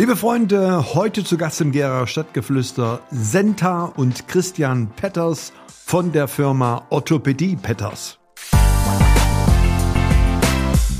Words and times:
Liebe 0.00 0.16
Freunde, 0.16 0.94
heute 0.94 1.24
zu 1.24 1.36
Gast 1.36 1.60
im 1.60 1.72
Gera 1.72 2.06
Stadtgeflüster 2.06 3.00
Senta 3.10 3.84
und 3.84 4.28
Christian 4.28 4.88
Petters 4.96 5.52
von 5.66 6.10
der 6.10 6.26
Firma 6.26 6.86
Orthopädie 6.88 7.56
Petters. 7.56 8.18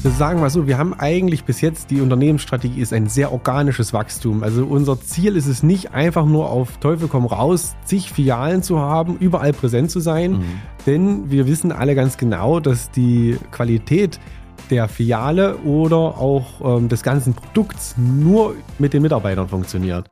Wir 0.02 0.10
sagen 0.10 0.40
mal 0.40 0.50
so, 0.50 0.66
wir 0.66 0.76
haben 0.76 0.92
eigentlich 0.92 1.44
bis 1.44 1.62
jetzt, 1.62 1.90
die 1.90 2.02
Unternehmensstrategie 2.02 2.82
ist 2.82 2.92
ein 2.92 3.08
sehr 3.08 3.32
organisches 3.32 3.94
Wachstum. 3.94 4.42
Also 4.42 4.66
unser 4.66 5.01
Ziel 5.01 5.35
ist 5.37 5.46
es 5.46 5.62
nicht 5.62 5.93
einfach 5.93 6.27
nur 6.27 6.51
auf 6.51 6.77
Teufel 6.77 7.09
komm 7.09 7.25
raus, 7.25 7.77
zig 7.87 8.12
Filialen 8.12 8.62
zu 8.62 8.80
haben, 8.80 9.17
überall 9.17 9.55
präsent 9.55 9.91
zu 9.91 10.01
sein. 10.01 10.32
Mhm. 10.32 10.45
Denn 10.85 11.30
wir 11.30 11.46
wissen 11.46 11.73
alle 11.73 11.95
ganz 11.95 12.19
genau, 12.19 12.61
dass 12.61 12.91
die 12.91 13.39
Qualität 13.51 14.21
der 14.68 14.88
Filiale 14.88 15.58
oder 15.58 15.96
auch 15.96 16.79
ähm, 16.79 16.88
des 16.88 17.02
ganzen 17.02 17.34
Produkts 17.34 17.95
nur 17.96 18.56
mit 18.79 18.93
den 18.93 19.02
Mitarbeitern 19.02 19.48
funktioniert. 19.48 20.11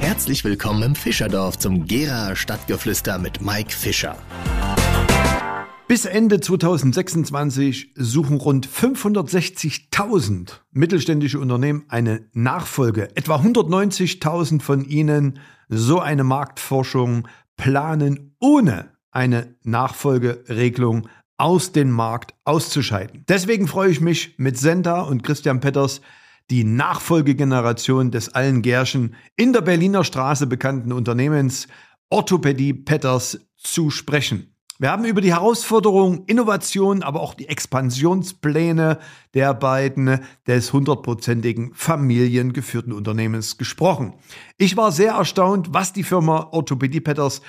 Herzlich 0.00 0.44
willkommen 0.44 0.82
im 0.82 0.94
Fischerdorf 0.94 1.58
zum 1.58 1.86
Gera 1.86 2.34
Stadtgeflüster 2.34 3.18
mit 3.18 3.40
Mike 3.40 3.72
Fischer. 3.72 4.16
Bis 5.88 6.04
Ende 6.04 6.38
2026 6.38 7.94
suchen 7.94 8.36
rund 8.36 8.68
560.000 8.68 10.60
mittelständische 10.70 11.40
Unternehmen 11.40 11.84
eine 11.88 12.28
Nachfolge. 12.34 13.16
Etwa 13.16 13.36
190.000 13.36 14.60
von 14.60 14.84
ihnen 14.84 15.38
so 15.68 15.98
eine 15.98 16.24
Marktforschung 16.24 17.26
planen 17.56 18.36
ohne 18.38 18.90
eine 19.10 19.56
Nachfolgeregelung 19.62 21.08
aus 21.38 21.72
dem 21.72 21.90
Markt 21.90 22.34
auszuscheiden. 22.44 23.24
Deswegen 23.28 23.68
freue 23.68 23.90
ich 23.90 24.00
mich 24.00 24.34
mit 24.38 24.58
Senta 24.58 25.00
und 25.02 25.22
Christian 25.22 25.60
Petters 25.60 26.00
die 26.50 26.64
Nachfolgegeneration 26.64 28.10
des 28.10 28.34
allen 28.34 28.62
Gärschen 28.62 29.14
in 29.36 29.52
der 29.52 29.60
Berliner 29.60 30.04
Straße 30.04 30.46
bekannten 30.46 30.92
Unternehmens 30.92 31.68
Orthopädie 32.10 32.74
Petters 32.74 33.38
zu 33.56 33.90
sprechen. 33.90 34.54
Wir 34.80 34.92
haben 34.92 35.04
über 35.04 35.20
die 35.20 35.32
Herausforderungen, 35.32 36.22
Innovation, 36.26 37.02
aber 37.02 37.20
auch 37.20 37.34
die 37.34 37.48
Expansionspläne 37.48 39.00
der 39.34 39.52
beiden 39.52 40.20
des 40.46 40.72
hundertprozentigen 40.72 41.72
familiengeführten 41.74 42.92
Unternehmens 42.92 43.58
gesprochen. 43.58 44.14
Ich 44.56 44.76
war 44.76 44.92
sehr 44.92 45.14
erstaunt, 45.14 45.74
was 45.74 45.92
die 45.92 46.04
Firma 46.04 46.50
Orthopädie 46.52 47.00
Petters 47.00 47.42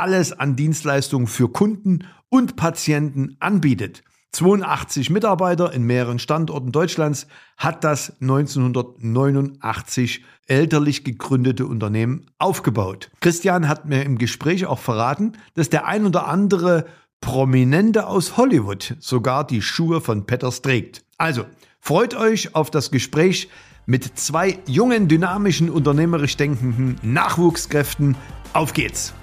alles 0.00 0.32
an 0.32 0.56
Dienstleistungen 0.56 1.26
für 1.26 1.48
Kunden 1.48 2.06
und 2.28 2.56
Patienten 2.56 3.36
anbietet. 3.40 4.02
82 4.32 5.10
Mitarbeiter 5.10 5.72
in 5.72 5.84
mehreren 5.84 6.18
Standorten 6.18 6.72
Deutschlands 6.72 7.28
hat 7.56 7.84
das 7.84 8.20
1989 8.20 10.24
elterlich 10.46 11.04
gegründete 11.04 11.66
Unternehmen 11.66 12.26
aufgebaut. 12.38 13.10
Christian 13.20 13.68
hat 13.68 13.86
mir 13.86 14.02
im 14.02 14.18
Gespräch 14.18 14.66
auch 14.66 14.80
verraten, 14.80 15.32
dass 15.54 15.70
der 15.70 15.86
ein 15.86 16.04
oder 16.04 16.26
andere 16.26 16.86
Prominente 17.20 18.06
aus 18.06 18.36
Hollywood 18.36 18.96
sogar 18.98 19.46
die 19.46 19.62
Schuhe 19.62 20.00
von 20.00 20.26
Petters 20.26 20.62
trägt. 20.62 21.04
Also, 21.16 21.44
freut 21.80 22.14
euch 22.14 22.54
auf 22.54 22.70
das 22.70 22.90
Gespräch 22.90 23.48
mit 23.86 24.18
zwei 24.18 24.58
jungen, 24.66 25.08
dynamischen, 25.08 25.70
unternehmerisch 25.70 26.36
denkenden 26.36 26.96
Nachwuchskräften. 27.02 28.16
Auf 28.52 28.72
geht's! 28.72 29.14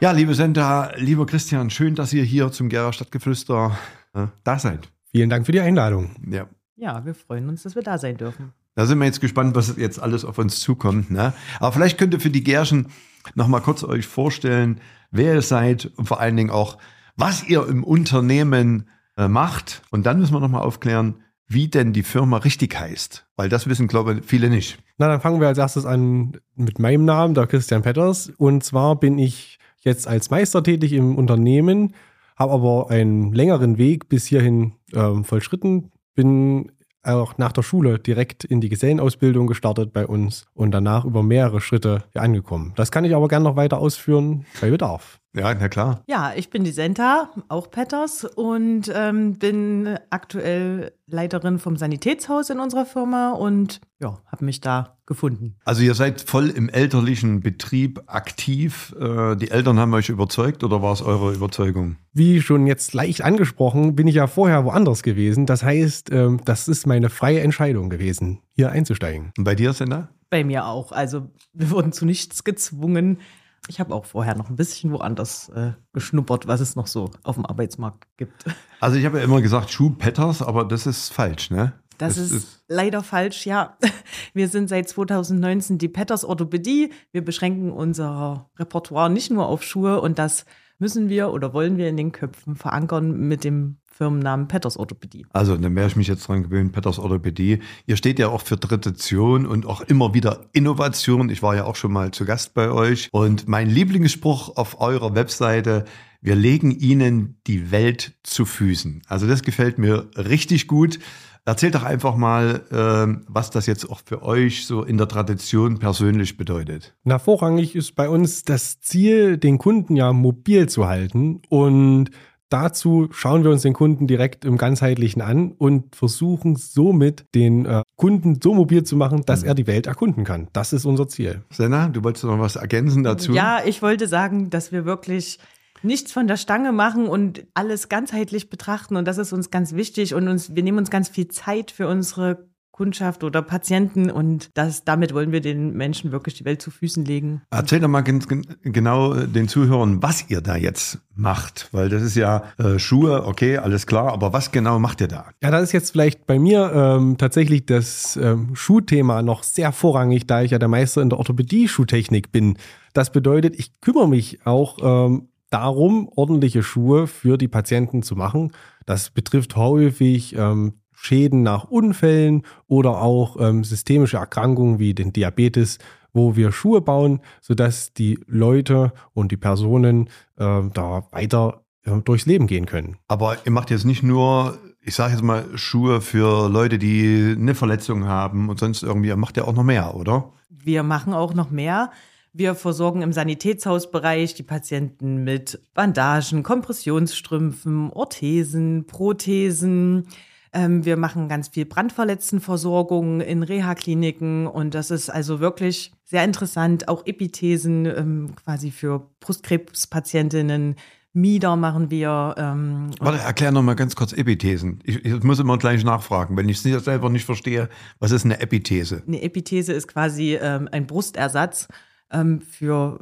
Ja, 0.00 0.12
liebe 0.12 0.32
Senta, 0.32 0.92
lieber 0.94 1.26
Christian, 1.26 1.70
schön, 1.70 1.96
dass 1.96 2.12
ihr 2.12 2.22
hier 2.22 2.52
zum 2.52 2.68
Gera 2.68 2.92
Stadtgeflüster 2.92 3.76
äh, 4.14 4.26
da 4.44 4.56
seid. 4.56 4.88
Vielen 5.10 5.28
Dank 5.28 5.44
für 5.44 5.50
die 5.50 5.58
Einladung. 5.58 6.10
Ja. 6.30 6.46
ja, 6.76 7.04
wir 7.04 7.16
freuen 7.16 7.48
uns, 7.48 7.64
dass 7.64 7.74
wir 7.74 7.82
da 7.82 7.98
sein 7.98 8.16
dürfen. 8.16 8.52
Da 8.76 8.86
sind 8.86 9.00
wir 9.00 9.06
jetzt 9.06 9.20
gespannt, 9.20 9.56
was 9.56 9.76
jetzt 9.76 10.00
alles 10.00 10.24
auf 10.24 10.38
uns 10.38 10.60
zukommt. 10.60 11.10
Ne? 11.10 11.32
Aber 11.58 11.72
vielleicht 11.72 11.98
könnt 11.98 12.14
ihr 12.14 12.20
für 12.20 12.30
die 12.30 12.44
Gärschen 12.44 12.86
noch 13.34 13.48
mal 13.48 13.58
kurz 13.58 13.82
euch 13.82 14.06
vorstellen, 14.06 14.80
wer 15.10 15.34
ihr 15.34 15.42
seid 15.42 15.90
und 15.96 16.06
vor 16.06 16.20
allen 16.20 16.36
Dingen 16.36 16.50
auch, 16.50 16.78
was 17.16 17.42
ihr 17.48 17.66
im 17.66 17.82
Unternehmen 17.82 18.88
äh, 19.16 19.26
macht. 19.26 19.82
Und 19.90 20.06
dann 20.06 20.20
müssen 20.20 20.32
wir 20.32 20.38
noch 20.38 20.48
mal 20.48 20.60
aufklären, 20.60 21.24
wie 21.48 21.66
denn 21.66 21.92
die 21.92 22.04
Firma 22.04 22.36
richtig 22.36 22.78
heißt. 22.78 23.26
Weil 23.34 23.48
das 23.48 23.68
wissen, 23.68 23.88
glaube 23.88 24.14
ich, 24.14 24.24
viele 24.24 24.48
nicht. 24.48 24.78
Na, 24.96 25.08
dann 25.08 25.20
fangen 25.20 25.40
wir 25.40 25.48
als 25.48 25.58
erstes 25.58 25.86
an 25.86 26.36
mit 26.54 26.78
meinem 26.78 27.04
Namen, 27.04 27.34
der 27.34 27.48
Christian 27.48 27.82
Petters. 27.82 28.30
Und 28.36 28.62
zwar 28.62 28.94
bin 28.94 29.18
ich 29.18 29.58
jetzt 29.88 30.06
als 30.06 30.30
Meister 30.30 30.62
tätig 30.62 30.92
im 30.92 31.16
Unternehmen, 31.16 31.94
habe 32.36 32.52
aber 32.52 32.90
einen 32.90 33.32
längeren 33.32 33.78
Weg 33.78 34.08
bis 34.08 34.26
hierhin 34.26 34.72
ähm, 34.94 35.24
vollschritten, 35.24 35.90
bin 36.14 36.70
auch 37.02 37.38
nach 37.38 37.52
der 37.52 37.62
Schule 37.62 37.98
direkt 37.98 38.44
in 38.44 38.60
die 38.60 38.68
Gesellenausbildung 38.68 39.46
gestartet 39.46 39.92
bei 39.92 40.06
uns 40.06 40.46
und 40.54 40.72
danach 40.72 41.04
über 41.04 41.22
mehrere 41.22 41.60
Schritte 41.60 42.04
angekommen. 42.14 42.72
Das 42.76 42.90
kann 42.90 43.04
ich 43.04 43.14
aber 43.14 43.28
gerne 43.28 43.44
noch 43.44 43.56
weiter 43.56 43.78
ausführen 43.78 44.44
bei 44.60 44.70
Bedarf. 44.70 45.20
Ja, 45.34 45.54
na 45.54 45.68
klar. 45.68 46.02
Ja, 46.08 46.32
ich 46.34 46.50
bin 46.50 46.64
die 46.64 46.72
Senta, 46.72 47.30
auch 47.48 47.70
Petters, 47.70 48.24
und 48.24 48.90
ähm, 48.94 49.34
bin 49.34 49.98
aktuell 50.10 50.92
Leiterin 51.06 51.58
vom 51.58 51.76
Sanitätshaus 51.76 52.50
in 52.50 52.60
unserer 52.60 52.86
Firma 52.86 53.32
und 53.32 53.80
ja, 54.00 54.18
habe 54.26 54.44
mich 54.44 54.60
da 54.60 54.96
gefunden. 55.06 55.56
Also 55.64 55.82
ihr 55.82 55.94
seid 55.94 56.20
voll 56.20 56.48
im 56.50 56.68
elterlichen 56.68 57.40
Betrieb 57.40 58.02
aktiv. 58.06 58.94
Äh, 59.00 59.36
die 59.36 59.50
Eltern 59.50 59.78
haben 59.78 59.94
euch 59.94 60.08
überzeugt 60.08 60.64
oder 60.64 60.82
war 60.82 60.92
es 60.92 61.02
eure 61.02 61.32
Überzeugung? 61.32 61.96
Wie 62.12 62.40
schon 62.40 62.66
jetzt 62.66 62.92
leicht 62.94 63.22
angesprochen, 63.22 63.96
bin 63.96 64.06
ich 64.06 64.16
ja 64.16 64.26
vorher 64.26 64.64
woanders 64.64 65.02
gewesen. 65.02 65.46
Das 65.46 65.62
heißt, 65.62 66.10
ähm, 66.10 66.40
das 66.44 66.68
ist 66.68 66.86
meine 66.86 67.10
freie 67.10 67.40
Entscheidung 67.40 67.90
gewesen, 67.90 68.40
hier 68.52 68.70
einzusteigen. 68.70 69.32
Und 69.36 69.44
bei 69.44 69.54
dir, 69.54 69.72
Senda? 69.72 70.08
Bei 70.30 70.44
mir 70.44 70.66
auch. 70.66 70.92
Also 70.92 71.28
wir 71.54 71.70
wurden 71.70 71.92
zu 71.92 72.04
nichts 72.04 72.44
gezwungen. 72.44 73.18
Ich 73.66 73.80
habe 73.80 73.94
auch 73.94 74.04
vorher 74.04 74.36
noch 74.36 74.48
ein 74.48 74.56
bisschen 74.56 74.92
woanders 74.92 75.48
äh, 75.50 75.72
geschnuppert, 75.92 76.46
was 76.46 76.60
es 76.60 76.76
noch 76.76 76.86
so 76.86 77.10
auf 77.22 77.34
dem 77.34 77.46
Arbeitsmarkt 77.46 78.06
gibt. 78.16 78.44
Also 78.80 78.96
ich 78.96 79.04
habe 79.06 79.18
ja 79.18 79.24
immer 79.24 79.42
gesagt 79.42 79.70
Schuh 79.70 79.90
Petters, 79.90 80.40
aber 80.40 80.64
das 80.64 80.86
ist 80.86 81.12
falsch, 81.12 81.50
ne? 81.50 81.72
Das, 81.98 82.14
das 82.14 82.26
ist, 82.26 82.32
ist, 82.32 82.64
leider 82.68 83.02
falsch, 83.02 83.44
ja. 83.44 83.76
Wir 84.32 84.46
sind 84.48 84.68
seit 84.68 84.88
2019 84.88 85.78
die 85.78 85.88
Petters 85.88 86.24
Orthopädie. 86.24 86.92
Wir 87.10 87.24
beschränken 87.24 87.72
unser 87.72 88.50
Repertoire 88.56 89.10
nicht 89.10 89.32
nur 89.32 89.48
auf 89.48 89.64
Schuhe 89.64 90.00
und 90.00 90.20
das 90.20 90.44
müssen 90.78 91.08
wir 91.08 91.32
oder 91.32 91.52
wollen 91.52 91.76
wir 91.76 91.88
in 91.88 91.96
den 91.96 92.12
Köpfen 92.12 92.56
verankern 92.56 93.18
mit 93.28 93.44
dem 93.44 93.78
Firmennamen 93.98 94.46
Petters 94.46 94.76
Orthopädie. 94.76 95.26
Also, 95.32 95.56
dann 95.56 95.74
wäre 95.74 95.88
ich 95.88 95.96
mich 95.96 96.06
jetzt 96.06 96.28
dran 96.28 96.44
gewöhnt, 96.44 96.70
Petters 96.70 97.00
Orthopädie. 97.00 97.58
Ihr 97.86 97.96
steht 97.96 98.20
ja 98.20 98.28
auch 98.28 98.42
für 98.42 98.58
Tradition 98.58 99.44
und 99.44 99.66
auch 99.66 99.80
immer 99.80 100.14
wieder 100.14 100.46
Innovation. 100.52 101.30
Ich 101.30 101.42
war 101.42 101.56
ja 101.56 101.64
auch 101.64 101.74
schon 101.74 101.92
mal 101.92 102.12
zu 102.12 102.24
Gast 102.24 102.54
bei 102.54 102.70
euch. 102.70 103.08
Und 103.10 103.48
mein 103.48 103.68
Lieblingsspruch 103.68 104.56
auf 104.56 104.80
eurer 104.80 105.16
Webseite, 105.16 105.84
wir 106.20 106.36
legen 106.36 106.70
Ihnen 106.70 107.40
die 107.48 107.72
Welt 107.72 108.12
zu 108.22 108.44
Füßen. 108.44 109.02
Also 109.08 109.26
das 109.26 109.42
gefällt 109.42 109.78
mir 109.78 110.08
richtig 110.16 110.68
gut. 110.68 111.00
Erzählt 111.48 111.74
doch 111.74 111.82
einfach 111.82 112.14
mal, 112.14 112.60
äh, 112.70 113.24
was 113.26 113.48
das 113.48 113.64
jetzt 113.64 113.88
auch 113.88 114.02
für 114.04 114.22
euch 114.22 114.66
so 114.66 114.82
in 114.82 114.98
der 114.98 115.08
Tradition 115.08 115.78
persönlich 115.78 116.36
bedeutet. 116.36 116.94
Na, 117.04 117.18
vorrangig 117.18 117.74
ist 117.74 117.94
bei 117.94 118.06
uns 118.10 118.42
das 118.42 118.80
Ziel, 118.80 119.38
den 119.38 119.56
Kunden 119.56 119.96
ja 119.96 120.12
mobil 120.12 120.68
zu 120.68 120.86
halten 120.86 121.40
und 121.48 122.10
Dazu 122.50 123.08
schauen 123.10 123.44
wir 123.44 123.50
uns 123.50 123.60
den 123.60 123.74
Kunden 123.74 124.06
direkt 124.06 124.46
im 124.46 124.56
ganzheitlichen 124.56 125.20
an 125.20 125.52
und 125.52 125.94
versuchen 125.94 126.56
somit 126.56 127.26
den 127.34 127.66
äh, 127.66 127.82
Kunden 127.96 128.40
so 128.42 128.54
mobil 128.54 128.84
zu 128.84 128.96
machen, 128.96 129.22
dass 129.26 129.42
mhm. 129.42 129.48
er 129.48 129.54
die 129.54 129.66
Welt 129.66 129.86
erkunden 129.86 130.24
kann. 130.24 130.48
Das 130.54 130.72
ist 130.72 130.86
unser 130.86 131.08
Ziel. 131.08 131.42
Senna, 131.50 131.88
du 131.88 132.02
wolltest 132.02 132.24
noch 132.24 132.38
was 132.38 132.56
ergänzen 132.56 133.04
dazu? 133.04 133.32
Ja, 133.32 133.60
ich 133.66 133.82
wollte 133.82 134.08
sagen, 134.08 134.48
dass 134.48 134.72
wir 134.72 134.86
wirklich 134.86 135.38
nichts 135.82 136.12
von 136.12 136.26
der 136.26 136.36
Stange 136.36 136.72
machen 136.72 137.08
und 137.08 137.46
alles 137.54 137.88
ganzheitlich 137.88 138.50
betrachten 138.50 138.96
und 138.96 139.06
das 139.06 139.18
ist 139.18 139.32
uns 139.32 139.50
ganz 139.50 139.74
wichtig 139.74 140.14
und 140.14 140.28
uns 140.28 140.54
wir 140.54 140.62
nehmen 140.62 140.78
uns 140.78 140.90
ganz 140.90 141.08
viel 141.08 141.28
Zeit 141.28 141.70
für 141.70 141.88
unsere 141.88 142.48
Kundschaft 142.78 143.24
oder 143.24 143.42
Patienten 143.42 144.08
und 144.08 144.50
das, 144.54 144.84
damit 144.84 145.12
wollen 145.12 145.32
wir 145.32 145.40
den 145.40 145.72
Menschen 145.72 146.12
wirklich 146.12 146.36
die 146.36 146.44
Welt 146.44 146.62
zu 146.62 146.70
Füßen 146.70 147.04
legen. 147.04 147.42
Erzähl 147.50 147.80
doch 147.80 147.88
mal 147.88 148.02
genau 148.02 149.14
äh, 149.14 149.26
den 149.26 149.48
Zuhörern, 149.48 150.00
was 150.00 150.30
ihr 150.30 150.40
da 150.40 150.54
jetzt 150.54 151.00
macht, 151.16 151.68
weil 151.72 151.88
das 151.88 152.02
ist 152.02 152.14
ja 152.14 152.44
äh, 152.56 152.78
Schuhe, 152.78 153.26
okay, 153.26 153.58
alles 153.58 153.88
klar, 153.88 154.12
aber 154.12 154.32
was 154.32 154.52
genau 154.52 154.78
macht 154.78 155.00
ihr 155.00 155.08
da? 155.08 155.26
Ja, 155.42 155.50
das 155.50 155.64
ist 155.64 155.72
jetzt 155.72 155.90
vielleicht 155.90 156.28
bei 156.28 156.38
mir 156.38 156.70
ähm, 156.72 157.16
tatsächlich 157.18 157.66
das 157.66 158.16
ähm, 158.16 158.54
Schuhthema 158.54 159.22
noch 159.22 159.42
sehr 159.42 159.72
vorrangig, 159.72 160.28
da 160.28 160.42
ich 160.42 160.52
ja 160.52 160.60
der 160.60 160.68
Meister 160.68 161.02
in 161.02 161.10
der 161.10 161.18
Orthopädie-Schuhtechnik 161.18 162.30
bin. 162.30 162.58
Das 162.92 163.10
bedeutet, 163.10 163.58
ich 163.58 163.80
kümmere 163.80 164.08
mich 164.08 164.46
auch 164.46 164.78
ähm, 164.80 165.30
darum, 165.50 166.08
ordentliche 166.14 166.62
Schuhe 166.62 167.06
für 167.06 167.38
die 167.38 167.48
Patienten 167.48 168.02
zu 168.02 168.16
machen. 168.16 168.52
Das 168.86 169.10
betrifft 169.10 169.56
häufig 169.56 170.34
ähm, 170.36 170.74
Schäden 170.92 171.42
nach 171.42 171.64
Unfällen 171.64 172.42
oder 172.66 173.00
auch 173.00 173.36
ähm, 173.40 173.64
systemische 173.64 174.16
Erkrankungen 174.16 174.78
wie 174.78 174.94
den 174.94 175.12
Diabetes, 175.12 175.78
wo 176.12 176.36
wir 176.36 176.52
Schuhe 176.52 176.80
bauen, 176.80 177.20
sodass 177.40 177.92
die 177.92 178.18
Leute 178.26 178.92
und 179.12 179.30
die 179.30 179.36
Personen 179.36 180.08
äh, 180.36 180.62
da 180.72 181.06
weiter 181.12 181.62
äh, 181.84 181.92
durchs 182.02 182.26
Leben 182.26 182.46
gehen 182.46 182.66
können. 182.66 182.96
Aber 183.06 183.36
ihr 183.44 183.52
macht 183.52 183.70
jetzt 183.70 183.84
nicht 183.84 184.02
nur 184.02 184.58
ich 184.88 184.94
sage 184.94 185.12
jetzt 185.12 185.22
mal, 185.22 185.44
Schuhe 185.54 186.00
für 186.00 186.48
Leute, 186.48 186.78
die 186.78 187.34
eine 187.36 187.54
Verletzung 187.54 188.06
haben 188.06 188.48
und 188.48 188.58
sonst 188.58 188.82
irgendwie, 188.82 189.14
macht 189.14 189.36
ja 189.36 189.44
auch 189.44 189.52
noch 189.52 189.62
mehr, 189.62 189.94
oder? 189.94 190.32
Wir 190.48 190.82
machen 190.82 191.12
auch 191.12 191.34
noch 191.34 191.50
mehr. 191.50 191.90
Wir 192.32 192.54
versorgen 192.54 193.02
im 193.02 193.12
Sanitätshausbereich 193.12 194.34
die 194.34 194.42
Patienten 194.42 195.24
mit 195.24 195.60
Bandagen, 195.74 196.42
Kompressionsstrümpfen, 196.42 197.90
Orthesen, 197.90 198.86
Prothesen. 198.86 200.06
Ähm, 200.52 200.84
wir 200.84 200.96
machen 200.96 201.28
ganz 201.28 201.48
viel 201.48 201.64
Brandverletztenversorgung 201.64 203.20
in 203.20 203.42
Reha-Kliniken 203.42 204.46
und 204.46 204.74
das 204.74 204.90
ist 204.90 205.10
also 205.10 205.40
wirklich 205.40 205.92
sehr 206.04 206.24
interessant. 206.24 206.88
Auch 206.88 207.06
Epithesen 207.06 207.86
ähm, 207.86 208.32
quasi 208.44 208.70
für 208.70 209.08
Brustkrebspatientinnen. 209.20 210.76
Mieder 211.12 211.56
machen 211.56 211.90
wir. 211.90 212.34
Ähm, 212.38 212.90
Warte, 213.00 213.18
erklär 213.18 213.50
noch 213.50 213.62
mal 213.62 213.74
ganz 213.74 213.96
kurz 213.96 214.12
Epithesen. 214.12 214.80
Ich, 214.84 215.04
ich 215.04 215.22
muss 215.22 215.38
immer 215.38 215.58
gleich 215.58 215.82
nachfragen, 215.82 216.36
wenn 216.36 216.48
ich 216.48 216.64
es 216.64 216.84
selber 216.84 217.10
nicht 217.10 217.24
verstehe. 217.24 217.68
Was 217.98 218.10
ist 218.10 218.24
eine 218.24 218.40
Epithese? 218.40 219.02
Eine 219.06 219.22
Epithese 219.22 219.72
ist 219.72 219.88
quasi 219.88 220.38
ähm, 220.40 220.68
ein 220.70 220.86
Brustersatz 220.86 221.68
ähm, 222.12 222.40
für 222.40 222.98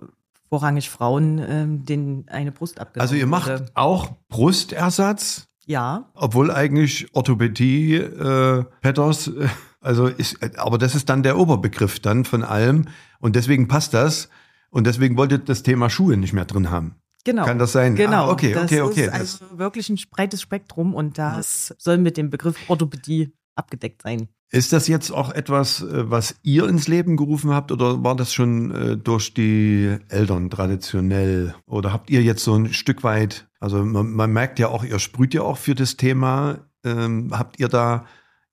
vorrangig 0.48 0.90
Frauen, 0.90 1.38
ähm, 1.38 1.84
denen 1.84 2.28
eine 2.28 2.52
Brust 2.52 2.80
abgenommen 2.80 3.02
Also 3.02 3.14
ihr 3.14 3.26
macht 3.26 3.48
wurde. 3.50 3.66
auch 3.74 4.10
Brustersatz, 4.28 5.48
Ja, 5.66 6.10
obwohl 6.14 6.50
eigentlich 6.50 7.08
Orthopädie, 7.14 7.94
äh, 7.96 8.64
Petters, 8.80 9.28
äh, 9.28 9.48
also 9.80 10.06
ist, 10.06 10.38
aber 10.58 10.78
das 10.78 10.94
ist 10.94 11.08
dann 11.08 11.22
der 11.22 11.38
Oberbegriff 11.38 12.00
dann 12.00 12.24
von 12.24 12.42
allem 12.42 12.86
und 13.20 13.36
deswegen 13.36 13.68
passt 13.68 13.94
das 13.94 14.28
und 14.70 14.86
deswegen 14.86 15.16
wollt 15.16 15.32
ihr 15.32 15.38
das 15.38 15.62
Thema 15.62 15.90
Schuhe 15.90 16.16
nicht 16.16 16.32
mehr 16.32 16.44
drin 16.44 16.70
haben. 16.70 16.96
genau. 17.24 17.44
Kann 17.44 17.58
das 17.58 17.72
sein? 17.72 17.96
Genau. 17.96 18.26
Ah, 18.28 18.30
okay, 18.30 18.52
das 18.52 18.64
okay, 18.64 18.80
okay. 18.82 19.04
ist 19.06 19.12
also 19.12 19.58
wirklich 19.58 19.88
ein 19.88 19.98
breites 20.10 20.40
Spektrum 20.40 20.94
und 20.94 21.18
das 21.18 21.74
soll 21.78 21.98
mit 21.98 22.16
dem 22.16 22.30
Begriff 22.30 22.56
Orthopädie 22.68 23.32
abgedeckt 23.56 24.02
sein. 24.02 24.28
Ist 24.50 24.72
das 24.72 24.86
jetzt 24.86 25.10
auch 25.10 25.32
etwas, 25.32 25.82
äh, 25.82 26.10
was 26.10 26.36
ihr 26.42 26.68
ins 26.68 26.86
Leben 26.86 27.16
gerufen 27.16 27.50
habt 27.50 27.72
oder 27.72 28.04
war 28.04 28.14
das 28.14 28.32
schon 28.32 28.70
äh, 28.70 28.96
durch 28.96 29.34
die 29.34 29.96
Eltern 30.08 30.50
traditionell? 30.50 31.54
Oder 31.66 31.92
habt 31.92 32.10
ihr 32.10 32.22
jetzt 32.22 32.44
so 32.44 32.54
ein 32.54 32.72
Stück 32.72 33.02
weit, 33.02 33.48
also 33.58 33.84
man, 33.84 34.12
man 34.12 34.32
merkt 34.32 34.58
ja 34.58 34.68
auch, 34.68 34.84
ihr 34.84 35.00
sprüht 35.00 35.34
ja 35.34 35.42
auch 35.42 35.58
für 35.58 35.74
das 35.74 35.96
Thema. 35.96 36.68
Ähm, 36.84 37.30
habt 37.32 37.58
ihr 37.58 37.68
da 37.68 38.06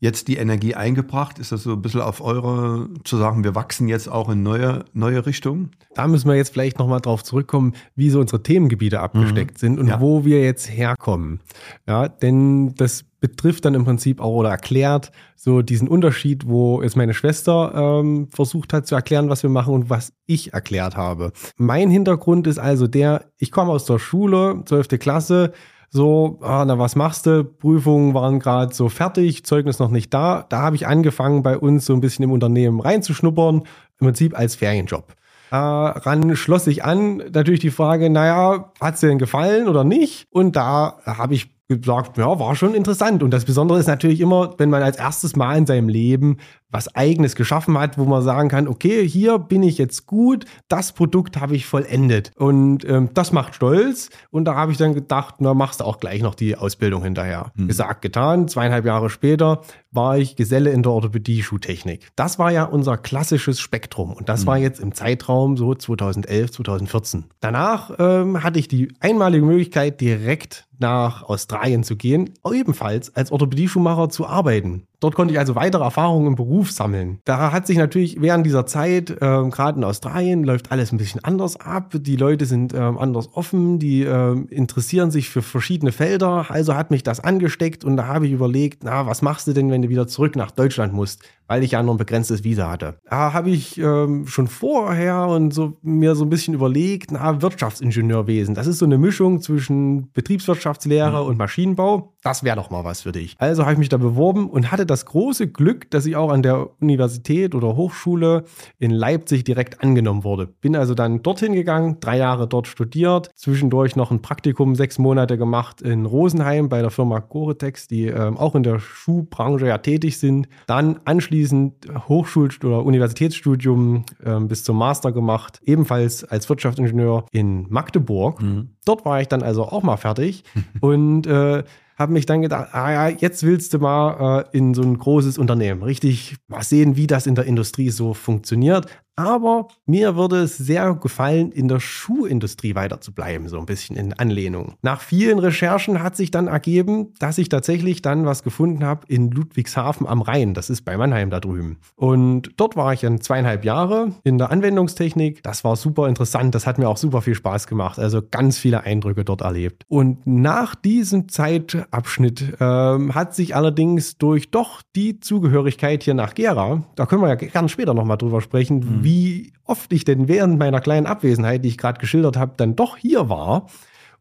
jetzt 0.04 0.28
die 0.28 0.36
Energie 0.36 0.76
eingebracht? 0.76 1.40
Ist 1.40 1.54
das 1.54 1.64
so 1.64 1.72
ein 1.72 1.82
bisschen 1.82 2.02
auf 2.02 2.20
eure, 2.20 2.90
zu 3.06 3.16
sagen, 3.16 3.46
wir 3.46 3.56
wachsen 3.56 3.88
jetzt 3.88 4.10
auch 4.12 4.28
in 4.30 4.44
neue, 4.44 4.84
neue 4.92 5.26
Richtungen? 5.26 5.72
Da 5.96 6.08
müssen 6.10 6.28
wir 6.28 6.36
jetzt 6.36 6.52
vielleicht 6.52 6.78
nochmal 6.78 7.00
drauf 7.00 7.24
zurückkommen, 7.24 7.74
wie 7.96 8.10
so 8.10 8.20
unsere 8.20 8.44
Themengebiete 8.44 9.00
abgesteckt 9.00 9.58
sind 9.60 9.80
und 9.80 9.88
Ja. 9.88 10.02
wo 10.02 10.26
wir 10.26 10.44
jetzt 10.44 10.70
herkommen. 10.70 11.40
Ja, 11.88 12.10
denn 12.10 12.76
das 12.76 13.06
betrifft 13.22 13.64
dann 13.64 13.76
im 13.76 13.86
Prinzip 13.86 14.20
auch 14.20 14.34
oder 14.34 14.50
erklärt 14.50 15.14
so 15.38 15.62
diesen 15.62 15.88
Unterschied, 15.88 16.46
wo 16.46 16.82
jetzt 16.82 16.98
meine 16.98 17.14
Schwester 17.14 17.72
ähm, 18.02 18.28
versucht 18.30 18.74
hat 18.74 18.86
zu 18.86 18.96
erklären, 18.96 19.30
was 19.30 19.42
wir 19.44 19.50
machen 19.50 19.74
und 19.74 19.90
was 19.90 20.12
ich 20.26 20.52
erklärt 20.54 20.98
habe. 20.98 21.32
Mein 21.56 21.90
Hintergrund 21.90 22.46
ist 22.48 22.60
also 22.60 22.88
der, 22.88 23.26
ich 23.38 23.52
komme 23.52 23.72
aus 23.72 23.86
der 23.86 24.00
Schule, 24.00 24.64
12. 24.66 25.00
Klasse, 25.00 25.54
so, 25.94 26.40
ah, 26.42 26.66
na 26.66 26.80
was 26.80 26.96
machst 26.96 27.28
du? 27.28 27.44
Prüfungen 27.44 28.16
waren 28.16 28.40
gerade 28.40 28.74
so 28.74 28.90
fertig, 28.90 29.46
Zeugnis 29.46 29.78
noch 29.78 29.92
nicht 29.92 30.12
da. 30.12 30.44
Da 30.50 30.58
habe 30.58 30.76
ich 30.76 30.88
angefangen, 30.88 31.44
bei 31.44 31.56
uns 31.56 31.86
so 31.86 31.94
ein 31.94 32.02
bisschen 32.02 32.24
im 32.24 32.32
Unternehmen 32.32 32.80
reinzuschnuppern, 32.80 33.58
im 33.58 34.08
Prinzip 34.08 34.36
als 34.36 34.56
Ferienjob. 34.56 35.14
Daran 35.52 36.36
schloss 36.36 36.66
sich 36.66 36.84
an 36.84 37.18
natürlich 37.32 37.60
die 37.60 37.70
Frage, 37.70 38.10
naja, 38.10 38.72
hat 38.82 38.96
es 38.96 39.02
dir 39.02 39.10
denn 39.10 39.20
gefallen 39.20 39.68
oder 39.68 39.84
nicht? 39.84 40.26
Und 40.32 40.56
da 40.56 40.98
habe 41.06 41.36
ich 41.36 41.53
gesagt, 41.78 42.18
ja, 42.18 42.40
war 42.40 42.56
schon 42.56 42.74
interessant. 42.74 43.24
Und 43.24 43.32
das 43.32 43.46
Besondere 43.46 43.80
ist 43.80 43.88
natürlich 43.88 44.22
immer, 44.22 44.54
wenn 44.58 44.70
man 44.70 44.84
als 44.84 44.98
erstes 44.98 45.36
Mal 45.36 45.58
in 45.58 45.66
seinem 45.66 45.90
Leben 45.90 46.38
was 46.70 46.94
Eigenes 46.96 47.36
geschaffen 47.36 47.78
hat, 47.78 47.98
wo 48.00 48.06
man 48.06 48.24
sagen 48.24 48.50
kann, 48.50 48.68
okay, 48.68 49.08
hier 49.08 49.38
bin 49.38 49.62
ich 49.62 49.78
jetzt 49.78 50.08
gut, 50.08 50.46
das 50.68 50.92
Produkt 50.92 51.40
habe 51.40 51.56
ich 51.56 51.68
vollendet. 51.68 52.32
Und 52.36 52.84
ähm, 52.90 53.10
das 53.14 53.32
macht 53.32 53.54
stolz. 53.56 54.10
Und 54.32 54.46
da 54.46 54.56
habe 54.56 54.72
ich 54.72 54.80
dann 54.80 54.96
gedacht, 54.96 55.36
na, 55.38 55.54
machst 55.54 55.82
du 55.82 55.84
auch 55.86 56.00
gleich 56.00 56.24
noch 56.24 56.34
die 56.34 56.58
Ausbildung 56.58 57.04
hinterher. 57.04 57.52
Gesagt, 57.68 58.02
getan. 58.02 58.48
Zweieinhalb 58.48 58.86
Jahre 58.86 59.12
später 59.12 59.62
war 59.94 60.18
ich 60.18 60.36
Geselle 60.36 60.72
in 60.72 60.84
der 60.84 60.92
Orthopädie-Schuhtechnik. 60.92 62.10
Das 62.16 62.40
war 62.40 62.52
ja 62.52 62.64
unser 62.64 62.98
klassisches 62.98 63.60
Spektrum. 63.60 64.14
Und 64.14 64.28
das 64.28 64.46
war 64.46 64.58
jetzt 64.58 64.80
im 64.80 64.94
Zeitraum 64.94 65.56
so 65.56 65.76
2011, 65.76 66.52
2014. 66.52 67.26
Danach 67.40 67.92
ähm, 68.00 68.44
hatte 68.44 68.60
ich 68.60 68.68
die 68.68 68.94
einmalige 69.00 69.46
Möglichkeit, 69.46 70.02
direkt 70.02 70.68
nach 70.80 71.24
Australien 71.24 71.84
zu 71.84 71.96
gehen, 71.96 72.32
ebenfalls 72.52 73.16
als 73.16 73.32
Orthopädie-Schuhmacher 73.32 74.10
zu 74.10 74.28
arbeiten. 74.28 74.88
Dort 75.04 75.16
konnte 75.16 75.34
ich 75.34 75.40
also 75.40 75.56
weitere 75.56 75.84
Erfahrungen 75.84 76.28
im 76.28 76.36
Beruf 76.36 76.72
sammeln. 76.72 77.20
Da 77.26 77.52
hat 77.52 77.68
sich 77.68 77.76
natürlich 77.78 78.22
während 78.22 78.46
dieser 78.46 78.66
Zeit, 78.66 79.14
ähm, 79.20 79.52
gerade 79.52 79.78
in 79.78 79.84
Australien, 79.84 80.46
läuft 80.46 80.72
alles 80.72 80.94
ein 80.94 80.98
bisschen 80.98 81.22
anders 81.26 81.60
ab. 81.60 81.92
Die 81.94 82.16
Leute 82.16 82.46
sind 82.46 82.74
ähm, 82.74 82.98
anders 82.98 83.28
offen, 83.34 83.80
die 83.80 84.04
ähm, 84.04 84.48
interessieren 84.50 85.12
sich 85.12 85.30
für 85.30 85.42
verschiedene 85.42 85.92
Felder. 85.92 86.46
Also 86.48 86.76
hat 86.76 86.90
mich 86.90 87.04
das 87.04 87.20
angesteckt 87.20 87.84
und 87.84 87.98
da 87.98 88.08
habe 88.08 88.28
ich 88.28 88.32
überlegt, 88.32 88.86
na, 88.86 89.06
was 89.06 89.22
machst 89.22 89.46
du 89.46 89.52
denn, 89.52 89.70
wenn 89.72 89.82
du 89.82 89.90
wieder 89.90 90.08
zurück 90.08 90.38
nach 90.38 90.52
Deutschland 90.52 90.94
musst? 90.94 91.22
Weil 91.48 91.64
ich 91.64 91.72
ja 91.72 91.84
nur 91.84 91.96
ein 91.96 91.98
begrenztes 91.98 92.46
Visa 92.46 92.72
hatte. 92.72 92.96
Da 93.10 93.34
habe 93.34 93.50
ich 93.50 93.78
ähm, 93.78 94.26
schon 94.28 94.48
vorher 94.48 95.28
und 95.28 95.54
so 95.54 95.80
mir 95.82 96.16
so 96.16 96.24
ein 96.24 96.30
bisschen 96.30 96.54
überlegt, 96.54 97.12
na, 97.12 97.42
Wirtschaftsingenieurwesen. 97.42 98.56
Das 98.56 98.68
ist 98.68 98.78
so 98.78 98.86
eine 98.86 98.98
Mischung 98.98 99.42
zwischen 99.42 100.14
Betriebswirtschaftslehre 100.14 101.24
und 101.24 101.38
Maschinenbau. 101.38 102.13
Das 102.24 102.44
wäre 102.44 102.56
doch 102.56 102.70
mal 102.70 102.86
was 102.86 103.02
für 103.02 103.12
dich. 103.12 103.36
Also 103.38 103.64
habe 103.64 103.74
ich 103.74 103.78
mich 103.78 103.90
da 103.90 103.98
beworben 103.98 104.50
und 104.50 104.72
hatte 104.72 104.86
das 104.86 105.06
große 105.06 105.50
Glück, 105.50 105.92
dass 105.92 106.06
ich 106.06 106.16
auch 106.16 106.32
an 106.32 106.42
der 106.42 106.70
Universität 106.80 107.54
oder 107.54 107.76
Hochschule 107.76 108.46
in 108.80 108.92
Leipzig 108.92 109.44
direkt 109.44 109.84
angenommen 109.84 110.24
wurde. 110.24 110.48
Bin 110.48 110.78
also 110.78 110.94
dann 110.96 111.22
dorthin 111.22 111.52
gegangen, 111.52 111.98
drei 112.00 112.18
Jahre 112.18 112.48
dort 112.48 112.68
studiert, 112.68 113.30
zwischendurch 113.36 113.98
noch 113.98 114.10
ein 114.10 114.22
Praktikum, 114.22 114.76
sechs 114.76 115.00
Monate 115.00 115.38
gemacht 115.38 115.82
in 115.82 116.06
Rosenheim 116.06 116.70
bei 116.70 116.82
der 116.82 116.92
Firma 116.92 117.20
Goretex, 117.20 117.88
die 117.88 118.06
ähm, 118.06 118.38
auch 118.38 118.56
in 118.56 118.64
der 118.64 118.80
Schuhbranche 118.80 119.68
ja 119.68 119.80
tätig 119.80 120.18
sind. 120.18 120.48
Dann 120.66 121.02
anschließend 121.04 121.88
Hochschul- 122.08 122.44
oder 122.64 122.86
Universitätsstudium 122.86 124.06
ähm, 124.26 124.48
bis 124.48 124.64
zum 124.64 124.78
Master 124.78 125.12
gemacht, 125.12 125.60
ebenfalls 125.66 126.24
als 126.24 126.48
Wirtschaftsingenieur 126.48 127.26
in 127.32 127.66
Magdeburg. 127.70 128.42
Dort 128.86 129.06
war 129.06 129.20
ich 129.20 129.28
dann 129.28 129.44
also 129.44 129.64
auch 129.64 129.84
mal 129.84 129.98
fertig 129.98 130.44
und 130.82 131.28
äh, 131.28 131.64
habe 131.96 132.14
mich 132.14 132.26
dann 132.26 132.42
gedacht, 132.42 132.74
ah 132.74 132.92
ja, 132.92 133.08
jetzt 133.08 133.44
willst 133.44 133.74
du 133.74 133.80
mal 133.80 134.46
äh, 134.52 134.58
in 134.58 134.74
so 134.74 134.82
ein 134.82 134.98
großes 134.98 135.38
Unternehmen 135.38 135.84
richtig 135.84 136.36
mal 136.48 136.64
sehen, 136.64 136.96
wie 136.96 137.08
das 137.08 137.28
in 137.28 137.36
der 137.36 137.46
Industrie 137.46 137.90
so 137.90 138.14
funktioniert. 138.14 138.88
Aber 139.16 139.68
mir 139.86 140.16
würde 140.16 140.42
es 140.42 140.58
sehr 140.58 140.96
gefallen, 140.96 141.52
in 141.52 141.68
der 141.68 141.80
Schuhindustrie 141.80 142.76
weiter 142.76 143.00
zu 143.00 143.14
bleiben, 143.14 143.48
so 143.48 143.60
ein 143.60 143.66
bisschen 143.66 143.96
in 143.96 144.14
Anlehnung. 144.14 144.74
Nach 144.82 145.02
vielen 145.02 145.40
Recherchen 145.40 146.02
hat 146.02 146.16
sich 146.16 146.32
dann 146.32 146.48
ergeben, 146.48 147.14
dass 147.20 147.38
ich 147.38 147.50
tatsächlich 147.50 148.02
dann 148.02 148.26
was 148.26 148.44
gefunden 148.44 148.84
habe 148.84 149.06
in 149.08 149.30
Ludwigshafen 149.30 150.08
am 150.08 150.22
Rhein. 150.22 150.54
Das 150.54 150.70
ist 150.70 150.84
bei 150.84 150.98
Mannheim 150.98 151.30
da 151.30 151.40
drüben. 151.40 151.78
Und 151.96 152.52
dort 152.58 152.76
war 152.76 152.94
ich 152.94 153.02
dann 153.02 153.22
zweieinhalb 153.22 153.66
Jahre 153.66 154.14
in 154.24 154.38
der 154.38 154.52
Anwendungstechnik. 154.52 155.44
Das 155.44 155.64
war 155.64 155.76
super 155.76 156.08
interessant. 156.08 156.56
Das 156.56 156.66
hat 156.66 156.80
mir 156.80 156.90
auch 156.90 156.98
super 156.98 157.22
viel 157.22 157.36
Spaß 157.36 157.68
gemacht. 157.68 158.00
Also 158.00 158.22
ganz 158.22 158.58
viele 158.58 158.84
Eindrücke 158.84 159.24
dort 159.24 159.42
erlebt. 159.42 159.84
Und 159.90 160.26
nach 160.26 160.74
diesem 160.74 161.30
Zeitabschnitt 161.30 162.58
ähm, 162.60 163.14
hat 163.14 163.36
sich 163.36 163.56
allerdings 163.56 164.18
durch 164.18 164.50
doch 164.50 164.82
die 164.96 165.20
Zugehörigkeit 165.20 166.04
hier 166.04 166.16
nach 166.16 166.34
Gera, 166.34 166.84
da 166.96 167.06
können 167.06 167.22
wir 167.22 167.30
ja 167.30 167.36
gerne 167.36 167.70
später 167.70 167.94
nochmal 167.94 168.18
drüber 168.18 168.42
sprechen, 168.42 169.03
wie 169.04 169.54
oft 169.66 169.92
ich 169.94 170.06
denn 170.06 170.28
während 170.28 170.58
meiner 170.60 170.82
kleinen 170.82 171.06
Abwesenheit, 171.06 171.64
die 171.64 171.70
ich 171.70 171.78
gerade 171.78 172.00
geschildert 172.00 172.38
habe, 172.38 172.54
dann 172.58 172.76
doch 172.76 172.98
hier 172.98 173.30
war 173.30 173.68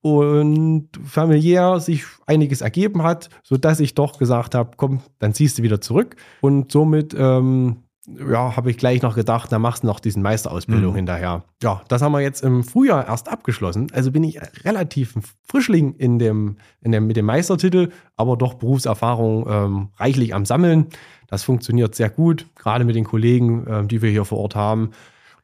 und 0.03 0.89
familiär 1.05 1.79
sich 1.79 2.05
einiges 2.27 2.61
ergeben 2.61 3.03
hat, 3.05 3.29
sodass 3.45 3.81
ich 3.81 3.95
doch 3.95 4.19
gesagt 4.19 4.55
habe, 4.55 4.73
komm, 4.77 5.01
dann 5.21 5.33
ziehst 5.33 5.59
du 5.59 5.63
wieder 5.63 5.81
zurück. 5.81 6.17
Und 6.41 6.73
somit 6.73 7.15
ähm, 7.17 7.82
ja, 8.07 8.57
habe 8.57 8.71
ich 8.71 8.79
gleich 8.79 9.03
noch 9.03 9.15
gedacht, 9.15 9.53
dann 9.53 9.63
machst 9.63 9.85
du 9.85 9.87
noch 9.87 10.01
diesen 10.01 10.23
Meisterausbildung 10.23 10.95
hinterher. 10.97 11.45
Ja, 11.63 11.83
das 11.89 12.03
haben 12.03 12.13
wir 12.13 12.21
jetzt 12.21 12.43
im 12.43 12.65
Frühjahr 12.65 13.07
erst 13.07 13.29
abgeschlossen. 13.29 13.89
Also 13.93 14.11
bin 14.11 14.25
ich 14.25 14.41
relativ 14.65 15.15
ein 15.15 15.23
Frischling 15.45 15.95
in 15.95 16.19
dem, 16.19 16.57
in 16.81 16.93
dem, 16.93 17.07
mit 17.07 17.17
dem 17.17 17.27
Meistertitel, 17.27 17.91
aber 18.17 18.37
doch 18.37 18.55
Berufserfahrung 18.55 19.47
ähm, 19.49 19.89
reichlich 19.97 20.35
am 20.35 20.45
Sammeln. 20.45 20.89
Das 21.29 21.45
funktioniert 21.45 21.95
sehr 21.95 22.11
gut, 22.11 22.47
gerade 22.57 22.85
mit 22.85 22.97
den 22.97 23.05
Kollegen, 23.05 23.65
ähm, 23.69 23.89
die 23.89 24.03
wir 24.03 24.11
hier 24.11 24.25
vor 24.25 24.39
Ort 24.39 24.57
haben. 24.57 24.91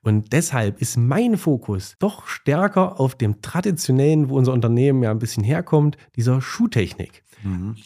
Und 0.02 0.32
deshalb 0.32 0.80
ist 0.80 0.96
mein 0.96 1.36
Fokus 1.36 1.96
doch 1.98 2.26
stärker 2.26 2.98
auf 3.00 3.14
dem 3.14 3.40
traditionellen, 3.40 4.30
wo 4.30 4.36
unser 4.36 4.52
Unternehmen 4.52 5.02
ja 5.02 5.10
ein 5.10 5.18
bisschen 5.18 5.44
herkommt, 5.44 5.96
dieser 6.16 6.40
Schuhtechnik. 6.40 7.22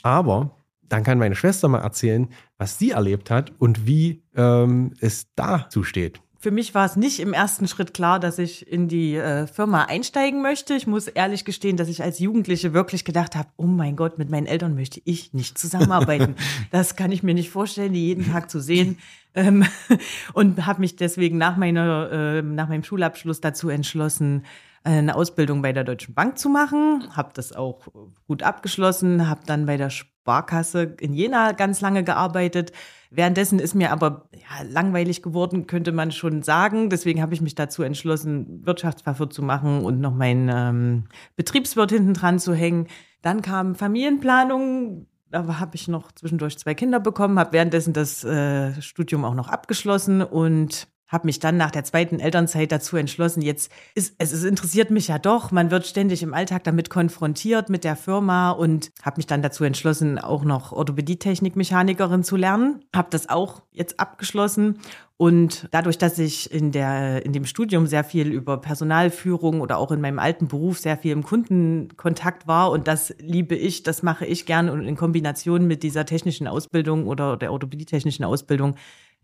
Aber 0.02 0.56
dann 0.88 1.04
kann 1.04 1.18
meine 1.18 1.34
Schwester 1.34 1.68
mal 1.68 1.80
erzählen, 1.80 2.28
was 2.58 2.78
sie 2.78 2.90
erlebt 2.90 3.30
hat 3.30 3.52
und 3.58 3.86
wie 3.86 4.22
ähm, 4.36 4.94
es 5.00 5.26
dazu 5.34 5.84
steht. 5.84 6.20
für 6.38 6.50
mich 6.50 6.74
war 6.74 6.84
es 6.84 6.96
nicht 6.96 7.20
im 7.20 7.32
ersten 7.32 7.68
Schritt 7.68 7.94
klar, 7.94 8.18
dass 8.18 8.38
ich 8.40 8.66
in 8.66 8.88
die 8.88 9.14
äh, 9.14 9.46
Firma 9.46 9.84
einsteigen 9.84 10.42
möchte. 10.42 10.74
Ich 10.74 10.88
muss 10.88 11.06
ehrlich 11.06 11.44
gestehen, 11.44 11.76
dass 11.76 11.88
ich 11.88 12.02
als 12.02 12.18
Jugendliche 12.18 12.72
wirklich 12.72 13.04
gedacht 13.04 13.36
habe, 13.36 13.48
oh 13.56 13.66
mein 13.66 13.94
Gott, 13.94 14.18
mit 14.18 14.28
meinen 14.28 14.46
Eltern 14.46 14.74
möchte 14.74 15.00
ich 15.04 15.32
nicht 15.32 15.56
zusammenarbeiten. 15.56 16.34
das 16.72 16.96
kann 16.96 17.12
ich 17.12 17.22
mir 17.22 17.34
nicht 17.34 17.50
vorstellen, 17.50 17.92
die 17.92 18.08
jeden 18.08 18.26
Tag 18.26 18.50
zu 18.50 18.58
sehen. 18.58 18.98
Ähm, 19.34 19.64
und 20.32 20.66
habe 20.66 20.80
mich 20.80 20.96
deswegen 20.96 21.38
nach, 21.38 21.56
meiner, 21.56 22.10
äh, 22.10 22.42
nach 22.42 22.68
meinem 22.68 22.82
Schulabschluss 22.82 23.40
dazu 23.40 23.68
entschlossen, 23.68 24.44
eine 24.84 25.14
Ausbildung 25.14 25.62
bei 25.62 25.72
der 25.72 25.84
Deutschen 25.84 26.14
Bank 26.14 26.38
zu 26.38 26.48
machen. 26.48 27.04
Habe 27.14 27.30
das 27.34 27.52
auch 27.52 27.86
gut 28.26 28.42
abgeschlossen, 28.42 29.28
habe 29.28 29.42
dann 29.46 29.66
bei 29.66 29.76
der 29.76 29.90
Sparkasse 30.22 30.94
in 31.00 31.14
Jena 31.14 31.50
ganz 31.50 31.80
lange 31.80 32.04
gearbeitet. 32.04 32.72
Währenddessen 33.10 33.58
ist 33.58 33.74
mir 33.74 33.90
aber 33.90 34.28
ja, 34.32 34.64
langweilig 34.70 35.20
geworden, 35.20 35.66
könnte 35.66 35.90
man 35.90 36.12
schon 36.12 36.42
sagen. 36.42 36.90
Deswegen 36.90 37.20
habe 37.20 37.34
ich 37.34 37.40
mich 37.40 37.56
dazu 37.56 37.82
entschlossen, 37.82 38.64
Wirtschaftsfachwirt 38.64 39.32
zu 39.32 39.42
machen 39.42 39.84
und 39.84 40.00
noch 40.00 40.14
meinen 40.14 40.48
ähm, 40.48 41.04
Betriebswirt 41.34 41.90
hinten 41.90 42.14
dran 42.14 42.38
zu 42.38 42.54
hängen. 42.54 42.86
Dann 43.20 43.42
kam 43.42 43.74
Familienplanung. 43.74 45.08
Da 45.28 45.58
habe 45.58 45.74
ich 45.74 45.88
noch 45.88 46.12
zwischendurch 46.12 46.56
zwei 46.58 46.74
Kinder 46.74 47.00
bekommen, 47.00 47.38
habe 47.38 47.52
währenddessen 47.52 47.92
das 47.92 48.22
äh, 48.22 48.80
Studium 48.80 49.24
auch 49.24 49.34
noch 49.34 49.48
abgeschlossen 49.48 50.22
und 50.22 50.86
habe 51.12 51.26
mich 51.26 51.38
dann 51.38 51.58
nach 51.58 51.70
der 51.70 51.84
zweiten 51.84 52.18
Elternzeit 52.18 52.72
dazu 52.72 52.96
entschlossen, 52.96 53.42
jetzt 53.42 53.70
ist 53.94 54.14
es, 54.18 54.32
es 54.32 54.44
interessiert 54.44 54.90
mich 54.90 55.08
ja 55.08 55.18
doch, 55.18 55.52
man 55.52 55.70
wird 55.70 55.86
ständig 55.86 56.22
im 56.22 56.32
Alltag 56.32 56.64
damit 56.64 56.88
konfrontiert 56.88 57.68
mit 57.68 57.84
der 57.84 57.96
Firma 57.96 58.50
und 58.50 58.90
habe 59.02 59.18
mich 59.18 59.26
dann 59.26 59.42
dazu 59.42 59.62
entschlossen, 59.64 60.18
auch 60.18 60.42
noch 60.42 60.72
Orthopädie-Technik-Mechanikerin 60.72 62.24
zu 62.24 62.36
lernen. 62.36 62.84
Habe 62.96 63.08
das 63.10 63.28
auch 63.28 63.62
jetzt 63.72 64.00
abgeschlossen 64.00 64.78
und 65.18 65.68
dadurch, 65.70 65.98
dass 65.98 66.18
ich 66.18 66.50
in 66.50 66.72
der 66.72 67.24
in 67.24 67.32
dem 67.32 67.44
Studium 67.44 67.86
sehr 67.86 68.04
viel 68.04 68.32
über 68.32 68.60
Personalführung 68.60 69.60
oder 69.60 69.76
auch 69.78 69.92
in 69.92 70.00
meinem 70.00 70.18
alten 70.18 70.48
Beruf 70.48 70.78
sehr 70.78 70.96
viel 70.96 71.12
im 71.12 71.22
Kundenkontakt 71.22 72.46
war 72.46 72.70
und 72.70 72.88
das 72.88 73.14
liebe 73.18 73.54
ich, 73.54 73.82
das 73.82 74.02
mache 74.02 74.24
ich 74.24 74.46
gerne 74.46 74.72
und 74.72 74.84
in 74.84 74.96
Kombination 74.96 75.66
mit 75.66 75.82
dieser 75.82 76.06
technischen 76.06 76.48
Ausbildung 76.48 77.06
oder 77.06 77.36
der 77.36 77.52
Orthopädie-technischen 77.52 78.24
Ausbildung 78.24 78.76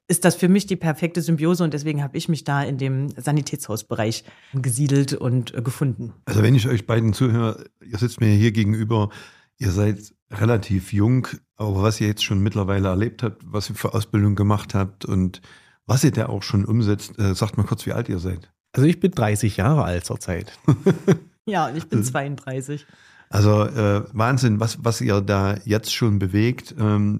ist 0.08 0.24
das 0.24 0.34
für 0.34 0.48
mich 0.48 0.66
die 0.66 0.76
perfekte 0.76 1.20
Symbiose 1.20 1.62
und 1.62 1.74
deswegen 1.74 2.02
habe 2.02 2.16
ich 2.16 2.28
mich 2.28 2.42
da 2.42 2.62
in 2.62 2.78
dem 2.78 3.10
Sanitätshausbereich 3.10 4.24
gesiedelt 4.54 5.12
und 5.12 5.54
äh, 5.54 5.62
gefunden. 5.62 6.14
Also 6.24 6.42
wenn 6.42 6.54
ich 6.54 6.66
euch 6.66 6.86
beiden 6.86 7.12
zuhöre, 7.12 7.66
ihr 7.84 7.98
sitzt 7.98 8.20
mir 8.20 8.28
hier 8.28 8.50
gegenüber, 8.50 9.10
ihr 9.58 9.70
seid 9.70 10.14
relativ 10.30 10.92
jung, 10.92 11.28
aber 11.56 11.82
was 11.82 12.00
ihr 12.00 12.08
jetzt 12.08 12.24
schon 12.24 12.40
mittlerweile 12.40 12.88
erlebt 12.88 13.22
habt, 13.22 13.42
was 13.44 13.68
ihr 13.68 13.76
für 13.76 13.94
Ausbildung 13.94 14.34
gemacht 14.34 14.74
habt 14.74 15.04
und 15.04 15.42
was 15.86 16.04
ihr 16.04 16.10
da 16.10 16.26
auch 16.26 16.42
schon 16.42 16.64
umsetzt, 16.64 17.18
äh, 17.18 17.34
sagt 17.34 17.58
mal 17.58 17.64
kurz, 17.64 17.84
wie 17.84 17.92
alt 17.92 18.08
ihr 18.08 18.18
seid. 18.18 18.50
Also 18.72 18.86
ich 18.86 19.00
bin 19.00 19.10
30 19.10 19.58
Jahre 19.58 19.84
alt 19.84 20.04
zurzeit. 20.04 20.52
ja, 21.46 21.68
und 21.68 21.76
ich 21.76 21.86
bin 21.86 22.02
32. 22.02 22.86
Also 23.30 23.64
äh, 23.64 24.04
Wahnsinn, 24.12 24.60
was, 24.60 24.84
was 24.84 25.00
ihr 25.00 25.20
da 25.20 25.56
jetzt 25.64 25.94
schon 25.94 26.18
bewegt. 26.18 26.74
Ähm, 26.78 27.18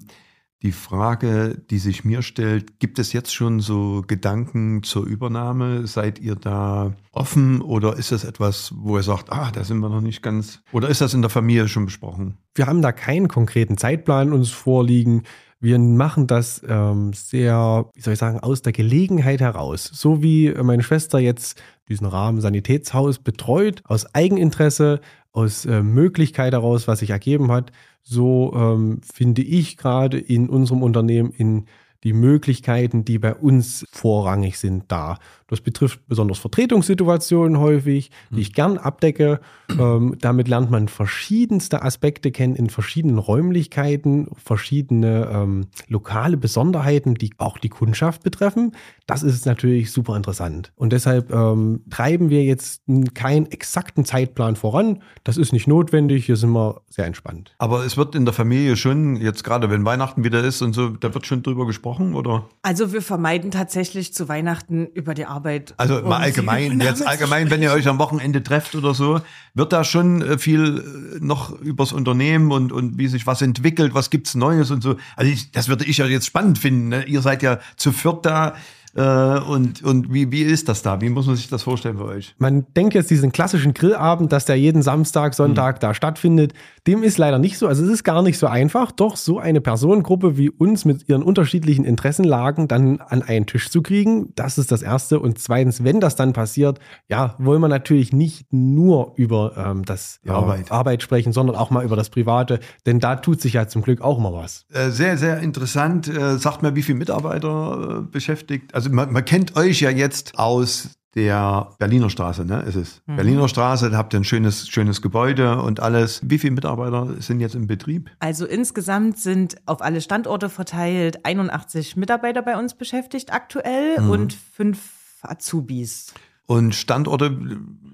die 0.61 0.73
Frage, 0.73 1.57
die 1.69 1.77
sich 1.77 2.03
mir 2.03 2.21
stellt, 2.21 2.79
gibt 2.79 2.99
es 2.99 3.13
jetzt 3.13 3.33
schon 3.33 3.61
so 3.61 4.03
Gedanken 4.05 4.83
zur 4.83 5.05
Übernahme? 5.05 5.87
Seid 5.87 6.19
ihr 6.19 6.35
da 6.35 6.93
offen 7.11 7.61
oder 7.61 7.95
ist 7.95 8.11
das 8.11 8.25
etwas, 8.25 8.73
wo 8.75 8.97
ihr 8.97 9.03
sagt, 9.03 9.31
ah, 9.31 9.51
da 9.51 9.63
sind 9.63 9.79
wir 9.79 9.89
noch 9.89 10.01
nicht 10.01 10.21
ganz, 10.21 10.61
oder 10.73 10.89
ist 10.89 11.01
das 11.01 11.13
in 11.13 11.21
der 11.21 11.29
Familie 11.29 11.67
schon 11.69 11.85
besprochen? 11.85 12.37
Wir 12.55 12.67
haben 12.67 12.81
da 12.81 12.91
keinen 12.91 13.29
konkreten 13.29 13.77
Zeitplan 13.77 14.33
uns 14.33 14.49
vorliegen. 14.49 15.23
Wir 15.61 15.79
machen 15.79 16.27
das 16.27 16.61
ähm, 16.67 17.11
sehr, 17.13 17.89
wie 17.93 18.01
soll 18.01 18.13
ich 18.13 18.19
sagen, 18.19 18.39
aus 18.39 18.61
der 18.61 18.73
Gelegenheit 18.73 19.41
heraus. 19.41 19.89
So 19.93 20.21
wie 20.21 20.53
meine 20.53 20.83
Schwester 20.83 21.19
jetzt 21.19 21.61
diesen 21.89 22.07
Rahmen 22.07 22.39
Sanitätshaus 22.39 23.19
betreut, 23.19 23.81
aus 23.85 24.13
Eigeninteresse, 24.13 25.01
aus 25.31 25.65
äh, 25.65 25.83
Möglichkeit 25.83 26.53
heraus, 26.53 26.87
was 26.87 26.99
sich 26.99 27.11
ergeben 27.11 27.51
hat, 27.51 27.71
so 28.01 28.53
ähm, 28.55 29.01
finde 29.01 29.41
ich 29.41 29.77
gerade 29.77 30.17
in 30.19 30.49
unserem 30.49 30.83
Unternehmen 30.83 31.31
in 31.31 31.65
die 32.03 32.13
Möglichkeiten, 32.13 33.05
die 33.05 33.19
bei 33.19 33.35
uns 33.35 33.85
vorrangig 33.91 34.57
sind, 34.57 34.85
da. 34.87 35.17
Das 35.49 35.61
betrifft 35.61 35.99
besonders 36.07 36.39
Vertretungssituationen 36.39 37.59
häufig, 37.59 38.11
die 38.29 38.35
hm. 38.35 38.41
ich 38.41 38.53
gern 38.53 38.77
abdecke. 38.77 39.39
Ähm, 39.77 40.15
damit 40.19 40.47
lernt 40.47 40.71
man 40.71 40.87
verschiedenste 40.87 41.81
Aspekte 41.81 42.31
kennen 42.31 42.55
in 42.55 42.69
verschiedenen 42.69 43.17
Räumlichkeiten, 43.17 44.29
verschiedene 44.35 45.29
ähm, 45.31 45.67
lokale 45.87 46.37
Besonderheiten, 46.37 47.15
die 47.15 47.31
auch 47.37 47.57
die 47.57 47.69
Kundschaft 47.69 48.23
betreffen. 48.23 48.73
Das 49.07 49.23
ist 49.23 49.45
natürlich 49.45 49.91
super 49.91 50.15
interessant. 50.15 50.71
Und 50.75 50.93
deshalb 50.93 51.31
ähm, 51.33 51.81
treiben 51.89 52.29
wir 52.29 52.43
jetzt 52.43 52.83
keinen 53.15 53.47
exakten 53.51 54.05
Zeitplan 54.05 54.55
voran. 54.55 55.01
Das 55.23 55.37
ist 55.37 55.51
nicht 55.51 55.67
notwendig. 55.67 56.25
Hier 56.25 56.35
sind 56.35 56.51
wir 56.51 56.81
sehr 56.89 57.05
entspannt. 57.05 57.55
Aber 57.57 57.85
es 57.85 57.97
wird 57.97 58.13
in 58.15 58.25
der 58.25 58.33
Familie 58.33 58.75
schon, 58.75 59.15
jetzt 59.15 59.43
gerade 59.43 59.69
wenn 59.71 59.83
Weihnachten 59.85 60.23
wieder 60.23 60.43
ist 60.43 60.61
und 60.61 60.73
so, 60.73 60.89
da 60.89 61.13
wird 61.13 61.25
schon 61.25 61.41
drüber 61.41 61.65
gesprochen, 61.65 62.13
oder? 62.13 62.47
Also 62.61 62.93
wir 62.93 63.01
vermeiden 63.01 63.51
tatsächlich 63.51 64.13
zu 64.13 64.29
Weihnachten 64.29 64.85
über 64.85 65.13
die 65.13 65.25
Arbeit 65.25 65.38
Arbeit. 65.39 65.73
Also 65.77 66.01
mal 66.01 66.17
allgemein, 66.17 66.79
jetzt 66.81 67.05
allgemein, 67.05 67.49
wenn 67.49 67.61
ihr 67.61 67.71
euch 67.71 67.87
am 67.87 67.97
Wochenende 67.97 68.43
trefft 68.43 68.75
oder 68.75 68.93
so, 68.93 69.21
wird 69.53 69.71
da 69.71 69.83
schon 69.83 70.21
äh, 70.21 70.37
viel 70.37 71.15
äh, 71.15 71.23
noch 71.23 71.57
übers 71.59 71.93
Unternehmen 71.93 72.51
und, 72.51 72.71
und 72.71 72.97
wie 72.97 73.07
sich 73.07 73.25
was 73.25 73.41
entwickelt, 73.41 73.93
was 73.93 74.09
gibt's 74.09 74.35
Neues 74.35 74.69
und 74.71 74.83
so. 74.83 74.97
Also 75.15 75.31
ich, 75.31 75.51
das 75.51 75.69
würde 75.69 75.85
ich 75.85 75.97
ja 75.97 76.05
jetzt 76.05 76.25
spannend 76.25 76.57
finden. 76.57 76.89
Ne? 76.89 77.05
Ihr 77.05 77.21
seid 77.21 77.41
ja 77.41 77.59
zu 77.77 77.91
viert 77.91 78.25
da. 78.25 78.55
Äh, 78.95 79.39
und 79.39 79.83
und 79.83 80.13
wie, 80.13 80.31
wie 80.31 80.41
ist 80.41 80.69
das 80.69 80.81
da? 80.81 81.01
Wie 81.01 81.09
muss 81.09 81.27
man 81.27 81.35
sich 81.35 81.49
das 81.49 81.63
vorstellen 81.63 81.97
für 81.97 82.05
euch? 82.05 82.35
Man 82.37 82.65
denkt 82.75 82.93
jetzt 82.93 83.09
diesen 83.09 83.31
klassischen 83.31 83.73
Grillabend, 83.73 84.31
dass 84.31 84.45
der 84.45 84.55
jeden 84.55 84.81
Samstag, 84.81 85.33
Sonntag 85.33 85.75
mhm. 85.75 85.79
da 85.81 85.93
stattfindet. 85.93 86.53
Dem 86.87 87.03
ist 87.03 87.17
leider 87.17 87.39
nicht 87.39 87.57
so. 87.57 87.67
Also 87.67 87.83
es 87.83 87.89
ist 87.89 88.03
gar 88.03 88.21
nicht 88.21 88.39
so 88.39 88.47
einfach, 88.47 88.91
doch 88.91 89.15
so 89.15 89.39
eine 89.39 89.61
Personengruppe 89.61 90.37
wie 90.37 90.49
uns 90.49 90.85
mit 90.85 91.07
ihren 91.07 91.23
unterschiedlichen 91.23 91.85
Interessenlagen 91.85 92.67
dann 92.67 92.99
an 92.99 93.21
einen 93.21 93.45
Tisch 93.45 93.69
zu 93.69 93.81
kriegen. 93.81 94.33
Das 94.35 94.57
ist 94.57 94.71
das 94.71 94.81
Erste. 94.81 95.19
Und 95.19 95.39
zweitens, 95.39 95.83
wenn 95.83 95.99
das 95.99 96.15
dann 96.15 96.33
passiert, 96.33 96.79
ja, 97.07 97.35
wollen 97.37 97.61
wir 97.61 97.67
natürlich 97.67 98.13
nicht 98.13 98.51
nur 98.51 99.13
über 99.15 99.53
ähm, 99.57 99.85
das 99.85 100.19
ja, 100.23 100.33
Arbeit. 100.33 100.71
Arbeit 100.71 101.03
sprechen, 101.03 101.33
sondern 101.33 101.55
auch 101.55 101.69
mal 101.69 101.83
über 101.83 101.95
das 101.95 102.09
Private. 102.09 102.59
Denn 102.85 102.99
da 102.99 103.17
tut 103.17 103.41
sich 103.41 103.53
ja 103.53 103.67
zum 103.67 103.81
Glück 103.81 104.01
auch 104.01 104.19
mal 104.19 104.33
was. 104.33 104.65
Äh, 104.73 104.89
sehr, 104.89 105.17
sehr 105.17 105.39
interessant. 105.39 106.07
Äh, 106.07 106.37
sagt 106.37 106.63
mir, 106.63 106.75
wie 106.75 106.81
viele 106.81 106.97
Mitarbeiter 106.97 108.07
beschäftigt? 108.11 108.73
Also 108.79 108.91
man, 108.91 109.11
man 109.11 109.25
kennt 109.25 109.57
euch 109.57 109.81
ja 109.81 109.89
jetzt 109.89 110.39
aus 110.39 110.91
der 111.13 111.71
Berliner 111.79 112.09
Straße, 112.09 112.45
ne? 112.45 112.61
Ist 112.61 112.75
es. 112.75 113.01
Mhm. 113.07 113.17
Berliner 113.17 113.49
Straße, 113.49 113.89
da 113.89 113.97
habt 113.97 114.13
ihr 114.13 114.21
ein 114.21 114.23
schönes, 114.23 114.69
schönes 114.69 115.01
Gebäude 115.01 115.61
und 115.61 115.81
alles. 115.81 116.21
Wie 116.23 116.39
viele 116.39 116.53
Mitarbeiter 116.53 117.21
sind 117.21 117.41
jetzt 117.41 117.55
im 117.55 117.67
Betrieb? 117.67 118.09
Also 118.19 118.45
insgesamt 118.45 119.17
sind 119.17 119.57
auf 119.65 119.81
alle 119.81 119.99
Standorte 119.99 120.47
verteilt 120.47 121.25
81 121.25 121.97
Mitarbeiter 121.97 122.41
bei 122.41 122.57
uns 122.57 122.73
beschäftigt 122.73 123.33
aktuell 123.33 123.99
mhm. 123.99 124.11
und 124.11 124.33
fünf 124.33 124.79
Azubis. 125.23 126.13
Und 126.45 126.73
Standorte, 126.73 127.37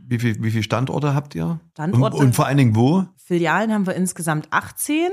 wie 0.08 0.20
viele 0.20 0.36
wie 0.44 0.52
viel 0.52 0.62
Standorte 0.62 1.16
habt 1.16 1.34
ihr? 1.34 1.60
Standorte. 1.72 2.18
Und, 2.18 2.26
und 2.26 2.36
vor 2.36 2.46
allen 2.46 2.58
Dingen 2.58 2.76
wo? 2.76 3.06
Filialen 3.16 3.74
haben 3.74 3.88
wir 3.88 3.96
insgesamt 3.96 4.50
18. 4.52 5.10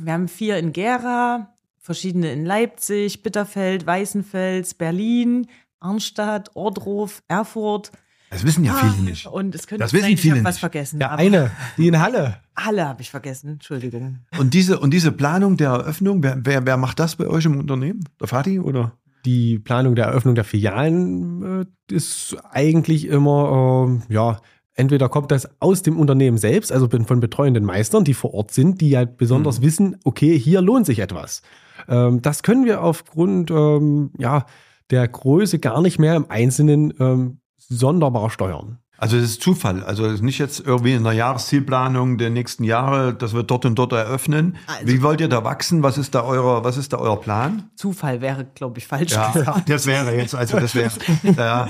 Wir 0.00 0.12
haben 0.12 0.28
vier 0.28 0.58
in 0.58 0.72
Gera, 0.72 1.57
verschiedene 1.88 2.30
in 2.30 2.44
Leipzig, 2.44 3.22
Bitterfeld, 3.22 3.86
Weißenfels, 3.86 4.74
Berlin, 4.74 5.46
Arnstadt, 5.80 6.54
Ordruf, 6.54 7.22
Erfurt. 7.28 7.92
Das 8.28 8.44
wissen 8.44 8.62
ja 8.62 8.74
viele 8.74 9.08
nicht. 9.08 9.26
Und 9.26 9.54
es 9.54 9.66
könnte 9.66 9.84
das 9.84 9.94
wissen 9.94 10.04
sein, 10.04 10.16
viele 10.18 10.36
ich 10.36 10.44
was 10.44 10.56
nicht. 10.56 10.60
vergessen. 10.60 11.00
Ja, 11.00 11.12
eine, 11.12 11.50
die 11.78 11.88
in 11.88 11.98
Halle. 11.98 12.42
Halle 12.54 12.86
habe 12.86 13.00
ich 13.00 13.10
vergessen, 13.10 13.52
Entschuldigung. 13.52 14.18
Und 14.38 14.52
diese, 14.52 14.78
und 14.78 14.92
diese 14.92 15.12
Planung 15.12 15.56
der 15.56 15.70
Eröffnung, 15.70 16.22
wer, 16.22 16.36
wer, 16.44 16.66
wer 16.66 16.76
macht 16.76 16.98
das 17.00 17.16
bei 17.16 17.26
euch 17.26 17.46
im 17.46 17.58
Unternehmen? 17.58 18.04
Der 18.20 18.28
Fadi 18.28 18.60
oder? 18.60 18.92
Die 19.24 19.58
Planung 19.58 19.94
der 19.94 20.08
Eröffnung 20.08 20.34
der 20.34 20.44
Filialen 20.44 21.62
äh, 21.62 21.94
ist 21.94 22.36
eigentlich 22.50 23.06
immer, 23.06 24.02
äh, 24.10 24.12
ja, 24.12 24.42
entweder 24.78 25.08
kommt 25.08 25.30
das 25.30 25.48
aus 25.60 25.82
dem 25.82 25.98
Unternehmen 25.98 26.38
selbst, 26.38 26.72
also 26.72 26.88
von 26.88 27.20
betreuenden 27.20 27.64
Meistern, 27.64 28.04
die 28.04 28.14
vor 28.14 28.32
Ort 28.34 28.52
sind, 28.52 28.80
die 28.80 28.96
halt 28.96 29.16
besonders 29.16 29.60
mhm. 29.60 29.64
wissen, 29.64 29.96
okay, 30.04 30.38
hier 30.38 30.62
lohnt 30.62 30.86
sich 30.86 31.00
etwas. 31.00 31.42
Ähm, 31.88 32.22
das 32.22 32.42
können 32.42 32.64
wir 32.64 32.82
aufgrund, 32.82 33.50
ähm, 33.50 34.10
ja, 34.18 34.46
der 34.90 35.06
Größe 35.06 35.58
gar 35.58 35.82
nicht 35.82 35.98
mehr 35.98 36.16
im 36.16 36.30
Einzelnen 36.30 36.94
ähm, 36.98 37.40
sonderbar 37.56 38.30
steuern. 38.30 38.78
Also 38.96 39.16
es 39.16 39.24
ist 39.24 39.42
Zufall. 39.42 39.84
Also 39.84 40.04
es 40.06 40.14
ist 40.14 40.22
nicht 40.22 40.38
jetzt 40.38 40.60
irgendwie 40.60 40.92
in 40.92 41.04
der 41.04 41.12
Jahreszielplanung 41.12 42.18
der 42.18 42.30
nächsten 42.30 42.64
Jahre, 42.64 43.14
dass 43.14 43.32
wir 43.32 43.44
dort 43.44 43.64
und 43.64 43.76
dort 43.76 43.92
eröffnen. 43.92 44.56
Also, 44.66 44.88
Wie 44.88 45.02
wollt 45.02 45.20
ihr 45.20 45.28
da 45.28 45.44
wachsen? 45.44 45.84
Was 45.84 45.98
ist 45.98 46.16
da 46.16 46.24
euer, 46.24 46.64
was 46.64 46.76
ist 46.76 46.92
da 46.92 46.98
euer 46.98 47.20
Plan? 47.20 47.70
Zufall 47.76 48.20
wäre, 48.20 48.46
glaube 48.56 48.78
ich, 48.78 48.88
falsch 48.88 49.12
ja, 49.12 49.30
gesagt. 49.30 49.68
Das 49.68 49.86
wäre 49.86 50.16
jetzt, 50.16 50.34
also 50.34 50.58
das 50.58 50.74
wäre. 50.74 50.90
ja. 51.36 51.68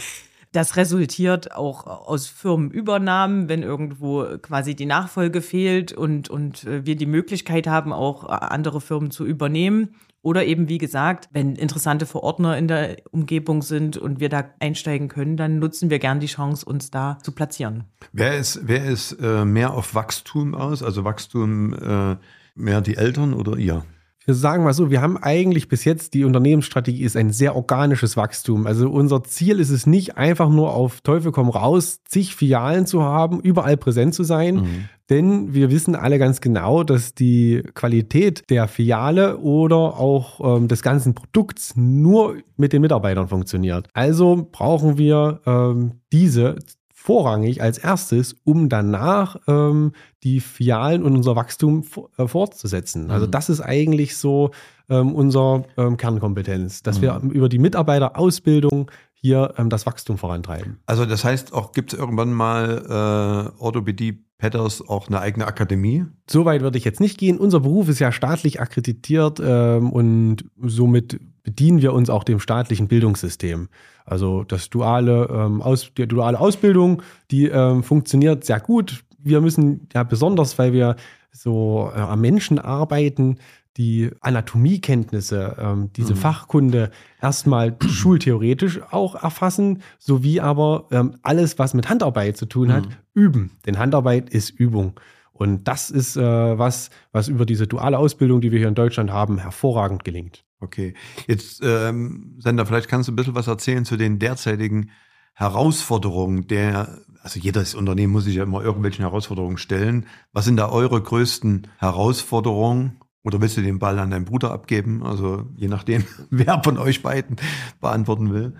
Das 0.52 0.76
resultiert 0.76 1.54
auch 1.54 1.86
aus 1.86 2.26
Firmenübernahmen, 2.26 3.48
wenn 3.48 3.62
irgendwo 3.62 4.24
quasi 4.40 4.74
die 4.74 4.86
Nachfolge 4.86 5.42
fehlt 5.42 5.92
und, 5.92 6.30
und 6.30 6.64
wir 6.64 6.96
die 6.96 7.06
Möglichkeit 7.06 7.66
haben, 7.66 7.92
auch 7.92 8.24
andere 8.24 8.80
Firmen 8.80 9.10
zu 9.10 9.26
übernehmen 9.26 9.94
Oder 10.20 10.44
eben, 10.44 10.68
wie 10.68 10.78
gesagt, 10.78 11.28
wenn 11.32 11.54
interessante 11.54 12.04
Verordner 12.04 12.58
in 12.58 12.66
der 12.66 12.96
Umgebung 13.12 13.62
sind 13.62 13.96
und 13.96 14.18
wir 14.20 14.28
da 14.28 14.44
einsteigen 14.58 15.08
können, 15.08 15.36
dann 15.36 15.58
nutzen 15.58 15.90
wir 15.90 16.00
gern 16.00 16.18
die 16.18 16.26
Chance, 16.26 16.66
uns 16.66 16.90
da 16.90 17.18
zu 17.22 17.32
platzieren. 17.32 17.84
Wer 18.12 18.36
ist, 18.36 18.60
wer 18.64 18.84
ist 18.84 19.12
äh, 19.12 19.44
mehr 19.44 19.74
auf 19.74 19.94
Wachstum 19.94 20.54
aus? 20.54 20.82
Also 20.82 21.04
Wachstum 21.04 21.72
äh, 21.72 22.16
mehr 22.56 22.80
die 22.80 22.96
Eltern 22.96 23.32
oder 23.32 23.56
ihr? 23.56 23.84
Wir 24.28 24.34
sagen 24.34 24.62
mal 24.62 24.74
so, 24.74 24.90
wir 24.90 25.00
haben 25.00 25.16
eigentlich 25.16 25.68
bis 25.68 25.86
jetzt 25.86 26.12
die 26.12 26.24
Unternehmensstrategie 26.24 27.02
ist 27.02 27.16
ein 27.16 27.32
sehr 27.32 27.56
organisches 27.56 28.14
Wachstum. 28.14 28.66
Also 28.66 28.90
unser 28.90 29.24
Ziel 29.24 29.58
ist 29.58 29.70
es 29.70 29.86
nicht 29.86 30.18
einfach 30.18 30.50
nur 30.50 30.74
auf 30.74 31.00
Teufel 31.00 31.32
komm 31.32 31.48
raus, 31.48 32.00
zig 32.04 32.34
Filialen 32.34 32.84
zu 32.84 33.02
haben, 33.02 33.40
überall 33.40 33.78
präsent 33.78 34.14
zu 34.14 34.24
sein. 34.24 34.56
Mhm. 34.56 34.88
Denn 35.08 35.54
wir 35.54 35.70
wissen 35.70 35.96
alle 35.96 36.18
ganz 36.18 36.42
genau, 36.42 36.84
dass 36.84 37.14
die 37.14 37.62
Qualität 37.72 38.42
der 38.50 38.68
Filiale 38.68 39.38
oder 39.38 39.98
auch 39.98 40.58
ähm, 40.58 40.68
des 40.68 40.82
ganzen 40.82 41.14
Produkts 41.14 41.74
nur 41.74 42.36
mit 42.58 42.74
den 42.74 42.82
Mitarbeitern 42.82 43.28
funktioniert. 43.28 43.88
Also 43.94 44.46
brauchen 44.52 44.98
wir 44.98 45.40
ähm, 45.46 46.02
diese 46.12 46.56
vorrangig 47.00 47.62
als 47.62 47.78
erstes, 47.78 48.34
um 48.44 48.68
danach 48.68 49.36
ähm, 49.46 49.92
die 50.24 50.40
Filialen 50.40 51.04
und 51.04 51.16
unser 51.16 51.36
Wachstum 51.36 51.84
äh, 52.18 52.26
fortzusetzen. 52.26 53.10
Also 53.10 53.26
mhm. 53.26 53.30
das 53.30 53.48
ist 53.48 53.60
eigentlich 53.60 54.16
so 54.16 54.50
ähm, 54.90 55.14
unser 55.14 55.64
ähm, 55.76 55.96
Kernkompetenz, 55.96 56.82
dass 56.82 56.98
mhm. 56.98 57.02
wir 57.02 57.20
über 57.30 57.48
die 57.48 57.60
Mitarbeiterausbildung 57.60 58.90
hier 59.14 59.54
ähm, 59.56 59.70
das 59.70 59.86
Wachstum 59.86 60.18
vorantreiben. 60.18 60.80
Also 60.86 61.06
das 61.06 61.24
heißt 61.24 61.54
auch, 61.54 61.72
gibt 61.72 61.92
es 61.92 61.98
irgendwann 61.98 62.32
mal 62.32 63.54
äh, 63.56 63.62
Orthopädie 63.62 64.24
Petters 64.36 64.86
auch 64.86 65.08
eine 65.08 65.20
eigene 65.20 65.46
Akademie? 65.46 66.04
So 66.28 66.44
weit 66.44 66.62
würde 66.62 66.78
ich 66.78 66.84
jetzt 66.84 67.00
nicht 67.00 67.16
gehen. 67.16 67.38
Unser 67.38 67.60
Beruf 67.60 67.88
ist 67.88 68.00
ja 68.00 68.12
staatlich 68.12 68.60
akkreditiert 68.60 69.40
ähm, 69.42 69.92
und 69.92 70.44
somit 70.60 71.20
bedienen 71.42 71.80
wir 71.80 71.92
uns 71.92 72.10
auch 72.10 72.24
dem 72.24 72.40
staatlichen 72.40 72.88
Bildungssystem. 72.88 73.68
Also 74.08 74.44
das 74.44 74.70
duale, 74.70 75.28
ähm, 75.30 75.62
Aus, 75.62 75.92
die 75.96 76.06
duale 76.06 76.38
Ausbildung, 76.40 77.02
die 77.30 77.46
ähm, 77.46 77.82
funktioniert 77.82 78.44
sehr 78.44 78.60
gut. 78.60 79.04
Wir 79.18 79.40
müssen 79.40 79.88
ja 79.92 80.02
besonders, 80.02 80.58
weil 80.58 80.72
wir 80.72 80.96
so 81.30 81.90
äh, 81.94 82.00
am 82.00 82.20
Menschen 82.20 82.58
arbeiten, 82.58 83.38
die 83.76 84.10
Anatomiekenntnisse, 84.20 85.56
ähm, 85.58 85.90
diese 85.94 86.14
mhm. 86.14 86.18
Fachkunde 86.18 86.90
erstmal 87.22 87.76
schultheoretisch 87.88 88.80
auch 88.90 89.14
erfassen, 89.14 89.82
sowie 89.98 90.40
aber 90.40 90.86
ähm, 90.90 91.14
alles, 91.22 91.58
was 91.58 91.74
mit 91.74 91.88
Handarbeit 91.88 92.36
zu 92.36 92.46
tun 92.46 92.72
hat, 92.72 92.86
mhm. 92.86 92.92
üben. 93.14 93.50
Denn 93.66 93.78
Handarbeit 93.78 94.30
ist 94.30 94.50
Übung. 94.50 94.98
Und 95.32 95.68
das 95.68 95.90
ist 95.90 96.16
äh, 96.16 96.58
was, 96.58 96.90
was 97.12 97.28
über 97.28 97.46
diese 97.46 97.68
duale 97.68 97.98
Ausbildung, 97.98 98.40
die 98.40 98.50
wir 98.50 98.58
hier 98.58 98.68
in 98.68 98.74
Deutschland 98.74 99.12
haben, 99.12 99.38
hervorragend 99.38 100.04
gelingt. 100.04 100.44
Okay. 100.60 100.94
Jetzt, 101.26 101.60
ähm, 101.62 102.36
Sender, 102.38 102.66
vielleicht 102.66 102.88
kannst 102.88 103.08
du 103.08 103.12
ein 103.12 103.16
bisschen 103.16 103.34
was 103.34 103.46
erzählen 103.46 103.84
zu 103.84 103.96
den 103.96 104.18
derzeitigen 104.18 104.90
Herausforderungen 105.34 106.48
der, 106.48 106.98
also 107.22 107.38
jedes 107.38 107.76
Unternehmen 107.76 108.12
muss 108.12 108.24
sich 108.24 108.34
ja 108.34 108.42
immer 108.42 108.62
irgendwelchen 108.62 109.04
Herausforderungen 109.04 109.56
stellen. 109.56 110.06
Was 110.32 110.46
sind 110.46 110.56
da 110.56 110.68
eure 110.68 111.00
größten 111.00 111.68
Herausforderungen? 111.78 113.00
Oder 113.22 113.40
willst 113.40 113.56
du 113.56 113.62
den 113.62 113.78
Ball 113.78 113.98
an 113.98 114.10
deinen 114.10 114.24
Bruder 114.24 114.50
abgeben? 114.50 115.04
Also 115.04 115.46
je 115.56 115.68
nachdem, 115.68 116.04
wer 116.30 116.60
von 116.64 116.76
euch 116.76 117.02
beiden 117.02 117.36
beantworten 117.80 118.32
will. 118.32 118.56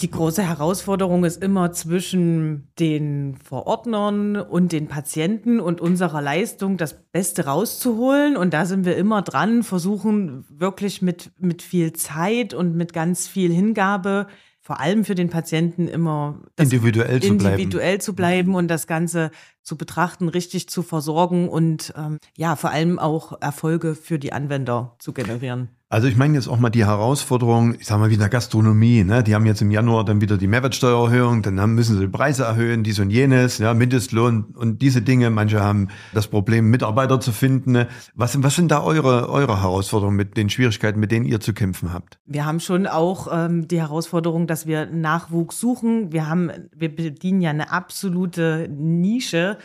Die 0.00 0.10
große 0.10 0.42
Herausforderung 0.42 1.24
ist 1.24 1.42
immer 1.42 1.72
zwischen 1.72 2.68
den 2.78 3.36
Verordnern 3.36 4.36
und 4.36 4.72
den 4.72 4.88
Patienten 4.88 5.60
und 5.60 5.80
unserer 5.80 6.20
Leistung 6.20 6.76
das 6.76 7.04
Beste 7.12 7.44
rauszuholen. 7.44 8.36
Und 8.36 8.52
da 8.54 8.64
sind 8.64 8.84
wir 8.84 8.96
immer 8.96 9.22
dran, 9.22 9.62
versuchen 9.62 10.44
wirklich 10.48 11.02
mit, 11.02 11.30
mit 11.38 11.62
viel 11.62 11.92
Zeit 11.92 12.54
und 12.54 12.74
mit 12.74 12.92
ganz 12.92 13.28
viel 13.28 13.52
Hingabe 13.52 14.26
vor 14.64 14.78
allem 14.78 15.04
für 15.04 15.16
den 15.16 15.28
Patienten 15.28 15.88
immer 15.88 16.40
individuell, 16.56 17.20
zu, 17.20 17.28
individuell 17.28 17.96
bleiben. 17.96 18.00
zu 18.00 18.14
bleiben 18.14 18.54
und 18.54 18.68
das 18.68 18.86
Ganze 18.86 19.32
zu 19.62 19.76
betrachten, 19.76 20.28
richtig 20.28 20.68
zu 20.68 20.84
versorgen 20.84 21.48
und 21.48 21.92
ähm, 21.96 22.18
ja, 22.36 22.54
vor 22.54 22.70
allem 22.70 23.00
auch 23.00 23.40
Erfolge 23.40 23.96
für 23.96 24.20
die 24.20 24.32
Anwender 24.32 24.94
zu 25.00 25.12
generieren. 25.12 25.70
Also 25.92 26.08
ich 26.08 26.16
meine 26.16 26.32
jetzt 26.32 26.48
auch 26.48 26.58
mal 26.58 26.70
die 26.70 26.86
Herausforderung, 26.86 27.74
ich 27.74 27.84
sag 27.84 27.98
mal 27.98 28.08
wie 28.08 28.14
in 28.14 28.20
der 28.20 28.30
Gastronomie, 28.30 29.04
ne? 29.04 29.22
Die 29.22 29.34
haben 29.34 29.44
jetzt 29.44 29.60
im 29.60 29.70
Januar 29.70 30.06
dann 30.06 30.22
wieder 30.22 30.38
die 30.38 30.46
Mehrwertsteuererhöhung, 30.46 31.42
dann 31.42 31.74
müssen 31.74 31.96
sie 31.96 32.06
die 32.06 32.10
Preise 32.10 32.44
erhöhen, 32.44 32.82
dies 32.82 32.98
und 32.98 33.10
jenes, 33.10 33.58
ja, 33.58 33.74
Mindestlohn 33.74 34.54
und 34.56 34.80
diese 34.80 35.02
Dinge. 35.02 35.28
Manche 35.28 35.60
haben 35.60 35.88
das 36.14 36.28
Problem, 36.28 36.70
Mitarbeiter 36.70 37.20
zu 37.20 37.30
finden. 37.30 37.72
Ne? 37.72 37.88
Was, 38.14 38.42
was 38.42 38.56
sind 38.56 38.70
da 38.70 38.82
eure, 38.82 39.28
eure 39.28 39.60
Herausforderungen 39.60 40.16
mit 40.16 40.38
den 40.38 40.48
Schwierigkeiten, 40.48 40.98
mit 40.98 41.12
denen 41.12 41.26
ihr 41.26 41.40
zu 41.40 41.52
kämpfen 41.52 41.92
habt? 41.92 42.18
Wir 42.24 42.46
haben 42.46 42.60
schon 42.60 42.86
auch 42.86 43.28
ähm, 43.30 43.68
die 43.68 43.78
Herausforderung, 43.78 44.46
dass 44.46 44.66
wir 44.66 44.86
Nachwuchs 44.86 45.60
suchen. 45.60 46.10
Wir 46.10 46.26
haben, 46.26 46.50
wir 46.74 46.96
bedienen 46.96 47.42
ja 47.42 47.50
eine 47.50 47.70
absolute 47.70 48.66
Nische 48.70 49.58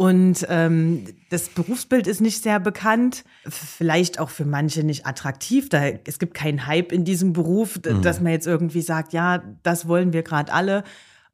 und 0.00 0.46
ähm, 0.48 1.04
das 1.28 1.50
Berufsbild 1.50 2.06
ist 2.06 2.22
nicht 2.22 2.42
sehr 2.42 2.58
bekannt, 2.58 3.22
vielleicht 3.46 4.18
auch 4.18 4.30
für 4.30 4.46
manche 4.46 4.82
nicht 4.82 5.04
attraktiv. 5.04 5.68
Da, 5.68 5.88
es 6.06 6.18
gibt 6.18 6.32
keinen 6.32 6.66
Hype 6.66 6.90
in 6.90 7.04
diesem 7.04 7.34
Beruf, 7.34 7.78
mhm. 7.84 8.00
dass 8.00 8.18
man 8.18 8.32
jetzt 8.32 8.46
irgendwie 8.46 8.80
sagt, 8.80 9.12
ja, 9.12 9.42
das 9.62 9.88
wollen 9.88 10.14
wir 10.14 10.22
gerade 10.22 10.54
alle. 10.54 10.84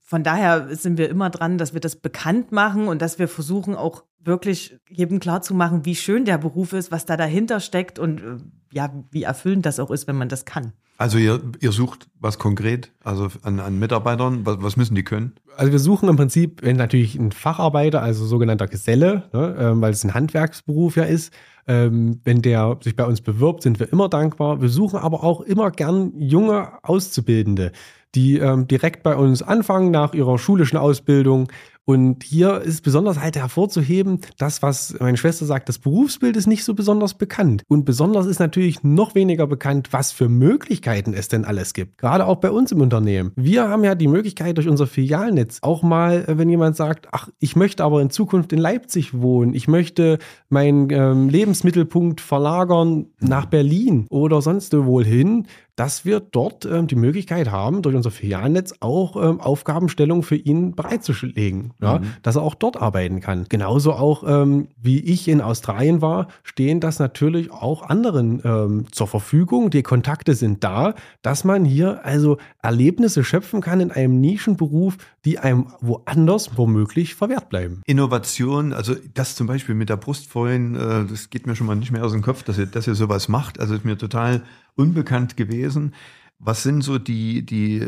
Von 0.01 0.25
daher 0.25 0.75
sind 0.75 0.99
wir 0.99 1.09
immer 1.09 1.31
dran, 1.31 1.59
dass 1.59 1.75
wir 1.75 1.81
das 1.81 1.95
bekannt 1.95 2.51
machen 2.51 2.89
und 2.89 3.01
dass 3.03 3.21
wir 3.21 3.29
versuchen 3.29 3.77
auch 3.77 4.03
wirklich 4.19 4.77
jedem 4.91 5.21
klar 5.21 5.43
zu 5.43 5.55
machen, 5.55 5.85
wie 5.85 5.95
schön 5.95 6.25
der 6.25 6.39
Beruf 6.39 6.73
ist, 6.73 6.91
was 6.91 7.07
da 7.07 7.17
dahinter 7.17 7.61
steckt 7.61 8.01
und 8.01 8.21
äh, 8.21 8.37
ja, 8.73 8.93
wie 9.13 9.23
erfüllend 9.23 9.65
das 9.65 9.79
auch 9.79 9.93
ist, 9.93 10.09
wenn 10.09 10.17
man 10.17 10.29
das 10.29 10.45
kann. 10.45 10.73
Also 10.99 11.19
ihr, 11.19 11.41
ihr 11.61 11.73
sucht 11.73 12.09
was 12.21 12.39
konkret, 12.39 12.91
also 13.05 13.29
an, 13.43 13.61
an 13.61 13.79
Mitarbeitern, 13.79 14.47
was, 14.47 14.57
was, 14.61 14.77
müssen 14.77 14.95
die 14.95 15.05
können? 15.05 15.35
Also 15.57 15.71
wir 15.73 15.79
suchen 15.79 16.09
im 16.09 16.17
Prinzip 16.17 16.63
wenn 16.63 16.77
natürlich 16.77 17.17
ein 17.17 17.33
Facharbeiter, 17.33 18.03
also 18.03 18.25
sogenannter 18.25 18.67
Geselle, 18.67 19.25
ne, 19.33 19.57
ähm, 19.59 19.83
weil 19.83 19.93
es 19.93 20.05
ein 20.05 20.15
Handwerksberuf 20.15 20.97
ja 20.97 21.05
ist. 21.05 21.33
Ähm, 21.69 22.21
wenn 22.25 22.43
der 22.43 22.79
sich 22.81 22.95
bei 22.95 23.05
uns 23.05 23.21
bewirbt, 23.21 23.63
sind 23.63 23.81
wir 23.81 23.93
immer 23.93 24.09
dankbar. 24.09 24.63
Wir 24.63 24.69
suchen 24.69 25.01
aber 25.01 25.25
auch 25.25 25.41
immer 25.41 25.71
gern 25.71 26.13
junge 26.17 26.73
Auszubildende, 26.83 27.73
die 28.15 28.39
ähm, 28.39 28.69
direkt 28.69 29.03
bei 29.03 29.17
uns 29.17 29.43
anfangen 29.43 29.91
nach 29.91 30.15
ihrer 30.15 30.39
schulischen 30.39 30.79
Ausbildung, 30.79 31.49
und 31.89 32.25
hier 32.25 32.63
ist 32.63 32.83
besonders 32.83 33.21
halt 33.21 33.37
hervorzuheben, 33.37 34.19
das, 34.39 34.61
was 34.61 34.97
meine 34.99 35.17
Schwester 35.17 35.47
sagt, 35.47 35.69
das 35.69 35.79
Berufsbild 35.79 36.37
ist 36.37 36.49
nicht 36.49 36.65
so 36.65 36.75
besonders 36.75 37.15
bekannt. 37.15 37.63
Und 37.69 37.85
besonders 37.85 38.27
ist 38.27 38.41
natürlich 38.41 38.83
noch 38.83 39.15
weniger 39.15 39.47
bekannt, 39.47 39.93
was 39.93 40.11
für 40.11 40.29
Möglichkeiten 40.29 41.15
es 41.15 41.29
denn 41.29 41.45
alles 41.45 41.75
gibt. 41.75 41.99
Gerade 41.99 42.27
auch 42.27 42.37
bei 42.37 42.51
uns 42.51 42.73
im 42.73 42.81
Unternehmen. 42.81 43.31
Wir 43.37 43.69
haben 43.69 43.85
ja 43.85 43.95
die 43.95 44.09
Möglichkeit 44.09 44.57
durch 44.57 44.69
unser 44.69 44.89
Filialnetz 44.89 45.61
auch 45.63 45.85
mal, 45.85 46.25
äh, 46.27 46.37
wenn 46.37 46.49
jemand 46.49 46.75
sagt, 46.75 47.07
ach, 47.13 47.29
ich 47.39 47.55
möchte 47.55 47.85
aber 47.85 48.03
in 48.03 48.11
Zukunft 48.11 48.53
in 48.53 48.59
Leipzig 48.59 49.15
wohnen, 49.15 49.55
ich 49.55 49.69
möchte 49.69 50.19
meinen 50.49 50.91
ähm, 50.91 51.29
Lebensmittelpunkt 51.29 52.21
verlagern 52.21 53.07
nach 53.21 53.47
Berlin 53.47 54.07
oder 54.11 54.43
sonst 54.43 54.77
wo 54.77 55.01
hin, 55.01 55.47
dass 55.77 56.05
wir 56.07 56.21
dort 56.21 56.65
ähm, 56.65 56.87
die 56.87 56.97
Möglichkeit 56.97 57.51
haben, 57.51 57.83
durch 57.83 57.95
unser 57.95 58.11
Filialnetz 58.11 58.75
auch 58.81 59.23
ähm, 59.23 59.41
Aufgabenstellungen 59.41 60.23
für 60.23 60.37
ihn 60.37 60.75
bereitzulegen, 60.75 61.75
ja, 61.81 61.99
mhm. 61.99 62.05
dass 62.23 62.37
er 62.37 62.43
auch 62.43 62.55
dort 62.55 62.81
arbeiten 62.81 63.21
kann. 63.21 63.45
Genauso 63.49 63.93
auch, 63.93 64.25
ähm, 64.27 64.69
wie 64.81 65.01
ich 65.01 65.29
in 65.29 65.43
Australien 65.43 66.01
war, 66.01 66.29
stehen 66.43 66.81
das 66.81 66.99
natürlich 66.99 67.53
auch 67.53 67.83
anderen 67.83 68.41
ähm, 68.45 68.87
zur 68.91 69.07
Verfügung. 69.07 69.71
Die 69.71 69.83
Kontakte 69.83 70.35
sind 70.35 70.65
da, 70.65 70.95
dass 71.21 71.45
man 71.45 71.65
hier 71.65 72.05
also 72.05 72.39
Erlebnisse 72.63 73.23
schöpfen 73.23 73.61
kann 73.61 73.81
in 73.81 73.91
einem 73.91 74.19
Nischenberuf, 74.19 74.97
die 75.27 75.39
einem 75.39 75.67
woanders 75.81 76.57
womöglich 76.57 77.15
verwehrt 77.15 77.51
bleiben. 77.51 77.83
Innovation, 77.85 78.73
also 78.73 78.95
das 79.13 79.35
zum 79.35 79.47
Beispiel 79.47 79.75
mit 79.75 79.91
der 79.91 79.97
Brust 79.97 80.29
vorhin, 80.29 80.75
äh, 80.75 81.05
das 81.05 81.29
geht 81.29 81.47
mir 81.47 81.55
schon 81.55 81.67
mal 81.67 81.77
nicht 81.77 81.93
mehr 81.93 82.05
aus 82.05 82.13
dem 82.13 82.23
Kopf, 82.23 82.43
dass 82.45 82.57
ihr, 82.57 82.67
dass 82.67 82.87
ihr 82.87 82.95
sowas 82.95 83.29
macht. 83.29 83.61
Also 83.61 83.75
ist 83.75 83.85
mir 83.85 83.99
total 83.99 84.43
unbekannt 84.77 85.37
gewesen. 85.37 85.95
Was 86.39 86.63
sind 86.63 86.83
so 86.83 86.99
die, 86.99 87.45
die 87.45 87.85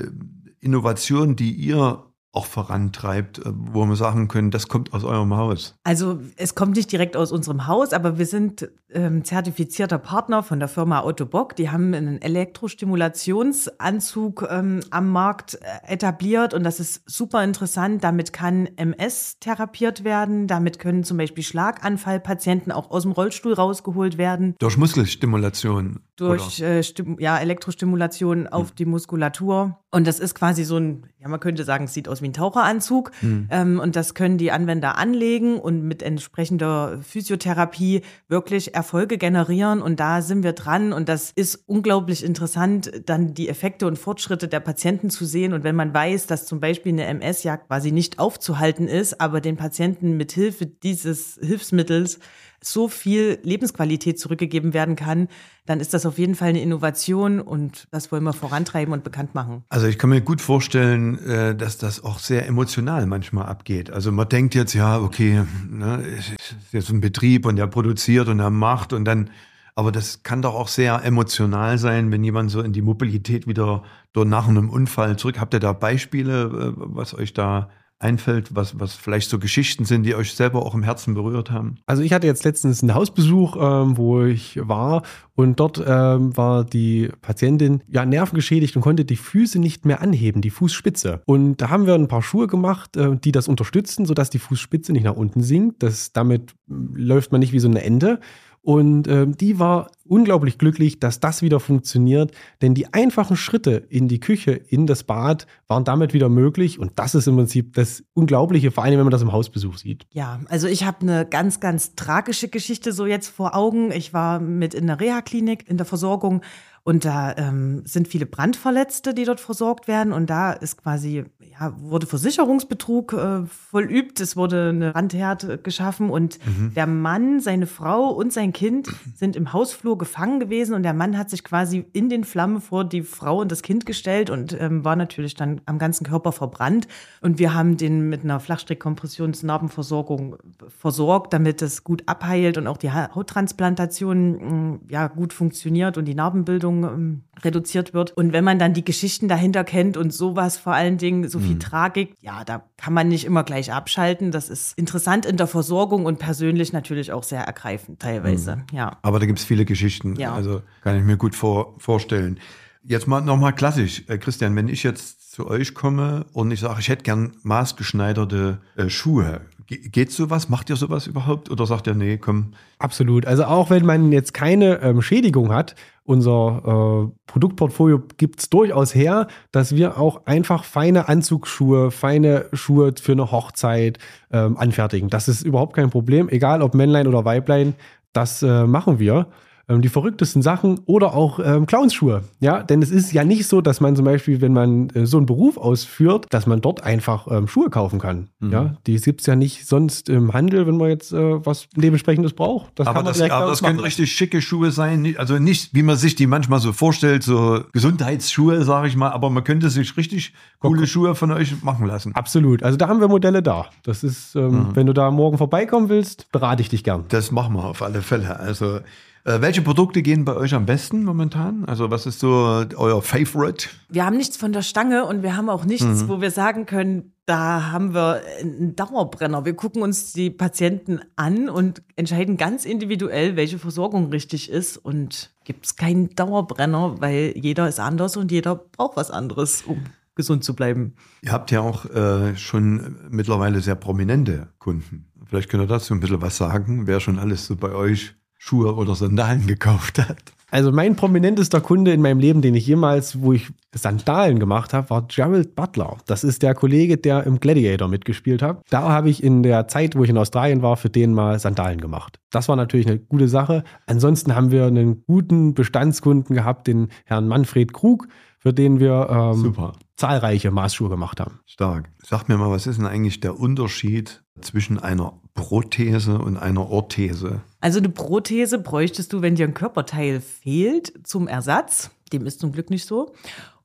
Innovationen, 0.60 1.36
die 1.36 1.52
ihr 1.52 2.04
auch 2.32 2.46
vorantreibt, 2.46 3.38
äh, 3.38 3.52
wo 3.52 3.86
wir 3.86 3.94
sagen 3.96 4.28
können, 4.28 4.50
das 4.50 4.68
kommt 4.68 4.92
aus 4.92 5.02
eurem 5.02 5.34
Haus? 5.34 5.76
Also 5.82 6.20
es 6.36 6.54
kommt 6.54 6.76
nicht 6.76 6.92
direkt 6.92 7.16
aus 7.16 7.32
unserem 7.32 7.66
Haus, 7.66 7.94
aber 7.94 8.18
wir 8.18 8.26
sind 8.26 8.68
ähm, 8.90 9.24
zertifizierter 9.24 9.96
Partner 9.98 10.42
von 10.42 10.58
der 10.60 10.68
Firma 10.68 11.00
Autobock. 11.00 11.56
Die 11.56 11.70
haben 11.70 11.94
einen 11.94 12.20
Elektrostimulationsanzug 12.20 14.46
ähm, 14.50 14.80
am 14.90 15.10
Markt 15.10 15.54
äh, 15.54 15.58
etabliert 15.92 16.52
und 16.52 16.64
das 16.64 16.80
ist 16.80 17.10
super 17.10 17.42
interessant. 17.42 18.04
Damit 18.04 18.34
kann 18.34 18.68
MS 18.76 19.38
therapiert 19.40 20.04
werden. 20.04 20.46
Damit 20.46 20.78
können 20.78 21.04
zum 21.04 21.16
Beispiel 21.16 21.44
Schlaganfallpatienten 21.44 22.72
auch 22.72 22.90
aus 22.90 23.04
dem 23.04 23.12
Rollstuhl 23.12 23.54
rausgeholt 23.54 24.18
werden. 24.18 24.54
Durch 24.58 24.76
Muskelstimulation. 24.76 26.00
Durch 26.18 26.60
äh, 26.60 26.82
ja, 27.18 27.38
Elektrostimulation 27.38 28.48
auf 28.48 28.70
hm. 28.70 28.74
die 28.76 28.84
Muskulatur. 28.86 29.78
Und 29.90 30.06
das 30.06 30.18
ist 30.18 30.34
quasi 30.34 30.64
so 30.64 30.76
ein, 30.76 31.06
ja, 31.20 31.28
man 31.28 31.38
könnte 31.38 31.62
sagen, 31.62 31.84
es 31.84 31.94
sieht 31.94 32.08
aus 32.08 32.20
wie 32.20 32.28
ein 32.28 32.32
Taucheranzug. 32.32 33.12
Hm. 33.20 33.48
Ähm, 33.50 33.80
und 33.80 33.94
das 33.94 34.14
können 34.14 34.36
die 34.36 34.50
Anwender 34.50 34.98
anlegen 34.98 35.60
und 35.60 35.82
mit 35.82 36.02
entsprechender 36.02 36.98
Physiotherapie 37.02 38.02
wirklich 38.26 38.74
Erfolge 38.74 39.16
generieren. 39.16 39.80
Und 39.80 40.00
da 40.00 40.20
sind 40.20 40.42
wir 40.42 40.54
dran. 40.54 40.92
Und 40.92 41.08
das 41.08 41.30
ist 41.30 41.62
unglaublich 41.66 42.24
interessant, 42.24 42.90
dann 43.06 43.32
die 43.32 43.48
Effekte 43.48 43.86
und 43.86 43.96
Fortschritte 43.96 44.48
der 44.48 44.60
Patienten 44.60 45.10
zu 45.10 45.24
sehen. 45.24 45.52
Und 45.52 45.62
wenn 45.62 45.76
man 45.76 45.94
weiß, 45.94 46.26
dass 46.26 46.46
zum 46.46 46.58
Beispiel 46.58 46.92
eine 46.92 47.06
MS 47.06 47.44
ja 47.44 47.56
quasi 47.56 47.92
nicht 47.92 48.18
aufzuhalten 48.18 48.88
ist, 48.88 49.20
aber 49.20 49.40
den 49.40 49.56
Patienten 49.56 50.16
mit 50.16 50.32
Hilfe 50.32 50.66
dieses 50.66 51.38
Hilfsmittels 51.40 52.18
so 52.62 52.88
viel 52.88 53.38
Lebensqualität 53.42 54.18
zurückgegeben 54.18 54.74
werden 54.74 54.96
kann, 54.96 55.28
dann 55.66 55.80
ist 55.80 55.94
das 55.94 56.06
auf 56.06 56.18
jeden 56.18 56.34
Fall 56.34 56.48
eine 56.48 56.62
Innovation 56.62 57.40
und 57.40 57.86
das 57.90 58.10
wollen 58.10 58.24
wir 58.24 58.32
vorantreiben 58.32 58.92
und 58.92 59.04
bekannt 59.04 59.34
machen. 59.34 59.64
Also 59.68 59.86
ich 59.86 59.98
kann 59.98 60.10
mir 60.10 60.20
gut 60.20 60.40
vorstellen, 60.40 61.18
äh, 61.26 61.54
dass 61.54 61.78
das 61.78 62.02
auch 62.02 62.18
sehr 62.18 62.46
emotional 62.46 63.06
manchmal 63.06 63.46
abgeht. 63.46 63.90
Also 63.90 64.10
man 64.10 64.28
denkt 64.28 64.54
jetzt, 64.54 64.74
ja, 64.74 64.98
okay, 64.98 65.44
ne, 65.68 66.02
ist 66.02 66.56
jetzt 66.72 66.90
ein 66.90 67.00
Betrieb 67.00 67.46
und 67.46 67.56
der 67.56 67.66
produziert 67.66 68.28
und 68.28 68.40
er 68.40 68.50
macht 68.50 68.92
und 68.92 69.04
dann, 69.04 69.30
aber 69.74 69.92
das 69.92 70.22
kann 70.22 70.42
doch 70.42 70.54
auch 70.54 70.68
sehr 70.68 71.04
emotional 71.04 71.78
sein, 71.78 72.10
wenn 72.10 72.24
jemand 72.24 72.50
so 72.50 72.60
in 72.60 72.72
die 72.72 72.82
Mobilität 72.82 73.46
wieder 73.46 73.82
nach 74.14 74.48
einem 74.48 74.68
Unfall 74.68 75.16
zurück. 75.16 75.38
Habt 75.38 75.54
ihr 75.54 75.60
da 75.60 75.72
Beispiele, 75.72 76.44
äh, 76.44 76.72
was 76.76 77.14
euch 77.14 77.34
da 77.34 77.70
einfällt, 78.00 78.54
was, 78.54 78.78
was 78.78 78.94
vielleicht 78.94 79.28
so 79.28 79.38
Geschichten 79.38 79.84
sind, 79.84 80.04
die 80.04 80.14
euch 80.14 80.34
selber 80.34 80.64
auch 80.64 80.74
im 80.74 80.82
Herzen 80.82 81.14
berührt 81.14 81.50
haben? 81.50 81.76
Also 81.86 82.02
ich 82.02 82.12
hatte 82.12 82.26
jetzt 82.26 82.44
letztens 82.44 82.82
einen 82.82 82.94
Hausbesuch, 82.94 83.56
ähm, 83.56 83.96
wo 83.96 84.22
ich 84.22 84.58
war 84.62 85.02
und 85.34 85.58
dort 85.58 85.82
ähm, 85.84 86.36
war 86.36 86.64
die 86.64 87.10
Patientin 87.22 87.82
ja 87.88 88.04
nervengeschädigt 88.04 88.76
und 88.76 88.82
konnte 88.82 89.04
die 89.04 89.16
Füße 89.16 89.58
nicht 89.58 89.84
mehr 89.84 90.00
anheben, 90.00 90.42
die 90.42 90.50
Fußspitze. 90.50 91.22
Und 91.26 91.56
da 91.56 91.70
haben 91.70 91.86
wir 91.86 91.94
ein 91.94 92.08
paar 92.08 92.22
Schuhe 92.22 92.46
gemacht, 92.46 92.96
äh, 92.96 93.16
die 93.16 93.32
das 93.32 93.48
unterstützen, 93.48 94.06
sodass 94.06 94.30
die 94.30 94.38
Fußspitze 94.38 94.92
nicht 94.92 95.04
nach 95.04 95.16
unten 95.16 95.42
sinkt. 95.42 95.82
Das, 95.82 96.12
damit 96.12 96.54
läuft 96.68 97.32
man 97.32 97.40
nicht 97.40 97.52
wie 97.52 97.60
so 97.60 97.68
eine 97.68 97.82
Ente. 97.82 98.20
Und 98.62 99.06
äh, 99.06 99.26
die 99.26 99.58
war 99.58 99.90
unglaublich 100.04 100.58
glücklich, 100.58 101.00
dass 101.00 101.20
das 101.20 101.42
wieder 101.42 101.60
funktioniert, 101.60 102.32
denn 102.62 102.74
die 102.74 102.92
einfachen 102.92 103.36
Schritte 103.36 103.86
in 103.88 104.08
die 104.08 104.20
Küche, 104.20 104.52
in 104.52 104.86
das 104.86 105.04
Bad 105.04 105.46
waren 105.66 105.84
damit 105.84 106.14
wieder 106.14 106.28
möglich. 106.28 106.78
Und 106.78 106.92
das 106.96 107.14
ist 107.14 107.28
im 107.28 107.36
Prinzip 107.36 107.74
das 107.74 108.02
Unglaubliche, 108.14 108.70
vor 108.70 108.84
allem 108.84 108.98
wenn 108.98 109.04
man 109.04 109.10
das 109.10 109.22
im 109.22 109.32
Hausbesuch 109.32 109.78
sieht. 109.78 110.06
Ja, 110.12 110.40
also 110.48 110.66
ich 110.66 110.84
habe 110.84 111.02
eine 111.02 111.26
ganz, 111.26 111.60
ganz 111.60 111.94
tragische 111.94 112.48
Geschichte 112.48 112.92
so 112.92 113.06
jetzt 113.06 113.28
vor 113.28 113.54
Augen. 113.54 113.90
Ich 113.92 114.12
war 114.12 114.40
mit 114.40 114.74
in 114.74 114.86
der 114.86 115.00
Reha-Klinik 115.00 115.68
in 115.68 115.76
der 115.76 115.86
Versorgung 115.86 116.42
und 116.84 117.04
da 117.04 117.36
ähm, 117.36 117.82
sind 117.84 118.08
viele 118.08 118.24
Brandverletzte, 118.24 119.12
die 119.12 119.24
dort 119.24 119.40
versorgt 119.40 119.88
werden. 119.88 120.12
Und 120.12 120.30
da 120.30 120.52
ist 120.52 120.82
quasi, 120.82 121.24
ja, 121.38 121.74
wurde 121.78 122.06
Versicherungsbetrug 122.06 123.12
äh, 123.12 123.46
vollübt. 123.46 124.20
Es 124.20 124.36
wurde 124.36 124.70
eine 124.70 124.92
Brandherd 124.92 125.62
geschaffen. 125.64 126.08
Und 126.08 126.38
mhm. 126.46 126.72
der 126.74 126.86
Mann, 126.86 127.40
seine 127.40 127.66
Frau 127.66 128.08
und 128.08 128.32
sein 128.32 128.52
Kind 128.54 128.88
sind 129.14 129.36
im 129.36 129.52
Hausflur 129.52 129.98
gefangen 129.98 130.40
gewesen. 130.40 130.74
Und 130.74 130.82
der 130.82 130.94
Mann 130.94 131.18
hat 131.18 131.28
sich 131.28 131.44
quasi 131.44 131.84
in 131.92 132.08
den 132.08 132.24
Flammen 132.24 132.60
vor 132.60 132.84
die 132.84 133.02
Frau 133.02 133.40
und 133.40 133.52
das 133.52 133.62
Kind 133.62 133.84
gestellt 133.84 134.30
und 134.30 134.58
ähm, 134.58 134.84
war 134.84 134.96
natürlich 134.96 135.34
dann 135.34 135.60
am 135.66 135.78
ganzen 135.78 136.06
Körper 136.06 136.32
verbrannt. 136.32 136.88
Und 137.20 137.38
wir 137.38 137.52
haben 137.54 137.76
den 137.76 138.08
mit 138.08 138.24
einer 138.24 138.40
Flachstrickkompressionsnarbenversorgung 138.40 140.36
versorgt, 140.68 141.34
damit 141.34 141.60
es 141.60 141.84
gut 141.84 142.04
abheilt 142.06 142.56
und 142.56 142.66
auch 142.66 142.78
die 142.78 142.90
Hauttransplantation 142.90 144.72
mm, 144.72 144.80
ja, 144.88 145.08
gut 145.08 145.32
funktioniert 145.32 145.98
und 145.98 146.06
die 146.06 146.14
Narbenbildung 146.14 146.67
ähm, 146.70 147.22
reduziert 147.42 147.94
wird. 147.94 148.16
Und 148.16 148.32
wenn 148.32 148.44
man 148.44 148.58
dann 148.58 148.74
die 148.74 148.84
Geschichten 148.84 149.28
dahinter 149.28 149.64
kennt 149.64 149.96
und 149.96 150.12
sowas 150.12 150.56
vor 150.56 150.74
allen 150.74 150.98
Dingen, 150.98 151.28
so 151.28 151.38
viel 151.38 151.54
mhm. 151.54 151.60
Tragik, 151.60 152.14
ja, 152.20 152.44
da 152.44 152.64
kann 152.76 152.92
man 152.92 153.08
nicht 153.08 153.24
immer 153.24 153.44
gleich 153.44 153.72
abschalten. 153.72 154.30
Das 154.30 154.48
ist 154.48 154.76
interessant 154.78 155.26
in 155.26 155.36
der 155.36 155.46
Versorgung 155.46 156.06
und 156.06 156.18
persönlich 156.18 156.72
natürlich 156.72 157.12
auch 157.12 157.22
sehr 157.22 157.42
ergreifend 157.42 158.00
teilweise, 158.00 158.56
mhm. 158.56 158.76
ja. 158.76 158.98
Aber 159.02 159.18
da 159.18 159.26
gibt 159.26 159.38
es 159.38 159.44
viele 159.44 159.64
Geschichten, 159.64 160.16
ja. 160.16 160.34
also 160.34 160.62
kann 160.82 160.96
ich 160.96 161.04
mir 161.04 161.16
gut 161.16 161.34
vor, 161.34 161.74
vorstellen. 161.78 162.38
Jetzt 162.82 163.06
mal 163.06 163.20
nochmal 163.20 163.54
klassisch, 163.54 164.04
äh, 164.08 164.18
Christian, 164.18 164.54
wenn 164.56 164.68
ich 164.68 164.82
jetzt 164.82 165.32
zu 165.32 165.46
euch 165.46 165.74
komme 165.74 166.26
und 166.32 166.50
ich 166.50 166.60
sage, 166.60 166.80
ich 166.80 166.88
hätte 166.88 167.02
gern 167.02 167.32
maßgeschneiderte 167.42 168.58
äh, 168.76 168.88
Schuhe, 168.88 169.42
Geht 169.68 170.12
sowas? 170.12 170.48
Macht 170.48 170.70
ihr 170.70 170.76
sowas 170.76 171.06
überhaupt? 171.06 171.50
Oder 171.50 171.66
sagt 171.66 171.86
ihr, 171.86 171.94
nee, 171.94 172.16
komm? 172.16 172.54
Absolut. 172.78 173.26
Also 173.26 173.44
auch 173.44 173.68
wenn 173.68 173.84
man 173.84 174.12
jetzt 174.12 174.32
keine 174.32 174.80
ähm, 174.80 175.02
Schädigung 175.02 175.52
hat, 175.52 175.74
unser 176.08 176.62
äh, 177.06 177.20
Produktportfolio 177.26 178.02
gibt 178.16 178.40
es 178.40 178.48
durchaus 178.48 178.94
her, 178.94 179.26
dass 179.52 179.76
wir 179.76 179.98
auch 179.98 180.24
einfach 180.24 180.64
feine 180.64 181.08
Anzugsschuhe, 181.08 181.90
feine 181.90 182.46
Schuhe 182.54 182.94
für 183.00 183.12
eine 183.12 183.30
Hochzeit 183.30 183.98
ähm, 184.32 184.56
anfertigen. 184.56 185.10
Das 185.10 185.28
ist 185.28 185.42
überhaupt 185.42 185.76
kein 185.76 185.90
Problem, 185.90 186.30
egal 186.30 186.62
ob 186.62 186.74
Männlein 186.74 187.06
oder 187.06 187.26
Weiblein, 187.26 187.74
das 188.14 188.42
äh, 188.42 188.66
machen 188.66 188.98
wir 188.98 189.26
ähm, 189.68 189.82
die 189.82 189.88
verrücktesten 189.88 190.42
Sachen 190.42 190.80
oder 190.86 191.14
auch 191.14 191.38
ähm, 191.42 191.66
Clownsschuhe. 191.66 192.22
Ja, 192.40 192.62
denn 192.62 192.82
es 192.82 192.90
ist 192.90 193.12
ja 193.12 193.24
nicht 193.24 193.46
so, 193.46 193.60
dass 193.60 193.80
man 193.80 193.96
zum 193.96 194.04
Beispiel, 194.04 194.40
wenn 194.40 194.52
man 194.52 194.90
äh, 194.90 195.06
so 195.06 195.16
einen 195.16 195.26
Beruf 195.26 195.56
ausführt, 195.56 196.26
dass 196.30 196.46
man 196.46 196.60
dort 196.60 196.82
einfach 196.82 197.26
ähm, 197.30 197.48
Schuhe 197.48 197.70
kaufen 197.70 197.98
kann. 197.98 198.28
Mhm. 198.40 198.52
Ja, 198.52 198.74
die 198.86 198.96
gibt 198.96 199.20
es 199.20 199.26
ja 199.26 199.36
nicht 199.36 199.66
sonst 199.66 200.08
im 200.08 200.32
Handel, 200.32 200.66
wenn 200.66 200.76
man 200.76 200.88
jetzt 200.88 201.12
äh, 201.12 201.44
was 201.44 201.68
dementsprechendes 201.76 202.32
braucht. 202.32 202.72
Das 202.76 202.86
aber 202.86 203.02
das, 203.02 203.20
aber 203.20 203.46
das 203.46 203.62
können 203.62 203.80
richtig 203.80 204.12
schicke 204.12 204.40
Schuhe 204.40 204.70
sein. 204.70 205.14
Also 205.18 205.38
nicht, 205.38 205.74
wie 205.74 205.82
man 205.82 205.96
sich 205.96 206.14
die 206.14 206.26
manchmal 206.26 206.60
so 206.60 206.72
vorstellt, 206.72 207.22
so 207.22 207.62
Gesundheitsschuhe, 207.72 208.64
sage 208.64 208.88
ich 208.88 208.96
mal, 208.96 209.10
aber 209.10 209.30
man 209.30 209.44
könnte 209.44 209.70
sich 209.70 209.96
richtig 209.96 210.32
coole 210.60 210.86
Schuhe 210.86 211.14
von 211.14 211.30
euch 211.32 211.62
machen 211.62 211.86
lassen. 211.86 212.14
Absolut. 212.14 212.62
Also 212.62 212.76
da 212.76 212.88
haben 212.88 213.00
wir 213.00 213.08
Modelle 213.08 213.42
da. 213.42 213.66
Das 213.82 214.04
ist, 214.04 214.34
ähm, 214.34 214.50
mhm. 214.50 214.66
wenn 214.76 214.86
du 214.86 214.92
da 214.92 215.10
morgen 215.10 215.38
vorbeikommen 215.38 215.88
willst, 215.88 216.30
berate 216.32 216.62
ich 216.62 216.68
dich 216.68 216.84
gern. 216.84 217.04
Das 217.08 217.30
machen 217.30 217.54
wir 217.54 217.64
auf 217.64 217.82
alle 217.82 218.02
Fälle. 218.02 218.38
Also 218.38 218.80
äh, 219.24 219.40
welche 219.40 219.62
Produkte 219.62 220.02
gehen 220.02 220.24
bei 220.24 220.36
euch 220.36 220.54
am 220.54 220.66
besten 220.66 221.04
momentan? 221.04 221.64
Also 221.64 221.90
was 221.90 222.06
ist 222.06 222.20
so 222.20 222.64
euer 222.76 223.02
Favorite? 223.02 223.68
Wir 223.88 224.04
haben 224.04 224.16
nichts 224.16 224.36
von 224.36 224.52
der 224.52 224.62
Stange 224.62 225.04
und 225.04 225.22
wir 225.22 225.36
haben 225.36 225.48
auch 225.48 225.64
nichts, 225.64 225.84
mhm. 225.84 226.08
wo 226.08 226.20
wir 226.20 226.30
sagen 226.30 226.66
können, 226.66 227.12
da 227.26 227.72
haben 227.72 227.92
wir 227.92 228.22
einen 228.40 228.74
Dauerbrenner. 228.74 229.44
Wir 229.44 229.54
gucken 229.54 229.82
uns 229.82 230.14
die 230.14 230.30
Patienten 230.30 231.00
an 231.16 231.50
und 231.50 231.82
entscheiden 231.94 232.38
ganz 232.38 232.64
individuell, 232.64 233.36
welche 233.36 233.58
Versorgung 233.58 234.08
richtig 234.08 234.50
ist. 234.50 234.78
Und 234.78 235.30
gibt 235.44 235.66
es 235.66 235.76
keinen 235.76 236.14
Dauerbrenner, 236.14 237.00
weil 237.00 237.34
jeder 237.36 237.68
ist 237.68 237.80
anders 237.80 238.16
und 238.16 238.32
jeder 238.32 238.56
braucht 238.56 238.96
was 238.96 239.10
anderes, 239.10 239.62
um 239.62 239.84
gesund 240.14 240.42
zu 240.42 240.54
bleiben. 240.54 240.94
Ihr 241.22 241.32
habt 241.32 241.50
ja 241.50 241.60
auch 241.60 241.84
äh, 241.84 242.34
schon 242.36 242.96
mittlerweile 243.10 243.60
sehr 243.60 243.76
prominente 243.76 244.48
Kunden. 244.58 245.06
Vielleicht 245.26 245.50
könnt 245.50 245.62
ihr 245.62 245.66
dazu 245.66 245.94
ein 245.94 246.00
bisschen 246.00 246.22
was 246.22 246.38
sagen, 246.38 246.86
wer 246.86 246.98
schon 246.98 247.18
alles 247.18 247.46
so 247.46 247.56
bei 247.56 247.72
euch 247.72 248.14
Schuhe 248.38 248.74
oder 248.74 248.94
Sandalen 248.94 249.46
gekauft 249.46 249.98
hat. 249.98 250.32
Also 250.50 250.72
mein 250.72 250.96
prominentester 250.96 251.60
Kunde 251.60 251.92
in 251.92 252.00
meinem 252.00 252.20
Leben, 252.20 252.40
den 252.40 252.54
ich 252.54 252.66
jemals, 252.66 253.20
wo 253.20 253.34
ich 253.34 253.48
Sandalen 253.74 254.38
gemacht 254.38 254.72
habe, 254.72 254.88
war 254.88 255.02
Gerald 255.02 255.54
Butler. 255.54 255.98
Das 256.06 256.24
ist 256.24 256.42
der 256.42 256.54
Kollege, 256.54 256.96
der 256.96 257.24
im 257.24 257.38
Gladiator 257.38 257.86
mitgespielt 257.86 258.40
hat. 258.40 258.62
Da 258.70 258.88
habe 258.88 259.10
ich 259.10 259.22
in 259.22 259.42
der 259.42 259.68
Zeit, 259.68 259.94
wo 259.94 260.04
ich 260.04 260.10
in 260.10 260.16
Australien 260.16 260.62
war, 260.62 260.78
für 260.78 260.88
den 260.88 261.12
mal 261.12 261.38
Sandalen 261.38 261.80
gemacht. 261.82 262.18
Das 262.30 262.48
war 262.48 262.56
natürlich 262.56 262.86
eine 262.86 262.98
gute 262.98 263.28
Sache. 263.28 263.62
Ansonsten 263.86 264.34
haben 264.34 264.50
wir 264.50 264.64
einen 264.64 265.04
guten 265.04 265.52
Bestandskunden 265.52 266.34
gehabt, 266.34 266.66
den 266.66 266.88
Herrn 267.04 267.28
Manfred 267.28 267.74
Krug, 267.74 268.08
für 268.38 268.54
den 268.54 268.80
wir 268.80 269.08
ähm, 269.10 269.54
zahlreiche 269.96 270.50
Maßschuhe 270.50 270.88
gemacht 270.88 271.20
haben. 271.20 271.40
Stark. 271.44 271.90
Sag 272.02 272.28
mir 272.28 272.38
mal, 272.38 272.50
was 272.50 272.66
ist 272.66 272.78
denn 272.78 272.86
eigentlich 272.86 273.20
der 273.20 273.38
Unterschied 273.38 274.22
zwischen 274.40 274.78
einer 274.78 275.18
Prothese 275.34 276.18
und 276.18 276.36
einer 276.36 276.68
Orthese? 276.68 277.42
Also 277.60 277.78
eine 277.78 277.88
Prothese 277.88 278.58
bräuchtest 278.58 279.12
du, 279.12 279.22
wenn 279.22 279.34
dir 279.34 279.46
ein 279.46 279.54
Körperteil 279.54 280.20
fehlt, 280.20 280.92
zum 281.06 281.28
Ersatz. 281.28 281.90
Dem 282.12 282.26
ist 282.26 282.40
zum 282.40 282.52
Glück 282.52 282.70
nicht 282.70 282.86
so. 282.86 283.12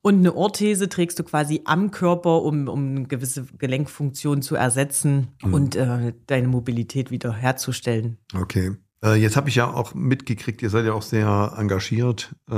Und 0.02 0.18
eine 0.18 0.36
Orthese 0.36 0.90
trägst 0.90 1.18
du 1.18 1.24
quasi 1.24 1.62
am 1.64 1.90
Körper, 1.90 2.42
um, 2.42 2.68
um 2.68 2.88
eine 2.90 3.06
gewisse 3.06 3.46
Gelenkfunktion 3.58 4.42
zu 4.42 4.54
ersetzen 4.54 5.28
mhm. 5.42 5.54
und 5.54 5.76
äh, 5.76 6.12
deine 6.26 6.48
Mobilität 6.48 7.10
wieder 7.10 7.32
herzustellen. 7.32 8.18
Okay. 8.38 8.72
Äh, 9.04 9.16
jetzt 9.16 9.36
habe 9.36 9.48
ich 9.48 9.56
ja 9.56 9.70
auch 9.70 9.94
mitgekriegt, 9.94 10.62
ihr 10.62 10.70
seid 10.70 10.86
ja 10.86 10.94
auch 10.94 11.02
sehr 11.02 11.54
engagiert 11.58 12.34
äh, 12.50 12.54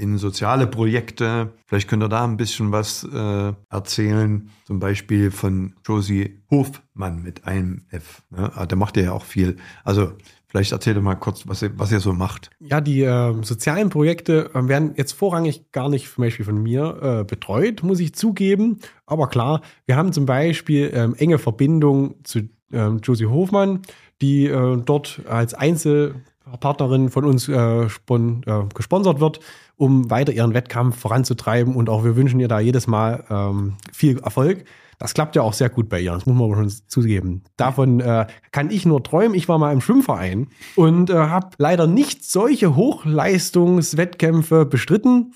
in 0.00 0.16
soziale 0.16 0.66
Projekte. 0.66 1.52
Vielleicht 1.66 1.88
könnt 1.88 2.04
ihr 2.04 2.08
da 2.08 2.24
ein 2.24 2.36
bisschen 2.36 2.70
was 2.70 3.04
äh, 3.04 3.52
erzählen, 3.68 4.50
zum 4.64 4.78
Beispiel 4.78 5.30
von 5.30 5.74
Josie 5.84 6.38
Hofmann 6.50 7.22
mit 7.22 7.46
einem 7.46 7.82
F. 7.90 8.22
Ne? 8.30 8.52
Ah, 8.54 8.66
der 8.66 8.78
macht 8.78 8.96
ja 8.96 9.12
auch 9.12 9.24
viel. 9.24 9.56
Also 9.84 10.12
Vielleicht 10.48 10.70
erzähl 10.72 10.94
doch 10.94 11.02
mal 11.02 11.16
kurz, 11.16 11.46
was 11.48 11.60
ihr, 11.60 11.76
was 11.76 11.90
ihr 11.90 11.98
so 11.98 12.12
macht. 12.12 12.50
Ja, 12.60 12.80
die 12.80 13.02
äh, 13.02 13.34
sozialen 13.42 13.90
Projekte 13.90 14.50
äh, 14.54 14.68
werden 14.68 14.94
jetzt 14.96 15.12
vorrangig 15.12 15.72
gar 15.72 15.88
nicht 15.88 16.10
zum 16.10 16.22
Beispiel 16.22 16.46
von 16.46 16.62
mir 16.62 16.98
äh, 17.02 17.24
betreut, 17.24 17.82
muss 17.82 17.98
ich 17.98 18.14
zugeben. 18.14 18.78
Aber 19.06 19.28
klar, 19.28 19.60
wir 19.86 19.96
haben 19.96 20.12
zum 20.12 20.24
Beispiel 20.24 20.92
ähm, 20.94 21.14
enge 21.16 21.38
Verbindung 21.38 22.14
zu 22.22 22.48
ähm, 22.72 23.00
Josie 23.02 23.26
Hofmann 23.26 23.82
die 24.20 24.46
äh, 24.46 24.76
dort 24.76 25.22
als 25.28 25.54
Einzel 25.54 26.22
Partnerin 26.60 27.10
von 27.10 27.24
uns 27.24 27.48
äh, 27.48 27.88
spon 27.88 28.42
äh, 28.46 28.62
gesponsert 28.74 29.18
wird, 29.20 29.40
um 29.76 30.10
weiter 30.10 30.32
ihren 30.32 30.54
Wettkampf 30.54 30.96
voranzutreiben. 30.98 31.74
Und 31.74 31.88
auch 31.88 32.04
wir 32.04 32.14
wünschen 32.16 32.38
ihr 32.40 32.48
da 32.48 32.60
jedes 32.60 32.86
Mal 32.86 33.24
ähm, 33.28 33.74
viel 33.92 34.18
Erfolg. 34.18 34.64
Das 34.98 35.12
klappt 35.12 35.36
ja 35.36 35.42
auch 35.42 35.52
sehr 35.52 35.68
gut 35.68 35.90
bei 35.90 36.00
ihr, 36.00 36.12
das 36.12 36.24
muss 36.24 36.36
man 36.36 36.46
aber 36.46 36.56
schon 36.56 36.72
zugeben. 36.86 37.42
Davon 37.58 38.00
äh, 38.00 38.26
kann 38.50 38.70
ich 38.70 38.86
nur 38.86 39.02
träumen. 39.02 39.34
Ich 39.34 39.46
war 39.46 39.58
mal 39.58 39.72
im 39.72 39.82
Schwimmverein 39.82 40.46
und 40.74 41.10
äh, 41.10 41.14
habe 41.14 41.50
leider 41.58 41.86
nicht 41.86 42.24
solche 42.24 42.76
Hochleistungswettkämpfe 42.76 44.64
bestritten. 44.64 45.34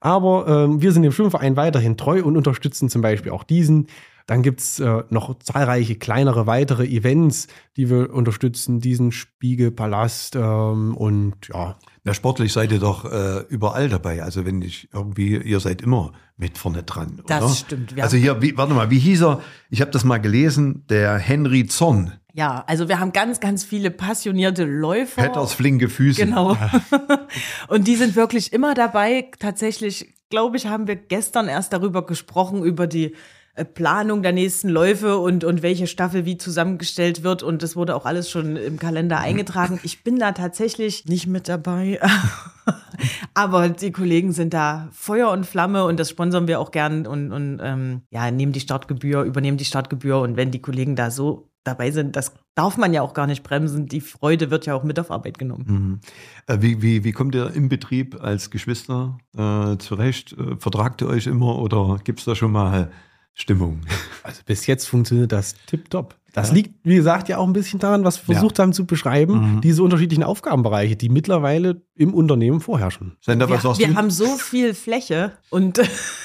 Aber 0.00 0.48
äh, 0.48 0.80
wir 0.80 0.92
sind 0.92 1.02
dem 1.02 1.12
Schwimmverein 1.12 1.56
weiterhin 1.56 1.98
treu 1.98 2.22
und 2.22 2.38
unterstützen 2.38 2.88
zum 2.88 3.02
Beispiel 3.02 3.32
auch 3.32 3.44
diesen. 3.44 3.88
Dann 4.32 4.40
gibt's 4.40 4.80
äh, 4.80 5.02
noch 5.10 5.38
zahlreiche 5.40 5.96
kleinere 5.96 6.46
weitere 6.46 6.86
Events, 6.86 7.48
die 7.76 7.90
wir 7.90 8.14
unterstützen, 8.14 8.80
diesen 8.80 9.12
Spiegelpalast 9.12 10.36
ähm, 10.36 10.96
und 10.96 11.34
ja. 11.52 11.76
Na, 12.04 12.14
sportlich 12.14 12.50
seid 12.50 12.72
ihr 12.72 12.78
doch 12.78 13.04
äh, 13.04 13.40
überall 13.50 13.90
dabei. 13.90 14.22
Also 14.22 14.46
wenn 14.46 14.62
ich 14.62 14.88
irgendwie, 14.90 15.36
ihr 15.36 15.60
seid 15.60 15.82
immer 15.82 16.12
mit 16.38 16.56
vorne 16.56 16.82
dran. 16.82 17.20
Das 17.26 17.44
oder? 17.44 17.52
stimmt. 17.52 17.94
Wir 17.94 18.04
Also 18.04 18.16
hier, 18.16 18.40
wie, 18.40 18.56
warte 18.56 18.72
mal, 18.72 18.88
wie 18.88 19.00
hieß 19.00 19.22
er? 19.22 19.42
Ich 19.68 19.82
habe 19.82 19.90
das 19.90 20.02
mal 20.02 20.16
gelesen, 20.16 20.86
der 20.88 21.18
Henry 21.18 21.66
Zorn. 21.66 22.14
Ja, 22.32 22.64
also 22.66 22.88
wir 22.88 23.00
haben 23.00 23.12
ganz, 23.12 23.38
ganz 23.38 23.64
viele 23.64 23.90
passionierte 23.90 24.64
Läufer. 24.64 25.20
Petters 25.20 25.52
flinke 25.52 25.90
Füße. 25.90 26.24
Genau. 26.24 26.56
und 27.68 27.86
die 27.86 27.96
sind 27.96 28.16
wirklich 28.16 28.54
immer 28.54 28.72
dabei. 28.72 29.30
Tatsächlich, 29.38 30.14
glaube 30.30 30.56
ich, 30.56 30.68
haben 30.68 30.86
wir 30.86 30.96
gestern 30.96 31.48
erst 31.48 31.74
darüber 31.74 32.06
gesprochen, 32.06 32.64
über 32.64 32.86
die 32.86 33.14
Planung 33.74 34.22
der 34.22 34.32
nächsten 34.32 34.70
Läufe 34.70 35.18
und, 35.18 35.44
und 35.44 35.62
welche 35.62 35.86
Staffel 35.86 36.24
wie 36.24 36.38
zusammengestellt 36.38 37.22
wird. 37.22 37.42
Und 37.42 37.62
das 37.62 37.76
wurde 37.76 37.94
auch 37.94 38.06
alles 38.06 38.30
schon 38.30 38.56
im 38.56 38.78
Kalender 38.78 39.18
eingetragen. 39.18 39.78
Ich 39.82 40.02
bin 40.02 40.18
da 40.18 40.32
tatsächlich 40.32 41.04
nicht 41.04 41.26
mit 41.26 41.48
dabei. 41.48 42.00
Aber 43.34 43.68
die 43.68 43.92
Kollegen 43.92 44.32
sind 44.32 44.54
da 44.54 44.88
Feuer 44.92 45.30
und 45.30 45.44
Flamme 45.44 45.84
und 45.84 46.00
das 46.00 46.08
sponsern 46.08 46.48
wir 46.48 46.60
auch 46.60 46.70
gern 46.70 47.06
und, 47.06 47.32
und 47.32 47.60
ähm, 47.62 48.02
ja, 48.10 48.30
nehmen 48.30 48.52
die 48.52 48.60
Startgebühr, 48.60 49.22
übernehmen 49.22 49.58
die 49.58 49.64
Startgebühr. 49.64 50.20
Und 50.20 50.36
wenn 50.36 50.50
die 50.50 50.62
Kollegen 50.62 50.96
da 50.96 51.10
so 51.10 51.50
dabei 51.64 51.90
sind, 51.90 52.16
das 52.16 52.32
darf 52.54 52.78
man 52.78 52.94
ja 52.94 53.02
auch 53.02 53.12
gar 53.12 53.26
nicht 53.26 53.42
bremsen. 53.42 53.86
Die 53.86 54.00
Freude 54.00 54.50
wird 54.50 54.64
ja 54.64 54.74
auch 54.74 54.82
mit 54.82 54.98
auf 54.98 55.10
Arbeit 55.10 55.38
genommen. 55.38 55.64
Mhm. 55.66 56.00
Äh, 56.46 56.62
Wie, 56.62 56.80
wie, 56.80 57.04
wie 57.04 57.12
kommt 57.12 57.34
ihr 57.34 57.52
im 57.54 57.68
Betrieb 57.68 58.22
als 58.22 58.50
Geschwister 58.50 59.18
äh, 59.36 59.76
zurecht? 59.76 60.32
Äh, 60.32 60.56
Vertragt 60.56 61.02
ihr 61.02 61.08
euch 61.08 61.26
immer 61.26 61.58
oder 61.58 61.98
gibt 62.02 62.20
es 62.20 62.24
da 62.24 62.34
schon 62.34 62.52
mal 62.52 62.90
Stimmung? 63.34 63.80
Also 64.22 64.42
bis 64.46 64.66
jetzt 64.66 64.86
funktioniert 64.86 65.32
das 65.32 65.54
tipptopp. 65.66 66.14
Das 66.32 66.50
liegt, 66.50 66.74
wie 66.84 66.94
gesagt, 66.94 67.28
ja 67.28 67.36
auch 67.36 67.46
ein 67.46 67.52
bisschen 67.52 67.78
daran, 67.78 68.04
was 68.04 68.26
wir 68.26 68.34
versucht 68.34 68.58
haben 68.58 68.72
zu 68.72 68.86
beschreiben, 68.86 69.60
diese 69.62 69.82
unterschiedlichen 69.82 70.22
Aufgabenbereiche, 70.22 70.96
die 70.96 71.10
mittlerweile 71.10 71.82
im 71.94 72.14
Unternehmen 72.14 72.60
vorherrschen. 72.60 73.16
Sender, 73.20 73.50
was 73.50 73.58
Wir, 73.58 73.68
sagst 73.68 73.80
wir 73.80 73.88
du? 73.88 73.94
haben 73.96 74.10
so 74.10 74.36
viel 74.38 74.72
Fläche 74.72 75.32
und 75.50 75.78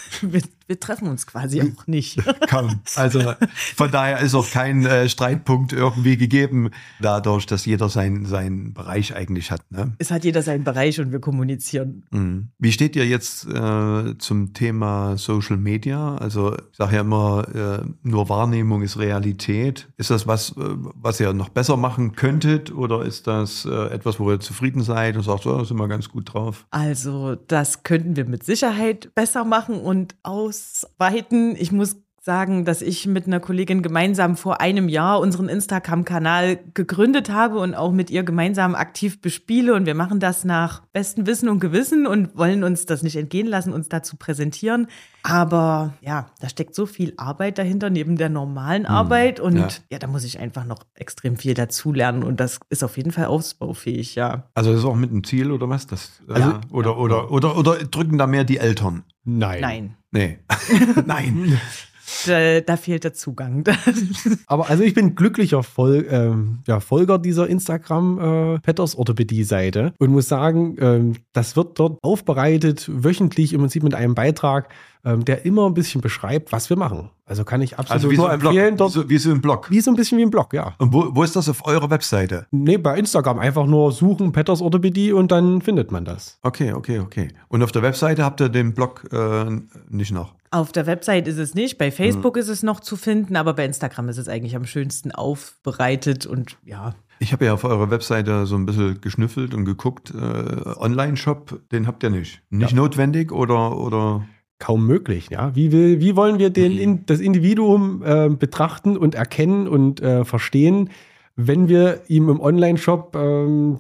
wir, 0.22 0.42
wir 0.68 0.80
treffen 0.80 1.08
uns 1.08 1.28
quasi 1.28 1.62
auch 1.62 1.88
nicht. 1.88 2.22
Kaum. 2.50 2.82
Also 2.96 3.34
von 3.76 3.92
daher 3.92 4.20
ist 4.20 4.36
auch 4.36 4.50
kein 4.50 4.86
äh, 4.86 5.10
Streitpunkt 5.10 5.74
irgendwie 5.74 6.18
gegeben, 6.18 6.72
dadurch, 7.00 7.46
dass 7.46 7.66
jeder 7.66 7.90
seinen 7.90 8.26
seinen 8.26 8.74
Bereich 8.74 9.16
eigentlich 9.16 9.52
hat. 9.52 9.62
Ne? 9.72 9.94
Es 9.98 10.12
hat 10.12 10.24
jeder 10.24 10.42
seinen 10.42 10.64
Bereich 10.64 11.00
und 11.00 11.12
wir 11.12 11.20
kommunizieren. 11.20 12.04
Mhm. 12.12 12.50
Wie 12.60 12.72
steht 12.72 12.96
ihr 12.96 13.06
jetzt 13.06 13.48
äh, 13.48 14.18
zum 14.18 14.54
Thema 14.54 15.18
Social 15.18 15.58
Media? 15.58 16.16
Also 16.16 16.56
ich 16.56 16.78
sage 16.78 16.96
ja 16.96 17.02
immer, 17.02 17.48
äh, 17.84 17.86
nur 18.04 18.30
Wahrnehmung 18.30 18.82
ist 18.82 18.98
Realität. 18.98 19.90
Ist 19.98 20.10
das 20.10 20.28
was, 20.28 20.52
äh, 20.52 20.54
was 20.56 21.20
ihr 21.20 21.34
noch 21.34 21.50
besser 21.50 21.78
machen 21.78 22.16
könntet 22.16 22.74
oder 22.74 23.04
ist 23.04 23.28
das 23.28 23.66
äh, 23.66 23.88
etwas, 23.94 24.20
wo 24.20 24.32
ihr 24.32 24.40
zufrieden 24.40 24.82
seid 24.82 25.16
und 25.16 25.24
sagt, 25.24 25.44
so, 25.44 25.58
da 25.58 25.66
sind 25.66 25.78
wir 25.78 25.88
ganz 25.88 26.10
gut 26.10 26.34
drauf? 26.34 26.66
Also 26.72 27.36
das 27.36 27.84
könnten 27.84 28.16
wir 28.16 28.26
mit 28.26 28.44
Sicherheit 28.44 29.14
besser 29.16 29.44
machen 29.44 29.80
und 29.80 29.97
ausweiten. 30.24 31.56
Ich 31.58 31.72
muss 31.72 31.98
sagen, 32.28 32.66
dass 32.66 32.82
ich 32.82 33.08
mit 33.08 33.26
einer 33.26 33.40
Kollegin 33.40 33.82
gemeinsam 33.82 34.36
vor 34.36 34.60
einem 34.60 34.90
Jahr 34.90 35.22
unseren 35.22 35.48
Instagram-Kanal 35.48 36.60
gegründet 36.74 37.32
habe 37.32 37.58
und 37.58 37.74
auch 37.74 37.94
mit 37.94 38.10
ihr 38.12 38.24
gemeinsam 38.24 38.76
aktiv 38.76 39.22
bespiele. 39.22 39.74
Und 39.74 39.86
wir 39.86 39.96
machen 39.96 40.20
das 40.20 40.44
nach 40.44 40.82
bestem 40.92 41.26
Wissen 41.26 41.48
und 41.48 41.62
Gewissen 41.62 42.06
und 42.06 42.38
wollen 42.38 42.66
uns 42.66 42.86
das 42.86 43.02
nicht 43.02 43.16
entgehen 43.16 43.48
lassen, 43.48 43.72
uns 43.72 43.88
dazu 43.88 44.18
präsentieren. 44.18 44.88
Aber 45.24 45.94
ja, 46.02 46.28
da 46.42 46.50
steckt 46.50 46.76
so 46.76 46.86
viel 46.86 47.14
Arbeit 47.16 47.58
dahinter 47.60 47.90
neben 47.90 48.18
der 48.18 48.28
normalen 48.28 48.86
Arbeit. 48.86 49.40
Und 49.40 49.56
ja. 49.56 49.68
ja. 49.90 50.00
da 50.00 50.08
muss 50.08 50.26
ich 50.26 50.38
einfach 50.38 50.66
noch 50.66 50.80
extrem 50.96 51.38
viel 51.38 51.54
dazulernen. 51.54 52.24
Und 52.24 52.42
das 52.42 52.60
ist 52.70 52.84
auf 52.84 52.98
jeden 52.98 53.12
Fall 53.12 53.28
ausbaufähig, 53.28 54.16
ja. 54.16 54.50
Also 54.54 54.72
das 54.72 54.80
ist 54.80 54.86
auch 54.86 54.96
mit 54.96 55.12
einem 55.12 55.24
Ziel 55.24 55.50
oder 55.50 55.70
was? 55.70 55.88
Das, 55.88 56.22
äh, 56.28 56.34
Also- 56.34 56.60
oder, 56.72 56.98
oder, 56.98 57.32
oder, 57.32 57.58
oder 57.58 57.78
drücken 57.78 58.18
da 58.18 58.28
mehr 58.28 58.44
die 58.44 58.58
Eltern? 58.58 59.06
Nein. 59.24 59.62
Nein. 59.62 59.96
Nee. 60.12 60.40
Nein. 61.06 61.58
Da, 62.26 62.62
da 62.62 62.78
fehlt 62.78 63.04
der 63.04 63.14
Zugang. 63.14 63.64
Aber 64.48 64.70
also 64.70 64.84
ich 64.84 64.94
bin 64.94 65.16
glücklicher 65.16 65.64
Voll, 65.64 66.06
ähm, 66.10 66.60
ja, 66.68 66.80
Folger 66.80 67.18
dieser 67.18 67.48
Instagram 67.48 68.56
äh, 68.56 68.60
Petters 68.60 68.96
Orthopädie 68.96 69.44
Seite 69.44 69.94
und 70.00 70.12
muss 70.12 70.28
sagen, 70.28 70.78
ähm, 70.80 71.14
das 71.34 71.56
wird 71.56 71.78
dort 71.80 72.00
aufbereitet 72.04 72.90
wöchentlich 72.92 73.54
im 73.54 73.62
Prinzip 73.62 73.84
mit 73.84 73.94
einem 73.94 74.16
Beitrag, 74.16 74.70
ähm, 75.06 75.26
der 75.26 75.46
immer 75.46 75.66
ein 75.68 75.74
bisschen 75.74 76.02
beschreibt, 76.02 76.52
was 76.52 76.70
wir 76.70 76.78
machen. 76.78 77.10
Also 77.26 77.44
kann 77.44 77.62
ich 77.62 77.78
absolut 77.78 77.92
Also 77.92 78.12
wie 78.12 78.16
so 78.16 78.22
nur 78.22 78.32
ein 78.32 78.40
Blog. 78.40 78.54
empfehlen, 78.54 78.74
Wie 78.74 78.78
dort 78.78 78.92
so, 78.92 79.10
wie 79.10 79.18
so 79.18 79.32
ein 79.32 79.42
Blog. 79.42 79.70
wie 79.70 79.82
so 79.82 79.92
ein 79.92 79.98
bisschen 79.98 80.18
wie 80.18 80.24
ein 80.24 80.30
Blog, 80.30 80.54
ja. 80.54 80.76
Und 80.78 80.94
wo, 80.94 81.10
wo 81.14 81.24
ist 81.24 81.36
das 81.36 81.50
auf 81.50 81.66
eurer 81.66 81.90
Webseite? 81.90 82.48
Nee, 82.52 82.78
bei 82.78 82.98
Instagram 82.98 83.40
einfach 83.40 83.66
nur 83.66 83.92
suchen 83.92 84.32
Petters 84.32 84.62
Orthopädie 84.62 85.12
und 85.12 85.32
dann 85.32 85.62
findet 85.62 85.92
man 85.92 86.06
das. 86.06 86.40
Okay, 86.42 86.72
okay, 86.72 87.00
okay. 87.00 87.30
Und 87.50 87.64
auf 87.64 87.72
der 87.74 87.82
Webseite 87.82 88.24
habt 88.24 88.40
ihr 88.40 88.48
den 88.50 88.74
Blog 88.74 89.08
äh, 89.12 89.46
nicht 89.90 90.12
noch? 90.14 90.36
Auf 90.50 90.72
der 90.72 90.86
Website 90.86 91.28
ist 91.28 91.38
es 91.38 91.56
nicht, 91.56 91.78
bei 91.78 91.92
Facebook 91.92 92.38
ist 92.38 92.48
es 92.48 92.64
noch 92.64 92.80
zu 92.80 92.96
finden, 92.96 93.36
aber 93.36 93.54
bei 93.54 93.66
Instagram 93.66 94.10
ist 94.10 94.18
es 94.18 94.30
eigentlich 94.30 94.56
am 94.56 94.66
schönsten 94.66 95.12
aufbereitet 95.12 96.26
und 96.26 96.58
ja. 96.64 96.96
Ich 97.20 97.34
habe 97.34 97.46
ja 97.46 97.54
auf 97.54 97.64
eurer 97.64 97.90
Webseite 97.90 98.46
so 98.46 98.56
ein 98.56 98.66
bisschen 98.66 99.02
geschnüffelt 99.02 99.54
und 99.54 99.66
geguckt. 99.66 100.14
Äh, 100.14 100.18
Online-Shop, 100.18 101.62
den 101.72 101.88
habt 101.88 102.04
ihr 102.04 102.12
nicht. 102.12 102.42
Nicht 102.50 102.74
notwendig 102.74 103.32
oder, 103.32 103.76
oder 103.76 104.26
kaum 104.60 104.86
möglich. 104.86 105.30
Ja, 105.32 105.56
wie 105.56 105.72
will, 105.72 106.00
wie 106.00 106.16
wollen 106.16 106.40
wir 106.40 106.50
den 106.50 106.78
in, 106.78 107.06
das 107.06 107.20
Individuum 107.20 108.04
äh, 108.04 108.30
betrachten 108.30 108.98
und 108.98 109.16
erkennen 109.16 109.68
und 109.68 110.00
äh, 110.02 110.26
verstehen, 110.26 110.90
wenn 111.40 111.70
wir 111.70 112.02
ihm 112.08 112.30
im 112.30 112.42
Online-Shop 112.42 113.16
ähm, 113.16 113.80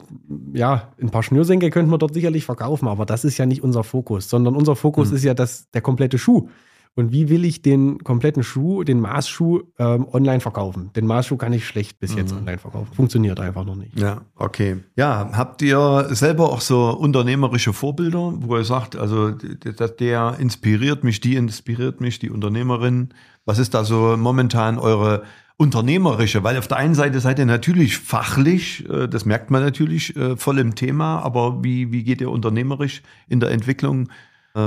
ja 0.54 0.89
ein 1.02 1.10
paar 1.10 1.24
Schnürsenkel 1.24 1.72
könnten 1.72 1.91
wir 1.91 1.98
dort 1.98 2.13
sicherlich 2.13 2.46
verkaufen, 2.46 2.88
aber 2.88 3.06
das 3.06 3.26
ist 3.26 3.39
ja 3.39 3.48
nicht 3.48 3.63
unser 3.63 3.84
Fokus, 3.84 4.30
sondern 4.30 4.56
unser 4.56 4.76
Fokus 4.76 5.12
ist 5.12 5.24
ja 5.24 5.34
das 5.34 5.70
der 5.72 5.82
komplette 5.82 6.20
Schuh. 6.20 6.50
Und 6.98 7.12
wie 7.12 7.30
will 7.30 7.46
ich 7.46 7.62
den 7.62 8.04
kompletten 8.04 8.42
Schuh, 8.42 8.84
den 8.84 9.00
Maßschuh 9.00 9.62
ähm, 9.78 10.08
online 10.12 10.40
verkaufen? 10.40 10.90
Den 10.96 11.06
Maßschuh 11.06 11.38
kann 11.38 11.54
ich 11.54 11.68
schlecht 11.68 12.00
bis 12.00 12.16
jetzt 12.16 12.34
online 12.34 12.58
verkaufen. 12.58 12.92
Funktioniert 12.92 13.40
einfach 13.40 13.66
noch 13.66 13.76
nicht. 13.76 14.00
Ja, 14.00 14.22
okay. 14.36 14.78
Ja, 14.96 15.30
habt 15.34 15.62
ihr 15.62 16.08
selber 16.10 16.52
auch 16.52 16.60
so 16.60 16.90
unternehmerische 16.90 17.72
Vorbilder, 17.72 18.34
wo 18.40 18.58
ihr 18.58 18.64
sagt, 18.64 18.96
also 18.96 19.30
der, 19.30 20.40
inspiriert 20.40 21.04
mich, 21.04 21.22
die 21.22 21.36
inspiriert 21.36 22.02
mich, 22.02 22.18
die 22.18 22.32
Unternehmerin? 22.32 23.10
Was 23.46 23.60
ist 23.60 23.76
da 23.76 23.84
so 23.84 24.16
momentan 24.18 24.80
eure 24.80 25.22
unternehmerische? 25.58 26.44
Weil 26.44 26.58
auf 26.58 26.68
der 26.68 26.78
einen 26.78 26.96
Seite 26.96 27.20
seid 27.20 27.38
ihr 27.38 27.46
natürlich 27.46 28.00
fachlich, 28.00 28.90
äh, 28.90 29.08
das 29.08 29.24
merkt 29.24 29.52
man 29.52 29.62
natürlich, 29.62 30.16
äh, 30.16 30.36
voll 30.36 30.58
im 30.58 30.74
Thema, 30.74 31.20
aber 31.20 31.64
wie, 31.64 31.92
wie 31.92 32.04
geht 32.04 32.22
ihr 32.22 32.32
unternehmerisch 32.32 33.04
in 33.28 33.40
der 33.40 33.52
Entwicklung 33.52 34.10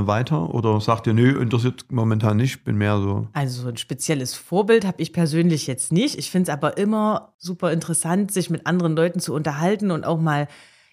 weiter? 0.06 0.54
Oder 0.54 0.80
sagt 0.80 1.06
ihr, 1.06 1.14
nö, 1.14 1.40
interessiert 1.40 1.86
momentan 1.90 2.36
nicht, 2.36 2.64
bin 2.64 2.76
mehr 2.76 2.98
so. 2.98 3.28
Also 3.32 3.68
ein 3.68 3.76
spezielles 3.76 4.34
Vorbild 4.34 4.84
habe 4.84 5.02
ich 5.02 5.12
persönlich 5.12 5.66
jetzt 5.66 5.92
nicht. 5.92 6.18
Ich 6.18 6.30
finde 6.30 6.50
es 6.50 6.56
aber 6.56 6.78
immer 6.78 7.34
super 7.38 7.72
interessant, 7.72 8.32
sich 8.32 8.50
mit 8.50 8.66
anderen 8.66 8.96
Leuten 8.96 9.20
zu 9.20 9.34
unterhalten 9.34 9.90
und 9.90 10.04
auch 10.04 10.20
mal 10.20 10.48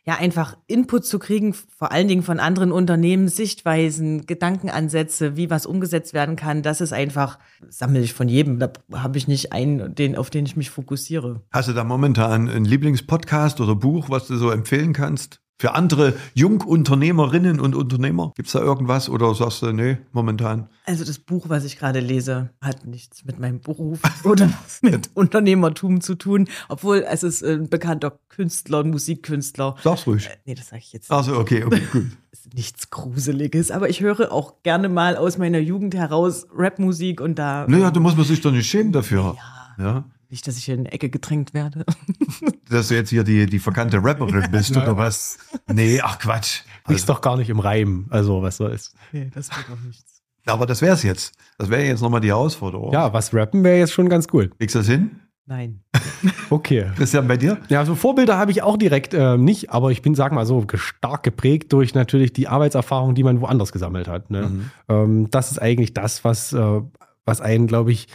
ja 0.08 0.16
einfach 0.16 0.56
Input 0.68 1.06
zu 1.06 1.20
kriegen, 1.20 1.54
vor 1.54 1.92
allen 1.92 2.08
Dingen 2.08 2.24
von 2.24 2.40
anderen 2.40 2.72
Unternehmen, 2.72 3.28
Sichtweisen, 3.28 4.26
Gedankenansätze, 4.26 5.36
wie 5.36 5.50
was 5.50 5.66
umgesetzt 5.66 6.14
werden 6.14 6.38
kann. 6.38 6.64
Das 6.64 6.80
ist 6.80 6.94
einfach, 6.94 7.40
sammle 7.68 8.00
ich 8.00 8.14
von 8.14 8.30
jedem. 8.30 8.58
Da 8.58 8.72
habe 8.94 9.18
ich 9.18 9.28
nicht 9.28 9.52
einen, 9.52 9.94
den, 9.94 10.16
auf 10.16 10.30
den 10.30 10.46
ich 10.46 10.56
mich 10.56 10.70
fokussiere. 10.70 11.42
Hast 11.52 11.68
du 11.68 11.74
da 11.74 11.84
momentan 11.84 12.48
einen 12.48 12.64
Lieblingspodcast 12.64 13.60
oder 13.60 13.76
Buch, 13.76 14.10
was 14.10 14.28
du 14.28 14.38
so 14.38 14.50
empfehlen 14.50 14.94
kannst? 14.94 15.42
Für 15.60 15.74
andere 15.74 16.14
Jungunternehmerinnen 16.36 17.60
und 17.60 17.74
Unternehmer? 17.74 18.32
Gibt 18.36 18.46
es 18.46 18.54
da 18.54 18.60
irgendwas 18.60 19.10
oder 19.10 19.34
sagst 19.34 19.64
du, 19.64 19.72
nee, 19.72 19.98
momentan? 20.12 20.70
Also 20.86 21.04
das 21.04 21.18
Buch, 21.18 21.46
was 21.50 21.66
ich 21.66 21.80
gerade 21.80 22.00
lese, 22.00 22.52
hat 22.62 22.86
nichts 22.86 23.26
mit 23.26 23.40
meinem 23.40 23.60
Beruf 23.60 24.00
oder 24.24 24.52
mit 24.84 25.10
Unternehmertum 25.16 26.02
zu 26.02 26.14
tun, 26.14 26.48
obwohl 26.70 27.04
es 27.10 27.24
ist 27.24 27.44
ein 27.44 27.70
bekannter 27.70 28.20
Künstler, 28.30 28.84
ein 28.84 28.92
Musikkünstler. 28.92 29.76
Sag's 29.84 30.06
ruhig. 30.06 30.30
Nee, 30.46 30.54
das 30.54 30.68
sage 30.68 30.84
ich 30.86 30.94
jetzt 30.94 31.10
Achso, 31.10 31.40
okay, 31.40 31.64
okay, 31.64 31.82
gut. 31.92 32.06
ist 32.32 32.54
nichts 32.54 32.92
Gruseliges, 32.92 33.72
aber 33.72 33.90
ich 33.90 34.02
höre 34.02 34.32
auch 34.32 34.62
gerne 34.62 34.90
mal 34.90 35.18
aus 35.18 35.40
meiner 35.40 35.60
Jugend 35.60 35.96
heraus 35.96 36.46
Rapmusik 36.54 37.20
und 37.20 37.40
da. 37.40 37.66
Naja, 37.68 37.90
da 37.90 38.00
muss 38.00 38.16
man 38.16 38.26
sich 38.26 38.42
doch 38.42 38.52
nicht 38.52 38.70
schämen 38.70 38.92
dafür. 38.92 39.36
Ja. 39.80 40.06
Nicht, 40.30 40.46
dass 40.46 40.58
ich 40.58 40.66
hier 40.66 40.76
in 40.76 40.84
die 40.84 40.92
Ecke 40.92 41.10
gedrängt 41.10 41.54
werde. 41.54 41.86
Dass 42.70 42.90
du 42.90 42.96
jetzt 42.96 43.12
hier 43.12 43.24
die, 43.24 43.46
die 43.46 43.60
verkannte 43.60 44.04
Rapperin 44.04 44.52
bist 44.52 44.76
oder 44.76 44.98
was? 44.98 45.38
Nee, 45.72 46.02
ach 46.02 46.20
Quatsch. 46.20 46.64
Ist 46.90 47.08
doch 47.08 47.22
gar 47.22 47.38
nicht 47.38 47.50
im 47.50 47.60
Reim. 47.60 48.08
Also, 48.10 48.42
was 48.42 48.58
soll's. 48.58 48.94
Nee, 49.14 49.32
das 49.34 49.50
wird 49.56 49.70
doch 49.70 49.80
nichts. 49.86 50.22
Aber 50.46 50.66
das 50.66 50.82
wär's 50.82 51.04
jetzt. 51.04 51.34
Das 51.58 51.70
wäre 51.70 51.84
jetzt 51.84 52.02
nochmal 52.02 52.20
die 52.20 52.28
Herausforderung. 52.28 52.92
Ja, 52.92 53.14
was 53.14 53.34
rappen 53.34 53.64
wäre 53.64 53.78
jetzt 53.78 53.94
schon 53.94 54.10
ganz 54.10 54.28
cool. 54.34 54.50
Kriegst 54.58 54.76
du 54.76 54.80
das 54.80 54.88
hin? 54.88 55.20
Nein. 55.46 55.82
Okay. 56.50 56.92
Christian, 56.96 57.28
bei 57.28 57.36
dir? 57.36 57.58
Ja, 57.68 57.84
so 57.86 57.94
Vorbilder 57.94 58.38
habe 58.38 58.52
ich 58.52 58.64
auch 58.64 58.78
direkt 58.78 59.14
ähm, 59.14 59.44
nicht, 59.44 59.70
aber 59.70 59.92
ich 59.92 60.02
bin, 60.02 60.16
sag 60.16 60.32
mal 60.32 60.46
so, 60.46 60.66
stark 60.76 61.24
geprägt 61.24 61.74
durch 61.74 61.94
natürlich 61.94 62.32
die 62.32 62.48
Arbeitserfahrung, 62.48 63.16
die 63.16 63.24
man 63.24 63.42
woanders 63.42 63.74
gesammelt 63.74 64.08
hat. 64.08 64.32
Ne? 64.32 64.44
Mhm. 64.44 64.72
Ähm, 64.88 65.30
das 65.30 65.52
ist 65.52 65.62
eigentlich 65.62 65.94
das, 65.94 66.24
was, 66.24 66.54
äh, 66.54 66.82
was 67.26 67.42
einen, 67.42 67.68
glaube 67.68 67.92
ich, 67.92 68.08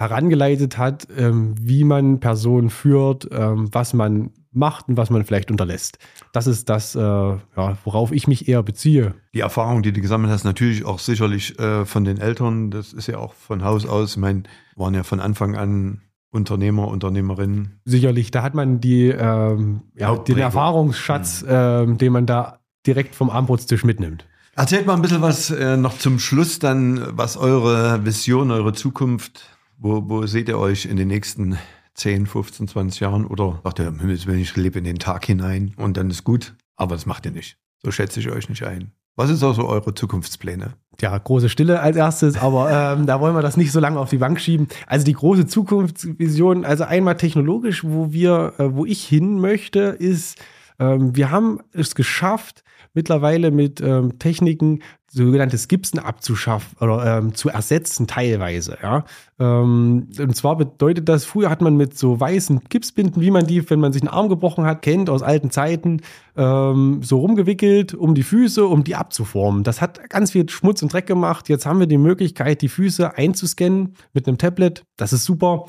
herangeleitet 0.00 0.78
hat, 0.78 1.06
ähm, 1.14 1.54
wie 1.60 1.84
man 1.84 2.20
Personen 2.20 2.70
führt, 2.70 3.28
ähm, 3.32 3.68
was 3.70 3.92
man 3.92 4.30
macht 4.50 4.88
und 4.88 4.96
was 4.96 5.10
man 5.10 5.26
vielleicht 5.26 5.50
unterlässt. 5.50 5.98
Das 6.32 6.46
ist 6.46 6.70
das, 6.70 6.94
äh, 6.94 7.00
ja, 7.00 7.76
worauf 7.84 8.10
ich 8.10 8.26
mich 8.26 8.48
eher 8.48 8.62
beziehe. 8.62 9.14
Die 9.34 9.40
Erfahrung, 9.40 9.82
die 9.82 9.92
du 9.92 10.00
gesammelt 10.00 10.32
hast, 10.32 10.44
natürlich 10.44 10.86
auch 10.86 10.98
sicherlich 10.98 11.58
äh, 11.58 11.84
von 11.84 12.04
den 12.04 12.16
Eltern. 12.16 12.70
Das 12.70 12.94
ist 12.94 13.08
ja 13.08 13.18
auch 13.18 13.34
von 13.34 13.62
Haus 13.62 13.86
aus. 13.86 14.12
Ich 14.12 14.16
meine, 14.16 14.44
waren 14.74 14.94
ja 14.94 15.02
von 15.02 15.20
Anfang 15.20 15.54
an 15.54 16.00
Unternehmer, 16.30 16.88
Unternehmerinnen. 16.88 17.80
Sicherlich, 17.84 18.30
da 18.30 18.42
hat 18.42 18.54
man 18.54 18.80
die, 18.80 19.08
ähm, 19.08 19.82
ja, 19.96 20.16
den. 20.16 20.38
Erfahrungsschatz, 20.38 21.44
ähm, 21.46 21.98
den 21.98 22.12
man 22.14 22.24
da 22.24 22.60
direkt 22.86 23.14
vom 23.14 23.28
Armbrotstisch 23.28 23.84
mitnimmt. 23.84 24.24
Erzählt 24.56 24.86
mal 24.86 24.94
ein 24.94 25.02
bisschen 25.02 25.20
was 25.20 25.50
äh, 25.50 25.76
noch 25.76 25.98
zum 25.98 26.18
Schluss 26.18 26.58
dann, 26.58 27.04
was 27.10 27.36
eure 27.36 28.04
Vision, 28.06 28.50
eure 28.50 28.72
Zukunft, 28.72 29.59
wo, 29.80 30.08
wo 30.08 30.26
seht 30.26 30.48
ihr 30.48 30.58
euch 30.58 30.86
in 30.86 30.96
den 30.96 31.08
nächsten 31.08 31.58
10, 31.94 32.26
15, 32.26 32.68
20 32.68 33.00
Jahren? 33.00 33.26
Oder 33.26 33.60
sagt 33.64 33.80
ihr, 33.80 33.88
um 33.88 33.98
Himmels 33.98 34.26
Willen, 34.26 34.40
ich 34.40 34.54
lebe 34.56 34.78
in 34.78 34.84
den 34.84 34.98
Tag 34.98 35.24
hinein 35.24 35.74
und 35.76 35.96
dann 35.96 36.10
ist 36.10 36.22
gut. 36.24 36.54
Aber 36.76 36.94
das 36.94 37.06
macht 37.06 37.26
ihr 37.26 37.32
nicht. 37.32 37.56
So 37.82 37.90
schätze 37.90 38.20
ich 38.20 38.30
euch 38.30 38.48
nicht 38.48 38.62
ein. 38.62 38.92
Was 39.16 39.30
ist 39.30 39.42
also 39.42 39.66
eure 39.66 39.94
Zukunftspläne? 39.94 40.74
ja, 41.00 41.16
große 41.16 41.48
Stille 41.48 41.80
als 41.80 41.96
erstes, 41.96 42.38
aber 42.38 42.70
ähm, 42.98 43.06
da 43.06 43.20
wollen 43.20 43.34
wir 43.34 43.42
das 43.42 43.56
nicht 43.56 43.72
so 43.72 43.80
lange 43.80 43.98
auf 43.98 44.10
die 44.10 44.18
Bank 44.18 44.40
schieben. 44.40 44.68
Also 44.86 45.04
die 45.04 45.12
große 45.12 45.46
Zukunftsvision, 45.46 46.64
also 46.64 46.84
einmal 46.84 47.16
technologisch, 47.16 47.84
wo 47.84 48.12
wir, 48.12 48.54
äh, 48.58 48.74
wo 48.74 48.84
ich 48.84 49.04
hin 49.04 49.40
möchte, 49.40 49.80
ist, 49.80 50.38
ähm, 50.78 51.16
wir 51.16 51.30
haben 51.30 51.60
es 51.72 51.94
geschafft, 51.94 52.62
mittlerweile 52.94 53.50
mit 53.50 53.80
ähm, 53.80 54.18
Techniken 54.18 54.80
sogenanntes 55.12 55.66
Gipsen 55.66 55.98
abzuschaffen 55.98 56.78
oder 56.80 57.18
ähm, 57.18 57.34
zu 57.34 57.48
ersetzen 57.48 58.06
teilweise. 58.06 58.78
Ja? 58.80 59.04
Ähm, 59.40 60.08
und 60.18 60.36
zwar 60.36 60.56
bedeutet 60.56 61.08
das, 61.08 61.24
früher 61.24 61.50
hat 61.50 61.62
man 61.62 61.76
mit 61.76 61.98
so 61.98 62.18
weißen 62.18 62.60
Gipsbinden, 62.68 63.20
wie 63.20 63.32
man 63.32 63.46
die, 63.46 63.68
wenn 63.68 63.80
man 63.80 63.92
sich 63.92 64.02
einen 64.02 64.08
Arm 64.08 64.28
gebrochen 64.28 64.64
hat, 64.64 64.82
kennt 64.82 65.10
aus 65.10 65.22
alten 65.22 65.50
Zeiten, 65.50 66.02
ähm, 66.36 67.00
so 67.02 67.18
rumgewickelt 67.18 67.94
um 67.94 68.14
die 68.14 68.22
Füße, 68.22 68.64
um 68.64 68.84
die 68.84 68.94
abzuformen. 68.94 69.64
Das 69.64 69.80
hat 69.80 70.08
ganz 70.10 70.30
viel 70.30 70.48
Schmutz 70.48 70.82
und 70.82 70.92
Dreck 70.92 71.06
gemacht. 71.06 71.48
Jetzt 71.48 71.66
haben 71.66 71.80
wir 71.80 71.88
die 71.88 71.98
Möglichkeit, 71.98 72.62
die 72.62 72.68
Füße 72.68 73.16
einzuscannen 73.16 73.94
mit 74.12 74.28
einem 74.28 74.38
Tablet. 74.38 74.84
Das 74.96 75.12
ist 75.12 75.24
super. 75.24 75.66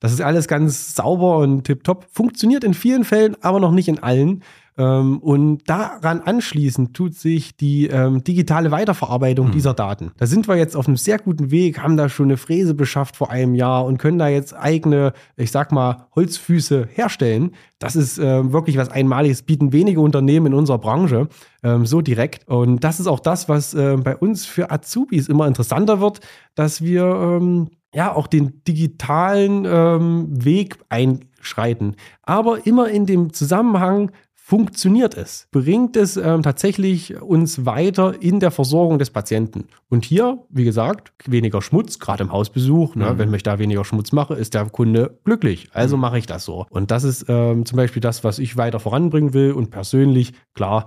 Das 0.00 0.12
ist 0.12 0.22
alles 0.22 0.48
ganz 0.48 0.94
sauber 0.94 1.38
und 1.38 1.64
tipptopp. 1.64 2.06
Funktioniert 2.10 2.64
in 2.64 2.72
vielen 2.74 3.04
Fällen, 3.04 3.36
aber 3.42 3.60
noch 3.60 3.70
nicht 3.70 3.86
in 3.86 4.02
allen. 4.02 4.42
Ähm, 4.78 5.18
und 5.18 5.68
daran 5.68 6.20
anschließend 6.20 6.94
tut 6.94 7.14
sich 7.14 7.56
die 7.56 7.86
ähm, 7.88 8.24
digitale 8.24 8.70
Weiterverarbeitung 8.70 9.50
dieser 9.50 9.74
Daten. 9.74 10.12
Da 10.16 10.26
sind 10.26 10.48
wir 10.48 10.56
jetzt 10.56 10.76
auf 10.76 10.86
einem 10.86 10.96
sehr 10.96 11.18
guten 11.18 11.50
Weg, 11.50 11.80
haben 11.80 11.96
da 11.96 12.08
schon 12.08 12.26
eine 12.26 12.36
Fräse 12.36 12.74
beschafft 12.74 13.16
vor 13.16 13.30
einem 13.30 13.54
Jahr 13.54 13.84
und 13.84 13.98
können 13.98 14.18
da 14.18 14.28
jetzt 14.28 14.54
eigene, 14.54 15.12
ich 15.36 15.50
sag 15.50 15.72
mal, 15.72 16.06
Holzfüße 16.14 16.88
herstellen. 16.92 17.52
Das 17.78 17.96
ist 17.96 18.18
ähm, 18.18 18.52
wirklich 18.52 18.76
was 18.76 18.90
Einmaliges, 18.90 19.42
bieten 19.42 19.72
wenige 19.72 20.00
Unternehmen 20.00 20.46
in 20.46 20.54
unserer 20.54 20.78
Branche 20.78 21.28
ähm, 21.62 21.86
so 21.86 22.00
direkt. 22.00 22.48
Und 22.48 22.84
das 22.84 23.00
ist 23.00 23.06
auch 23.06 23.20
das, 23.20 23.48
was 23.48 23.74
ähm, 23.74 24.02
bei 24.02 24.16
uns 24.16 24.46
für 24.46 24.70
Azubis 24.70 25.28
immer 25.28 25.46
interessanter 25.46 26.00
wird, 26.00 26.20
dass 26.54 26.82
wir 26.82 27.04
ähm, 27.04 27.68
ja 27.94 28.14
auch 28.14 28.26
den 28.26 28.62
digitalen 28.64 29.64
ähm, 29.66 30.28
Weg 30.44 30.78
einschreiten. 30.88 31.96
Aber 32.22 32.66
immer 32.66 32.88
in 32.88 33.06
dem 33.06 33.32
Zusammenhang 33.32 34.12
funktioniert 34.50 35.16
es? 35.16 35.46
Bringt 35.52 35.96
es 35.96 36.16
ähm, 36.16 36.42
tatsächlich 36.42 37.22
uns 37.22 37.66
weiter 37.66 38.20
in 38.20 38.40
der 38.40 38.50
Versorgung 38.50 38.98
des 38.98 39.10
Patienten? 39.10 39.68
Und 39.88 40.04
hier, 40.04 40.40
wie 40.48 40.64
gesagt, 40.64 41.12
weniger 41.24 41.62
Schmutz, 41.62 42.00
gerade 42.00 42.24
im 42.24 42.32
Hausbesuch. 42.32 42.96
Ne? 42.96 43.16
Wenn 43.16 43.32
ich 43.32 43.44
da 43.44 43.60
weniger 43.60 43.84
Schmutz 43.84 44.10
mache, 44.10 44.34
ist 44.34 44.54
der 44.54 44.64
Kunde 44.64 45.20
glücklich. 45.24 45.68
Also 45.72 45.96
mache 45.96 46.18
ich 46.18 46.26
das 46.26 46.44
so. 46.44 46.66
Und 46.68 46.90
das 46.90 47.04
ist 47.04 47.26
ähm, 47.28 47.64
zum 47.64 47.76
Beispiel 47.76 48.00
das, 48.00 48.24
was 48.24 48.40
ich 48.40 48.56
weiter 48.56 48.80
voranbringen 48.80 49.34
will. 49.34 49.52
Und 49.52 49.70
persönlich, 49.70 50.32
klar, 50.52 50.86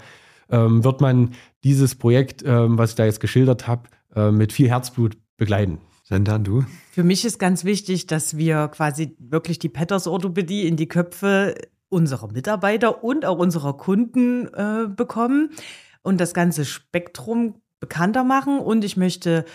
ähm, 0.50 0.84
wird 0.84 1.00
man 1.00 1.32
dieses 1.64 1.96
Projekt, 1.96 2.44
ähm, 2.46 2.78
was 2.78 2.90
ich 2.90 2.96
da 2.98 3.06
jetzt 3.06 3.22
geschildert 3.22 3.66
habe, 3.66 3.84
äh, 4.14 4.30
mit 4.30 4.52
viel 4.52 4.68
Herzblut 4.68 5.16
begleiten. 5.38 5.78
Sendan, 6.04 6.44
du? 6.44 6.66
Für 6.92 7.04
mich 7.04 7.24
ist 7.24 7.40
ganz 7.40 7.64
wichtig, 7.64 8.08
dass 8.08 8.36
wir 8.36 8.68
quasi 8.68 9.16
wirklich 9.20 9.58
die 9.58 9.70
Petters-Orthopädie 9.70 10.68
in 10.68 10.76
die 10.76 10.90
Köpfe 10.90 11.56
unserer 11.94 12.32
Mitarbeiter 12.32 13.04
und 13.04 13.26
auch 13.26 13.38
unserer 13.38 13.78
Kunden 13.78 14.48
äh, 14.48 14.88
bekommen 14.88 15.52
und 16.02 16.20
das 16.20 16.34
ganze 16.34 16.66
Spektrum 16.66 17.56
bekannter 17.80 18.24
machen. 18.24 18.60
Und 18.60 18.84
ich 18.84 18.98
möchte, 18.98 19.46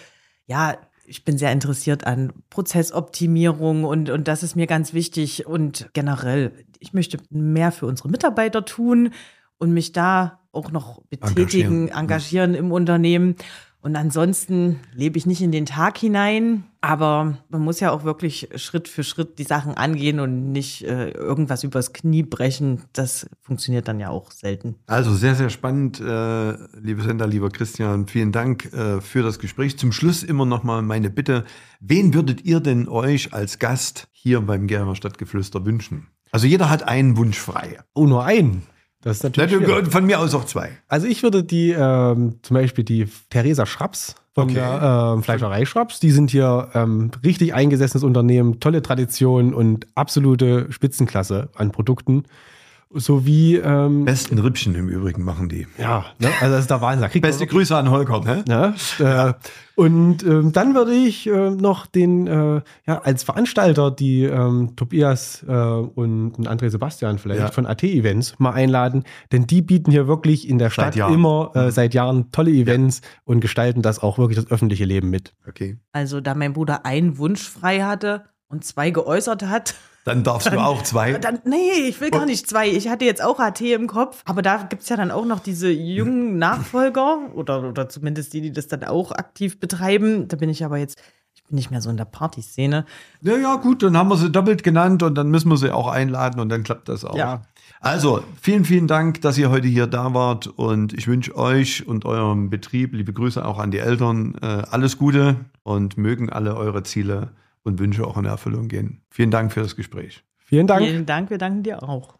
ja, 0.46 0.76
ich 1.04 1.24
bin 1.24 1.36
sehr 1.36 1.52
interessiert 1.52 2.06
an 2.06 2.32
Prozessoptimierung 2.50 3.84
und, 3.84 4.10
und 4.10 4.28
das 4.28 4.42
ist 4.42 4.54
mir 4.54 4.66
ganz 4.66 4.94
wichtig. 4.94 5.46
Und 5.46 5.90
generell, 5.92 6.52
ich 6.78 6.92
möchte 6.92 7.18
mehr 7.30 7.72
für 7.72 7.86
unsere 7.86 8.08
Mitarbeiter 8.08 8.64
tun 8.64 9.10
und 9.58 9.72
mich 9.72 9.92
da 9.92 10.40
auch 10.52 10.70
noch 10.70 11.02
betätigen, 11.10 11.88
Engagieren. 11.88 11.88
engagieren 11.88 12.54
im 12.54 12.72
Unternehmen. 12.72 13.36
Und 13.80 13.94
ansonsten 13.94 14.80
lebe 14.92 15.18
ich 15.18 15.26
nicht 15.26 15.40
in 15.40 15.52
den 15.52 15.64
Tag 15.64 15.98
hinein, 15.98 16.64
aber 16.80 17.38
man 17.48 17.62
muss 17.62 17.78
ja 17.78 17.92
auch 17.92 18.02
wirklich 18.02 18.48
Schritt 18.56 18.88
für 18.88 19.04
Schritt 19.04 19.38
die 19.38 19.44
Sachen 19.44 19.74
angehen 19.74 20.18
und 20.18 20.50
nicht 20.50 20.82
äh, 20.82 21.10
irgendwas 21.10 21.62
übers 21.62 21.92
Knie 21.92 22.24
brechen. 22.24 22.82
Das 22.92 23.28
funktioniert 23.40 23.86
dann 23.86 24.00
ja 24.00 24.10
auch 24.10 24.32
selten. 24.32 24.74
Also 24.86 25.14
sehr, 25.14 25.36
sehr 25.36 25.48
spannend, 25.48 26.00
äh, 26.00 26.52
liebe 26.80 27.02
Sender, 27.02 27.28
lieber 27.28 27.50
Christian. 27.50 28.08
Vielen 28.08 28.32
Dank 28.32 28.72
äh, 28.72 29.00
für 29.00 29.22
das 29.22 29.38
Gespräch. 29.38 29.78
Zum 29.78 29.92
Schluss 29.92 30.24
immer 30.24 30.44
noch 30.44 30.64
mal 30.64 30.82
meine 30.82 31.08
Bitte. 31.08 31.44
Wen 31.80 32.14
würdet 32.14 32.44
ihr 32.44 32.58
denn 32.58 32.88
euch 32.88 33.32
als 33.32 33.60
Gast 33.60 34.08
hier 34.10 34.40
beim 34.40 34.66
Gera 34.66 34.96
Stadtgeflüster 34.96 35.64
wünschen? 35.64 36.08
Also 36.32 36.46
jeder 36.46 36.68
hat 36.68 36.82
einen 36.82 37.16
Wunsch 37.16 37.38
frei. 37.38 37.78
Oh, 37.94 38.06
nur 38.06 38.24
einen. 38.24 38.62
Das 39.02 39.18
ist 39.18 39.22
natürlich. 39.22 39.52
schwierig. 39.52 39.88
Von 39.92 40.06
mir 40.06 40.18
aus 40.18 40.34
auch 40.34 40.44
zwei. 40.44 40.70
Also 40.88 41.06
ich 41.06 41.22
würde 41.22 41.44
die, 41.44 41.70
ähm, 41.70 42.40
zum 42.42 42.54
Beispiel 42.54 42.84
die 42.84 43.06
Theresa 43.30 43.64
Schraps 43.64 44.16
von 44.34 44.44
Okay. 44.44 44.54
der 44.54 45.14
ähm, 45.16 45.22
Fleischerei 45.22 45.64
Schraps, 45.64 46.00
die 46.00 46.10
sind 46.10 46.30
hier 46.30 46.68
ähm, 46.74 47.10
richtig 47.24 47.54
eingesessenes 47.54 48.02
Unternehmen, 48.04 48.60
tolle 48.60 48.82
Tradition 48.82 49.54
und 49.54 49.86
absolute 49.94 50.66
Spitzenklasse 50.70 51.48
an 51.54 51.70
Produkten. 51.70 52.24
Sowie, 52.90 53.56
ähm, 53.56 54.04
Besten 54.06 54.38
Rippchen 54.38 54.74
im 54.74 54.88
Übrigen 54.88 55.22
machen 55.22 55.48
die. 55.48 55.66
ja, 55.78 56.06
ne, 56.18 56.28
also 56.40 56.54
das 56.54 56.62
ist 56.62 56.70
der 56.70 56.80
Wahnsinn. 56.80 57.10
Da 57.12 57.20
Beste 57.20 57.46
Grüße 57.46 57.76
an 57.76 57.90
Holger. 57.90 58.20
Ne? 58.20 58.44
ja, 58.98 59.28
äh, 59.28 59.34
und 59.74 60.24
ähm, 60.24 60.52
dann 60.52 60.74
würde 60.74 60.92
ich 60.92 61.26
äh, 61.28 61.50
noch 61.50 61.86
den, 61.86 62.26
äh, 62.26 62.62
ja, 62.86 62.98
als 63.02 63.22
Veranstalter 63.24 63.90
die 63.90 64.24
ähm, 64.24 64.74
Tobias 64.74 65.44
äh, 65.46 65.52
und 65.52 66.36
André 66.48 66.70
Sebastian 66.70 67.18
vielleicht 67.18 67.40
Ja. 67.40 67.50
von 67.50 67.66
AT 67.66 67.82
Events 67.84 68.34
mal 68.38 68.52
einladen, 68.52 69.04
denn 69.32 69.46
die 69.46 69.60
bieten 69.62 69.90
hier 69.90 70.08
wirklich 70.08 70.48
in 70.48 70.58
der 70.58 70.70
Stadt 70.70 70.96
immer 70.96 71.52
äh, 71.54 71.70
seit 71.70 71.92
Jahren 71.94 72.32
tolle 72.32 72.50
Events 72.50 73.02
und 73.24 73.40
gestalten 73.40 73.82
das 73.82 73.98
auch 74.02 74.18
wirklich 74.18 74.36
das 74.36 74.50
öffentliche 74.50 74.84
Leben 74.86 75.10
mit. 75.10 75.34
Okay. 75.46 75.78
Also 75.92 76.20
da 76.20 76.34
mein 76.34 76.54
Bruder 76.54 76.86
einen 76.86 77.18
Wunsch 77.18 77.48
frei 77.48 77.82
hatte 77.82 78.24
und 78.48 78.64
zwei 78.64 78.90
geäußert 78.90 79.42
hat, 79.44 79.74
Dann 80.08 80.22
darfst 80.22 80.50
du 80.50 80.58
auch 80.58 80.82
zwei. 80.84 81.12
dann, 81.18 81.40
nee, 81.44 81.86
ich 81.86 82.00
will 82.00 82.10
gar 82.10 82.24
nicht 82.24 82.48
zwei. 82.48 82.66
Ich 82.66 82.88
hatte 82.88 83.04
jetzt 83.04 83.22
auch 83.22 83.38
AT 83.38 83.60
im 83.60 83.86
Kopf, 83.86 84.22
aber 84.24 84.40
da 84.40 84.62
gibt's 84.62 84.88
ja 84.88 84.96
dann 84.96 85.10
auch 85.10 85.26
noch 85.26 85.38
diese 85.38 85.70
jungen 85.70 86.38
Nachfolger 86.38 87.18
oder, 87.34 87.62
oder 87.62 87.90
zumindest 87.90 88.32
die, 88.32 88.40
die 88.40 88.50
das 88.50 88.68
dann 88.68 88.84
auch 88.84 89.12
aktiv 89.12 89.60
betreiben. 89.60 90.26
Da 90.26 90.38
bin 90.38 90.48
ich 90.48 90.64
aber 90.64 90.78
jetzt, 90.78 90.98
ich 91.34 91.44
bin 91.44 91.56
nicht 91.56 91.70
mehr 91.70 91.82
so 91.82 91.90
in 91.90 91.98
der 91.98 92.06
Partyszene. 92.06 92.86
Ja, 93.20 93.36
ja, 93.36 93.56
gut, 93.56 93.82
dann 93.82 93.98
haben 93.98 94.08
wir 94.08 94.16
sie 94.16 94.32
doppelt 94.32 94.62
genannt 94.62 95.02
und 95.02 95.14
dann 95.14 95.28
müssen 95.28 95.50
wir 95.50 95.58
sie 95.58 95.74
auch 95.74 95.88
einladen 95.88 96.40
und 96.40 96.48
dann 96.48 96.62
klappt 96.62 96.88
das 96.88 97.04
auch. 97.04 97.14
Ja. 97.14 97.42
Also, 97.82 98.22
vielen, 98.40 98.64
vielen 98.64 98.86
Dank, 98.86 99.20
dass 99.20 99.36
ihr 99.36 99.50
heute 99.50 99.68
hier 99.68 99.86
da 99.86 100.14
wart 100.14 100.46
und 100.46 100.94
ich 100.94 101.06
wünsche 101.06 101.36
euch 101.36 101.86
und 101.86 102.06
eurem 102.06 102.48
Betrieb, 102.48 102.94
liebe 102.94 103.12
Grüße 103.12 103.44
auch 103.44 103.58
an 103.58 103.72
die 103.72 103.78
Eltern, 103.78 104.36
äh, 104.40 104.46
alles 104.70 104.96
Gute 104.96 105.36
und 105.64 105.98
mögen 105.98 106.30
alle 106.30 106.56
eure 106.56 106.82
Ziele 106.82 107.28
und 107.68 107.78
Wünsche 107.78 108.06
auch 108.06 108.16
in 108.16 108.24
Erfüllung 108.24 108.66
gehen. 108.66 109.02
Vielen 109.10 109.30
Dank 109.30 109.52
für 109.52 109.60
das 109.60 109.76
Gespräch. 109.76 110.24
Vielen 110.38 110.66
Dank. 110.66 110.84
Vielen 110.84 111.06
Dank, 111.06 111.30
wir 111.30 111.38
danken 111.38 111.62
dir 111.62 111.82
auch. 111.82 112.16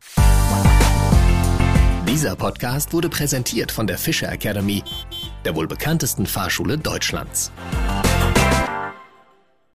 Dieser 2.09 2.37
Podcast 2.37 2.93
wurde 2.93 3.09
präsentiert 3.09 3.73
von 3.73 3.87
der 3.87 3.99
Fischer 3.99 4.31
Academy, 4.31 4.83
der 5.45 5.55
wohl 5.57 5.67
bekanntesten 5.67 6.27
Fahrschule 6.27 6.79
Deutschlands. 6.79 7.53